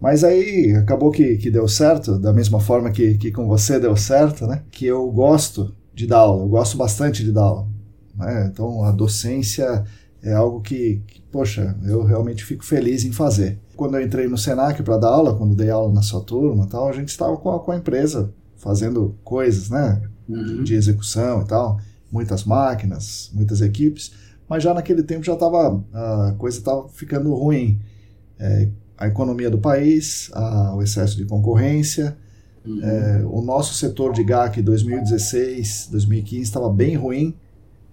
[0.00, 3.96] Mas aí acabou que, que deu certo, da mesma forma que, que com você deu
[3.96, 4.62] certo, né?
[4.70, 7.68] Que eu gosto de dar aula, eu gosto bastante de dar aula.
[8.14, 8.50] Né?
[8.52, 9.84] Então, a docência
[10.22, 13.58] é algo que, que, poxa, eu realmente fico feliz em fazer.
[13.76, 16.88] Quando eu entrei no Senac para dar aula, quando dei aula na sua turma tal,
[16.88, 20.64] a gente estava com, com a, empresa fazendo coisas, né, uhum.
[20.64, 21.78] de execução e tal,
[22.10, 24.12] muitas máquinas, muitas equipes,
[24.48, 27.78] mas já naquele tempo já estava a coisa estava ficando ruim.
[28.38, 32.16] É, a economia do país, a, o excesso de concorrência,
[32.64, 32.80] uhum.
[32.82, 37.36] é, o nosso setor de GAC 2016, 2015 estava bem ruim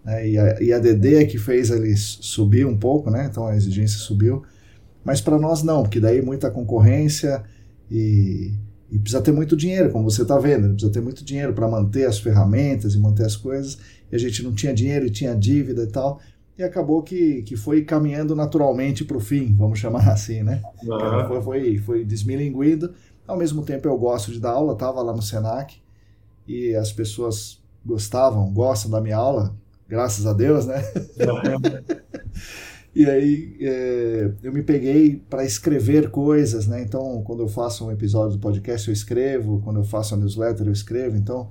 [0.03, 0.27] né?
[0.27, 3.27] E, a, e a DD é que fez ele subir um pouco, né?
[3.29, 4.43] então a exigência subiu.
[5.03, 7.43] Mas para nós não, porque daí muita concorrência
[7.91, 8.53] e,
[8.91, 12.07] e precisa ter muito dinheiro, como você está vendo, precisa ter muito dinheiro para manter
[12.07, 13.77] as ferramentas e manter as coisas.
[14.11, 16.19] E a gente não tinha dinheiro e tinha dívida e tal.
[16.57, 20.61] e acabou que, que foi caminhando naturalmente para o fim, vamos chamar assim, né?
[20.83, 21.27] Uhum.
[21.27, 22.93] Foi, foi, foi desmilinguindo.
[23.27, 25.77] Ao mesmo tempo eu gosto de dar aula, estava lá no Senac
[26.47, 29.55] e as pessoas gostavam, gostam da minha aula,
[29.87, 30.81] graças a Deus, né?
[32.95, 36.81] E aí é, eu me peguei para escrever coisas, né?
[36.81, 40.67] Então, quando eu faço um episódio do podcast, eu escrevo, quando eu faço a newsletter,
[40.67, 41.17] eu escrevo.
[41.17, 41.49] Então,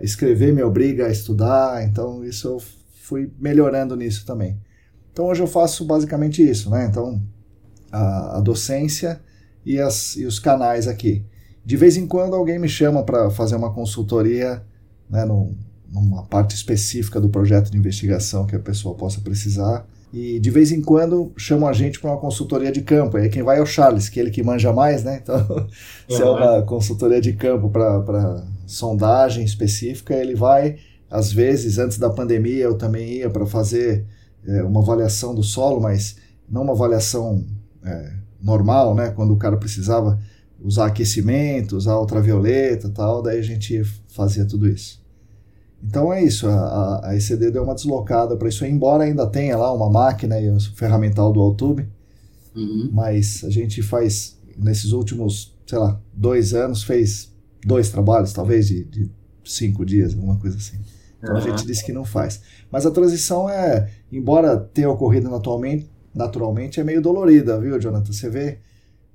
[0.00, 2.62] escrever me obriga a estudar, então isso eu
[3.02, 4.60] fui melhorando nisso também.
[5.12, 6.86] Então hoje eu faço basicamente isso, né?
[6.86, 7.20] Então
[7.90, 9.20] a, a docência
[9.64, 11.24] e, as, e os canais aqui.
[11.64, 14.62] De vez em quando alguém me chama para fazer uma consultoria,
[15.08, 19.86] né, numa parte específica do projeto de investigação que a pessoa possa precisar.
[20.12, 23.16] E de vez em quando chamam a gente para uma consultoria de campo.
[23.16, 25.20] Aí quem vai é o Charles, que é ele que manja mais, né?
[25.22, 25.68] Então,
[26.08, 30.76] se é uma consultoria de campo para sondagem específica, ele vai
[31.10, 34.04] às vezes, antes da pandemia, eu também ia para fazer
[34.46, 36.16] é, uma avaliação do solo, mas
[36.48, 37.44] não uma avaliação
[37.84, 38.12] é,
[38.42, 39.10] normal, né?
[39.10, 40.20] Quando o cara precisava
[40.60, 44.97] usar aquecimento, usar ultravioleta tal, daí a gente fazia tudo isso.
[45.82, 49.72] Então é isso, a, a ECD deu uma deslocada para isso, embora ainda tenha lá
[49.72, 51.88] uma máquina e o ferramental do Altube,
[52.54, 52.90] uhum.
[52.92, 57.32] mas a gente faz, nesses últimos, sei lá, dois anos, fez
[57.64, 59.10] dois trabalhos, talvez, de, de
[59.44, 60.78] cinco dias, alguma coisa assim.
[61.18, 61.40] Então uhum.
[61.40, 62.42] a gente diz que não faz.
[62.70, 68.12] Mas a transição é, embora tenha ocorrido naturalmente, naturalmente é meio dolorida, viu, Jonathan?
[68.12, 68.58] Você vê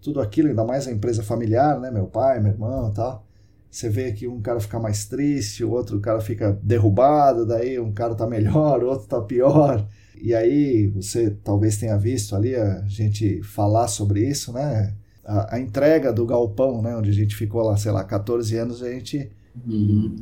[0.02, 1.92] tudo aquilo, ainda mais a empresa familiar, né?
[1.92, 3.26] Meu pai, meu irmão e tal.
[3.74, 7.92] Você vê que um cara fica mais triste, o outro cara fica derrubado, daí um
[7.92, 9.88] cara tá melhor, o outro tá pior.
[10.22, 14.94] E aí você talvez tenha visto ali a gente falar sobre isso, né?
[15.26, 16.96] A, a entrega do galpão, né?
[16.96, 19.32] Onde a gente ficou lá, sei lá, 14 anos, a gente
[19.68, 20.16] uhum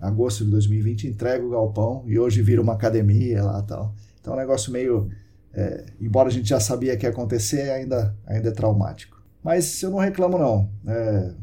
[0.00, 3.94] agosto de 2020, entrega o galpão e hoje vira uma academia lá tal.
[4.20, 5.08] Então é um negócio meio,
[5.52, 9.22] é, embora a gente já sabia que ia acontecer, ainda, ainda é traumático.
[9.42, 10.70] Mas eu não reclamo não.
[10.86, 11.34] É,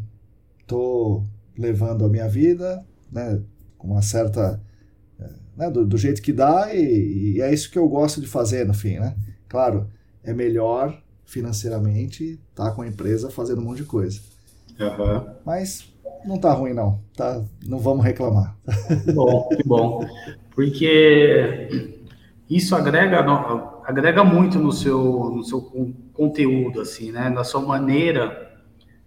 [0.65, 1.23] tô
[1.57, 3.41] levando a minha vida, né,
[3.77, 4.61] com uma certa,
[5.19, 8.27] é, né, do, do, jeito que dá e, e, é isso que eu gosto de
[8.27, 9.15] fazer no fim, né?
[9.47, 9.87] Claro,
[10.23, 14.19] é melhor financeiramente estar tá com a empresa fazendo um monte de coisa.
[14.79, 15.33] Uhum.
[15.45, 15.93] Mas
[16.25, 16.99] não tá ruim, não.
[17.15, 18.55] Tá, não vamos reclamar.
[19.03, 20.07] Que bom, que bom.
[20.55, 21.69] Porque
[22.49, 23.19] isso agrega,
[23.85, 24.99] agrega muito no seu,
[25.35, 25.61] no seu
[26.13, 27.29] conteúdo, assim, né?
[27.29, 28.52] Na sua maneira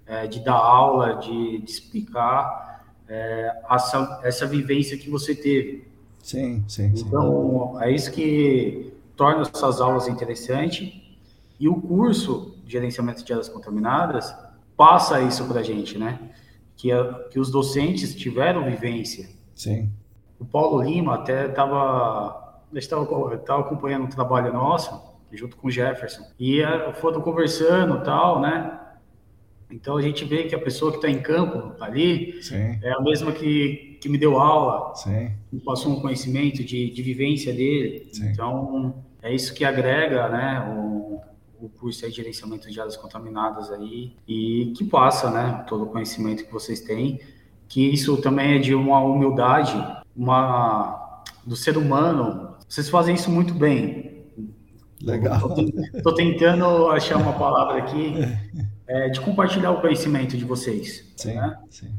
[0.07, 5.89] é, de dar aula, de, de explicar é, essa, essa vivência que você teve.
[6.23, 7.05] Sim, sim, sim.
[7.07, 10.93] Então, é isso que torna essas aulas interessantes.
[11.59, 14.35] E o curso de gerenciamento de áreas contaminadas
[14.77, 16.19] passa isso para a gente, né?
[16.77, 19.29] que, a, que os docentes tiveram vivência.
[19.55, 19.91] Sim.
[20.39, 25.01] O Paulo Lima até estava estava acompanhando um trabalho nosso
[25.33, 28.79] junto com o Jefferson e eh, foram conversando tal, né?
[29.71, 32.79] Então a gente vê que a pessoa que está em campo ali Sim.
[32.83, 35.33] é a mesma que, que me deu aula, Sim.
[35.51, 38.09] que passou um conhecimento de, de vivência dele.
[38.13, 38.29] Sim.
[38.29, 40.75] Então é isso que agrega, né?
[40.77, 41.21] O,
[41.61, 46.45] o curso de gerenciamento de áreas contaminadas aí e que passa, né, todo o conhecimento
[46.45, 47.19] que vocês têm,
[47.67, 49.75] que isso também é de uma humildade,
[50.15, 52.57] uma do ser humano.
[52.69, 54.25] Vocês fazem isso muito bem.
[55.03, 55.55] Legal.
[55.95, 58.15] Estou tentando achar uma palavra aqui
[58.89, 61.05] é, de compartilhar o conhecimento de vocês.
[61.17, 61.59] Sim, né?
[61.71, 61.91] sim.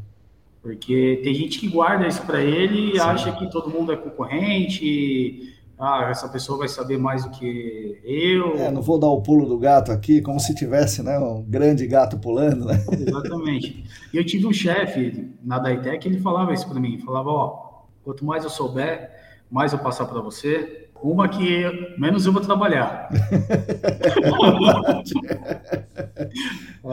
[0.61, 5.55] Porque tem gente que guarda isso para ele e acha que todo mundo é concorrente
[5.79, 8.55] ah, essa pessoa vai saber mais do que eu.
[8.55, 11.85] É, não vou dar o pulo do gato aqui, como se tivesse né, um grande
[11.85, 12.83] gato pulando, né?
[12.91, 13.85] Exatamente.
[14.11, 18.25] E eu tive um chefe na Daitec, ele falava isso para mim, falava, ó, quanto
[18.25, 19.11] mais eu souber,
[19.51, 23.09] mais eu passar para você, uma que menos eu vou trabalhar.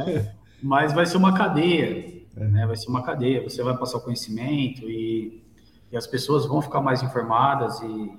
[0.07, 0.33] é,
[0.63, 2.67] mas vai ser uma cadeia, né?
[2.67, 5.43] Vai ser uma cadeia, você vai passar o conhecimento e,
[5.91, 8.13] e as pessoas vão ficar mais informadas e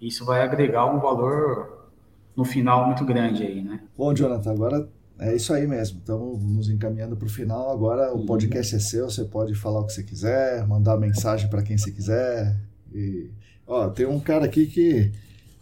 [0.00, 1.90] isso vai agregar um valor
[2.36, 3.80] no final muito grande aí, né?
[3.96, 4.88] Bom, Jonathan, agora
[5.18, 5.98] é isso aí mesmo.
[5.98, 7.70] Estamos nos encaminhando para o final.
[7.70, 11.62] Agora o podcast é seu, você pode falar o que você quiser, mandar mensagem para
[11.62, 12.58] quem você quiser.
[12.92, 13.30] E,
[13.66, 15.12] ó, tem um cara aqui que,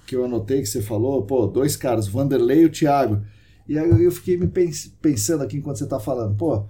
[0.08, 3.20] que eu anotei que você falou, pô, dois caras, Vanderlei e o Thiago.
[3.68, 4.50] E aí eu fiquei me
[5.02, 6.64] pensando aqui enquanto você está falando, pô,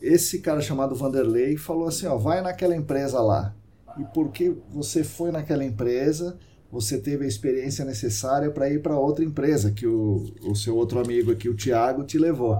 [0.00, 3.54] esse cara chamado Vanderlei falou assim, ó, vai naquela empresa lá.
[3.98, 6.38] E porque você foi naquela empresa,
[6.72, 10.98] você teve a experiência necessária para ir para outra empresa que o, o seu outro
[10.98, 12.58] amigo aqui, o Tiago, te levou.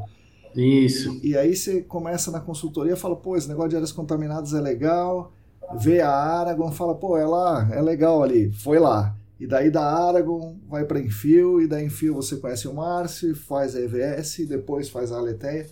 [0.55, 1.19] Isso.
[1.23, 4.61] E aí você começa na consultoria e fala, pô, esse negócio de áreas contaminadas é
[4.61, 5.33] legal.
[5.79, 9.17] Vê a Aragon, fala, pô, é lá, é legal ali, foi lá.
[9.39, 13.75] E daí da Aragon vai para Enfio, e da Enfio você conhece o Márcio, faz
[13.75, 15.67] a EVS, depois faz a Aleteia.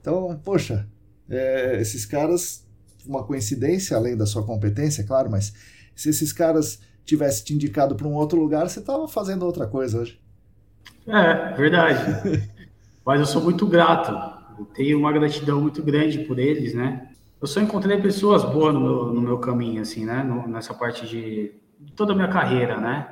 [0.00, 0.88] Então, poxa,
[1.28, 2.64] é, esses caras,
[3.04, 5.52] uma coincidência, além da sua competência, claro, mas
[5.94, 10.00] se esses caras tivessem te indicado para um outro lugar, você estava fazendo outra coisa
[10.00, 10.20] hoje.
[11.06, 12.48] É, verdade.
[13.04, 14.12] mas eu sou muito grato.
[14.58, 17.08] Eu tenho uma gratidão muito grande por eles, né?
[17.40, 20.22] Eu só encontrei pessoas boas no meu, no meu caminho, assim, né?
[20.22, 23.08] No, nessa parte de, de, toda a minha carreira, né?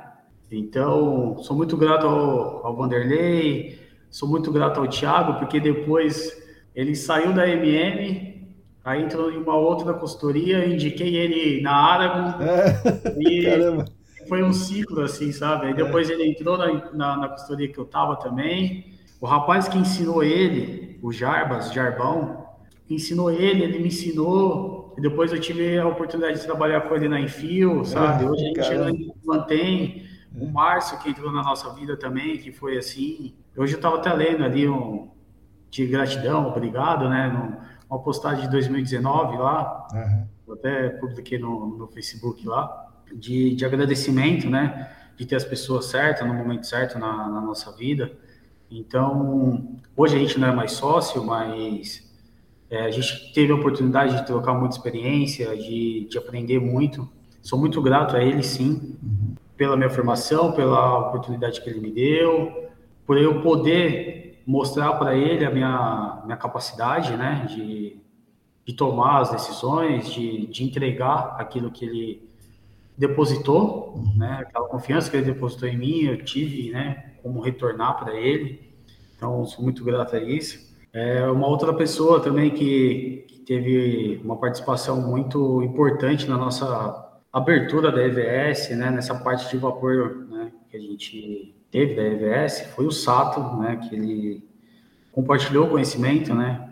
[0.51, 3.79] Então, sou muito grato ao, ao Vanderlei,
[4.09, 6.31] sou muito grato ao Thiago, porque depois
[6.73, 8.47] ele saiu da MM,
[8.83, 13.85] aí entrou em uma outra consultoria, indiquei ele na Aragon, é, e caramba.
[14.29, 15.67] foi um ciclo, assim, sabe?
[15.67, 16.13] Aí depois é.
[16.13, 18.93] ele entrou na, na, na consultoria que eu tava também.
[19.19, 22.45] O rapaz que ensinou ele, o Jarbas, Jarbão,
[22.89, 27.07] ensinou ele, ele me ensinou, e depois eu tive a oportunidade de trabalhar com ele
[27.07, 28.25] na Enfio, sabe?
[28.25, 33.35] Hoje a gente mantém o Márcio, que entrou na nossa vida também, que foi assim.
[33.55, 35.09] Hoje eu estava até lendo ali um
[35.69, 37.59] de gratidão, obrigado, né?
[37.87, 40.27] Uma postagem de 2019 lá, uhum.
[40.47, 44.91] eu até publiquei no, no Facebook lá, de, de agradecimento, né?
[45.15, 48.11] De ter as pessoas certas no momento certo na, na nossa vida.
[48.69, 52.06] Então, hoje a gente não é mais sócio, mas
[52.69, 57.07] é, a gente teve a oportunidade de trocar muita experiência, de, de aprender muito.
[57.41, 58.97] Sou muito grato a ele, sim,
[59.55, 62.69] pela minha formação, pela oportunidade que ele me deu,
[63.05, 67.97] por eu poder mostrar para ele a minha, minha capacidade, né, de,
[68.65, 72.29] de tomar as decisões, de, de entregar aquilo que ele
[72.97, 78.13] depositou, né, aquela confiança que ele depositou em mim, eu tive, né, como retornar para
[78.15, 78.73] ele.
[79.15, 80.66] Então, sou muito grato a isso.
[80.99, 87.91] É uma outra pessoa também que, que teve uma participação muito importante na nossa abertura
[87.91, 92.87] da EVS, né, nessa parte de vapor né, que a gente teve da EVS, foi
[92.87, 94.43] o Sato, né, que ele
[95.11, 96.67] compartilhou conhecimento, né,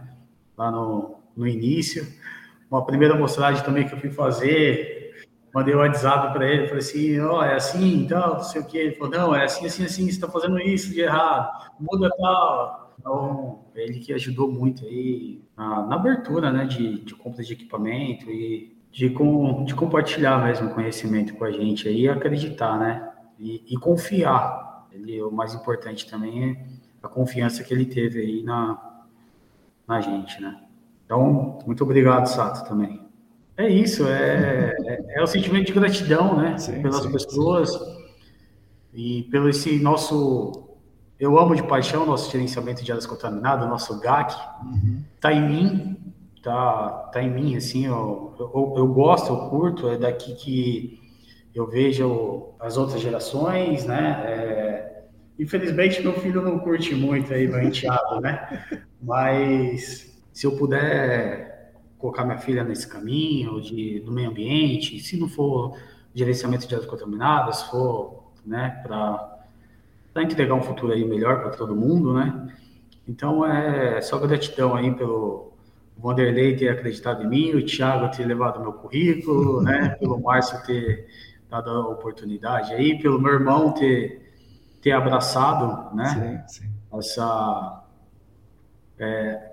[0.58, 2.08] lá no, no início.
[2.72, 5.24] Uma primeira mostragem também que eu fui fazer,
[5.54, 8.62] mandei o um WhatsApp para ele, falei assim, ó, oh, é assim, então, não sei
[8.62, 8.76] o que.
[8.76, 12.85] Ele falou, não, é assim, assim, assim, você está fazendo isso de errado, muda tal
[13.00, 18.30] então, ele que ajudou muito aí na, na abertura, né, de, de compra de equipamento
[18.30, 23.78] e de, com, de compartilhar mesmo conhecimento com a gente aí, acreditar, né, e, e
[23.78, 24.88] confiar.
[24.92, 26.58] Ele, o mais importante também é
[27.04, 29.04] a confiança que ele teve aí na,
[29.88, 30.62] na gente, né.
[31.06, 33.06] Então, muito obrigado, Sato, também.
[33.58, 38.06] É isso, é, é, é o sentimento de gratidão, né, sim, pelas sim, pessoas sim.
[38.94, 40.66] e pelo esse nosso
[41.20, 44.36] eu amo de paixão nosso gerenciamento de áreas contaminadas, nosso GAC.
[44.64, 45.02] Uhum.
[45.20, 45.98] Tá em mim,
[46.44, 51.00] tá, tá em mim, assim, eu, eu, eu, gosto, eu curto, é daqui que
[51.54, 54.24] eu vejo as outras gerações, né?
[54.26, 55.04] É,
[55.40, 58.66] infelizmente, meu filho não curte muito aí, meu enteado, né?
[59.02, 65.30] Mas se eu puder colocar minha filha nesse caminho de, do meio ambiente, se não
[65.30, 65.78] for
[66.14, 69.35] gerenciamento de áreas contaminadas, for, né, para
[70.16, 72.48] para entregar um futuro aí melhor para todo mundo, né?
[73.06, 75.52] Então é só gratidão aí pelo
[75.98, 79.90] Vanderlei ter acreditado em mim, o Thiago ter levado meu currículo, né?
[80.00, 81.06] Pelo Márcio ter
[81.50, 84.32] dado a oportunidade aí, pelo meu irmão ter,
[84.82, 86.46] ter abraçado, né?
[86.48, 86.98] Sim, sim.
[86.98, 87.84] Essa
[88.98, 89.52] é,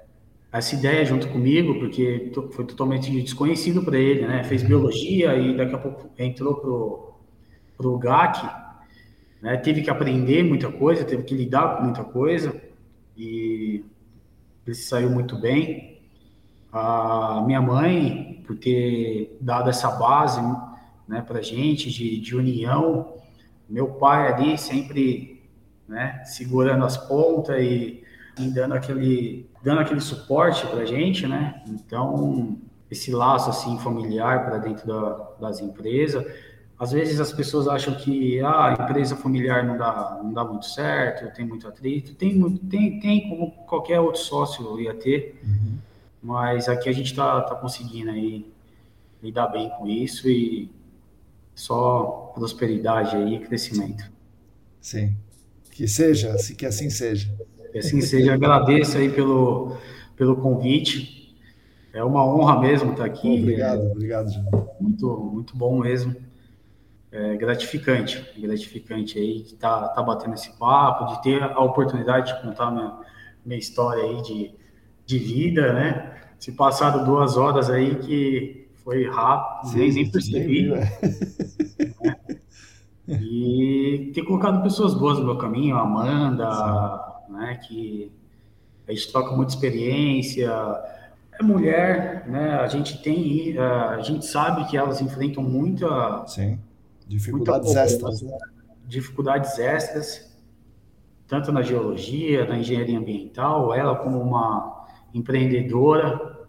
[0.52, 4.44] essa ideia junto comigo, porque foi totalmente desconhecido para ele, né?
[4.44, 7.12] Fez biologia e daqui a pouco entrou pro
[7.76, 8.62] pro GAC
[9.42, 9.56] né?
[9.56, 12.54] Teve que aprender muita coisa, teve que lidar com muita coisa
[13.16, 13.84] e
[14.64, 16.00] ele saiu muito bem.
[16.72, 20.40] A minha mãe, por ter dado essa base
[21.06, 23.14] né, para gente de, de união,
[23.68, 25.42] meu pai ali sempre
[25.88, 28.02] né, segurando as pontas e,
[28.38, 31.62] e dando aquele dando aquele suporte para gente, né?
[31.68, 32.58] Então
[32.90, 36.24] esse laço assim familiar para dentro da, das empresas
[36.82, 40.66] às vezes as pessoas acham que ah, a empresa familiar não dá, não dá muito
[40.66, 42.12] certo, tem muito atrito.
[42.12, 45.78] Tem, tem, tem como qualquer outro sócio ia ter, uhum.
[46.20, 48.44] mas aqui a gente está tá conseguindo aí
[49.22, 50.68] lidar bem com isso e
[51.54, 54.10] só prosperidade aí crescimento.
[54.80, 55.14] Sim.
[55.70, 57.32] Que seja, que assim seja.
[57.70, 58.34] Que assim seja.
[58.34, 59.76] Agradeço aí pelo,
[60.16, 61.32] pelo convite.
[61.92, 63.38] É uma honra mesmo estar aqui.
[63.38, 64.68] Obrigado, obrigado, João.
[64.80, 66.31] Muito, muito bom mesmo
[67.12, 72.34] é, gratificante, gratificante aí de estar tá, tá batendo esse papo, de ter a oportunidade
[72.34, 72.98] de contar minha,
[73.44, 74.54] minha história aí de,
[75.04, 76.16] de vida, né?
[76.38, 80.70] Se passaram duas horas aí que foi rápido, sim, nem, nem percebi.
[80.70, 80.90] Né?
[83.06, 83.72] E
[84.02, 86.50] e ter colocado pessoas boas no meu caminho, a Amanda,
[87.26, 87.32] Sim.
[87.32, 88.12] né, que
[88.86, 90.50] a gente troca muita experiência,
[91.38, 96.26] é mulher, né, a gente tem, a gente sabe que elas enfrentam muita...
[96.26, 96.58] Sim,
[97.12, 98.22] dificuldades extras.
[98.22, 98.38] Né?
[98.86, 100.36] Dificuldades extras,
[101.26, 106.46] tanto na geologia, na engenharia ambiental, ela como uma empreendedora,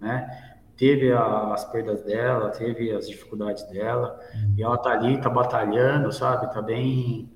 [0.00, 4.54] né, teve as perdas dela, teve as dificuldades dela, uhum.
[4.56, 6.52] e ela tá ali, tá batalhando, sabe?
[6.52, 7.30] Tá bem.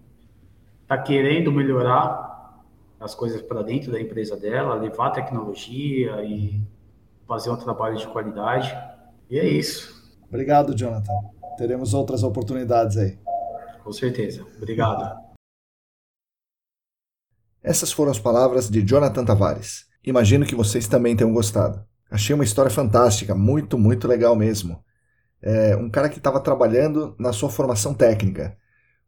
[0.86, 2.64] tá querendo melhorar
[2.98, 6.60] as coisas para dentro da empresa dela, levar tecnologia e
[7.26, 8.76] fazer um trabalho de qualidade.
[9.30, 9.96] E é isso.
[10.28, 11.12] Obrigado, Jonathan.
[11.56, 13.18] Teremos outras oportunidades aí.
[13.82, 14.44] Com certeza.
[14.56, 15.26] Obrigado.
[17.62, 19.86] Essas foram as palavras de Jonathan Tavares.
[20.04, 21.84] Imagino que vocês também tenham gostado.
[22.10, 24.80] Achei uma história fantástica, muito, muito legal mesmo.
[25.42, 28.56] É um cara que estava trabalhando na sua formação técnica.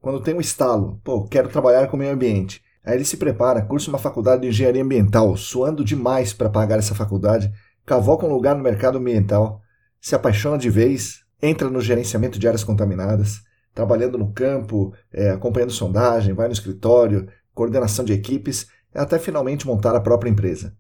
[0.01, 2.63] Quando tem um estalo, pô, quero trabalhar com o meio ambiente.
[2.85, 6.95] Aí ele se prepara, cursa uma faculdade de engenharia ambiental, suando demais para pagar essa
[6.95, 7.53] faculdade,
[7.85, 9.61] cavoca um lugar no mercado ambiental,
[10.01, 13.41] se apaixona de vez, entra no gerenciamento de áreas contaminadas,
[13.75, 19.95] trabalhando no campo, é, acompanhando sondagem, vai no escritório, coordenação de equipes, até finalmente montar
[19.95, 20.77] a própria empresa.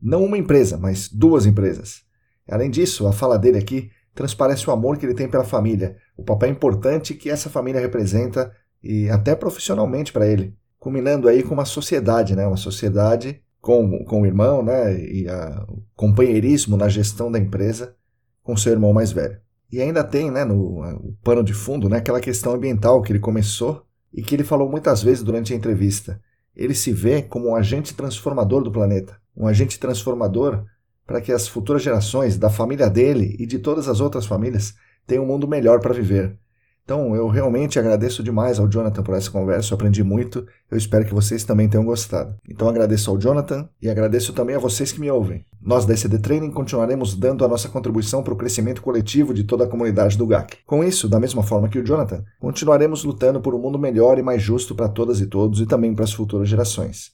[0.00, 2.02] Não uma empresa, mas duas empresas.
[2.48, 6.22] Além disso, a fala dele aqui transparece o amor que ele tem pela família, o
[6.22, 8.52] papel importante que essa família representa
[8.82, 12.46] e até profissionalmente para ele, culminando aí com uma sociedade, né?
[12.46, 14.94] Uma sociedade com, com o irmão, né?
[15.00, 17.96] E a, o companheirismo na gestão da empresa
[18.42, 19.40] com seu irmão mais velho.
[19.74, 23.18] E ainda tem, né, no o pano de fundo, né, aquela questão ambiental que ele
[23.18, 26.20] começou e que ele falou muitas vezes durante a entrevista.
[26.54, 30.64] Ele se vê como um agente transformador do planeta um agente transformador
[31.06, 34.74] para que as futuras gerações da família dele e de todas as outras famílias
[35.06, 36.38] tenham um mundo melhor para viver.
[36.84, 41.06] Então, eu realmente agradeço demais ao Jonathan por essa conversa, eu aprendi muito, eu espero
[41.06, 42.36] que vocês também tenham gostado.
[42.46, 45.46] Então, agradeço ao Jonathan e agradeço também a vocês que me ouvem.
[45.62, 49.64] Nós da ECD Training continuaremos dando a nossa contribuição para o crescimento coletivo de toda
[49.64, 50.58] a comunidade do GAC.
[50.66, 54.22] Com isso, da mesma forma que o Jonathan, continuaremos lutando por um mundo melhor e
[54.22, 57.12] mais justo para todas e todos e também para as futuras gerações.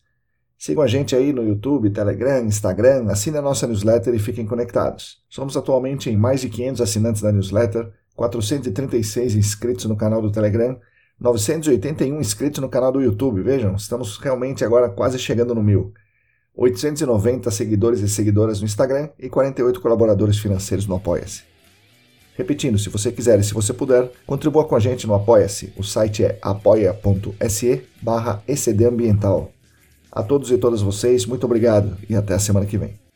[0.58, 5.18] Sigam a gente aí no YouTube, Telegram, Instagram, assinem a nossa newsletter e fiquem conectados.
[5.28, 7.90] Somos atualmente em mais de 500 assinantes da newsletter,
[8.20, 10.78] 436 inscritos no canal do Telegram,
[11.18, 13.40] 981 inscritos no canal do YouTube.
[13.40, 15.94] Vejam, estamos realmente agora quase chegando no mil.
[16.54, 21.44] 890 seguidores e seguidoras no Instagram e 48 colaboradores financeiros no Apoia-se.
[22.36, 25.72] Repetindo, se você quiser e se você puder, contribua com a gente no Apoia-se.
[25.74, 28.42] O site é apoia.se barra
[30.12, 33.09] A todos e todas vocês, muito obrigado e até a semana que vem.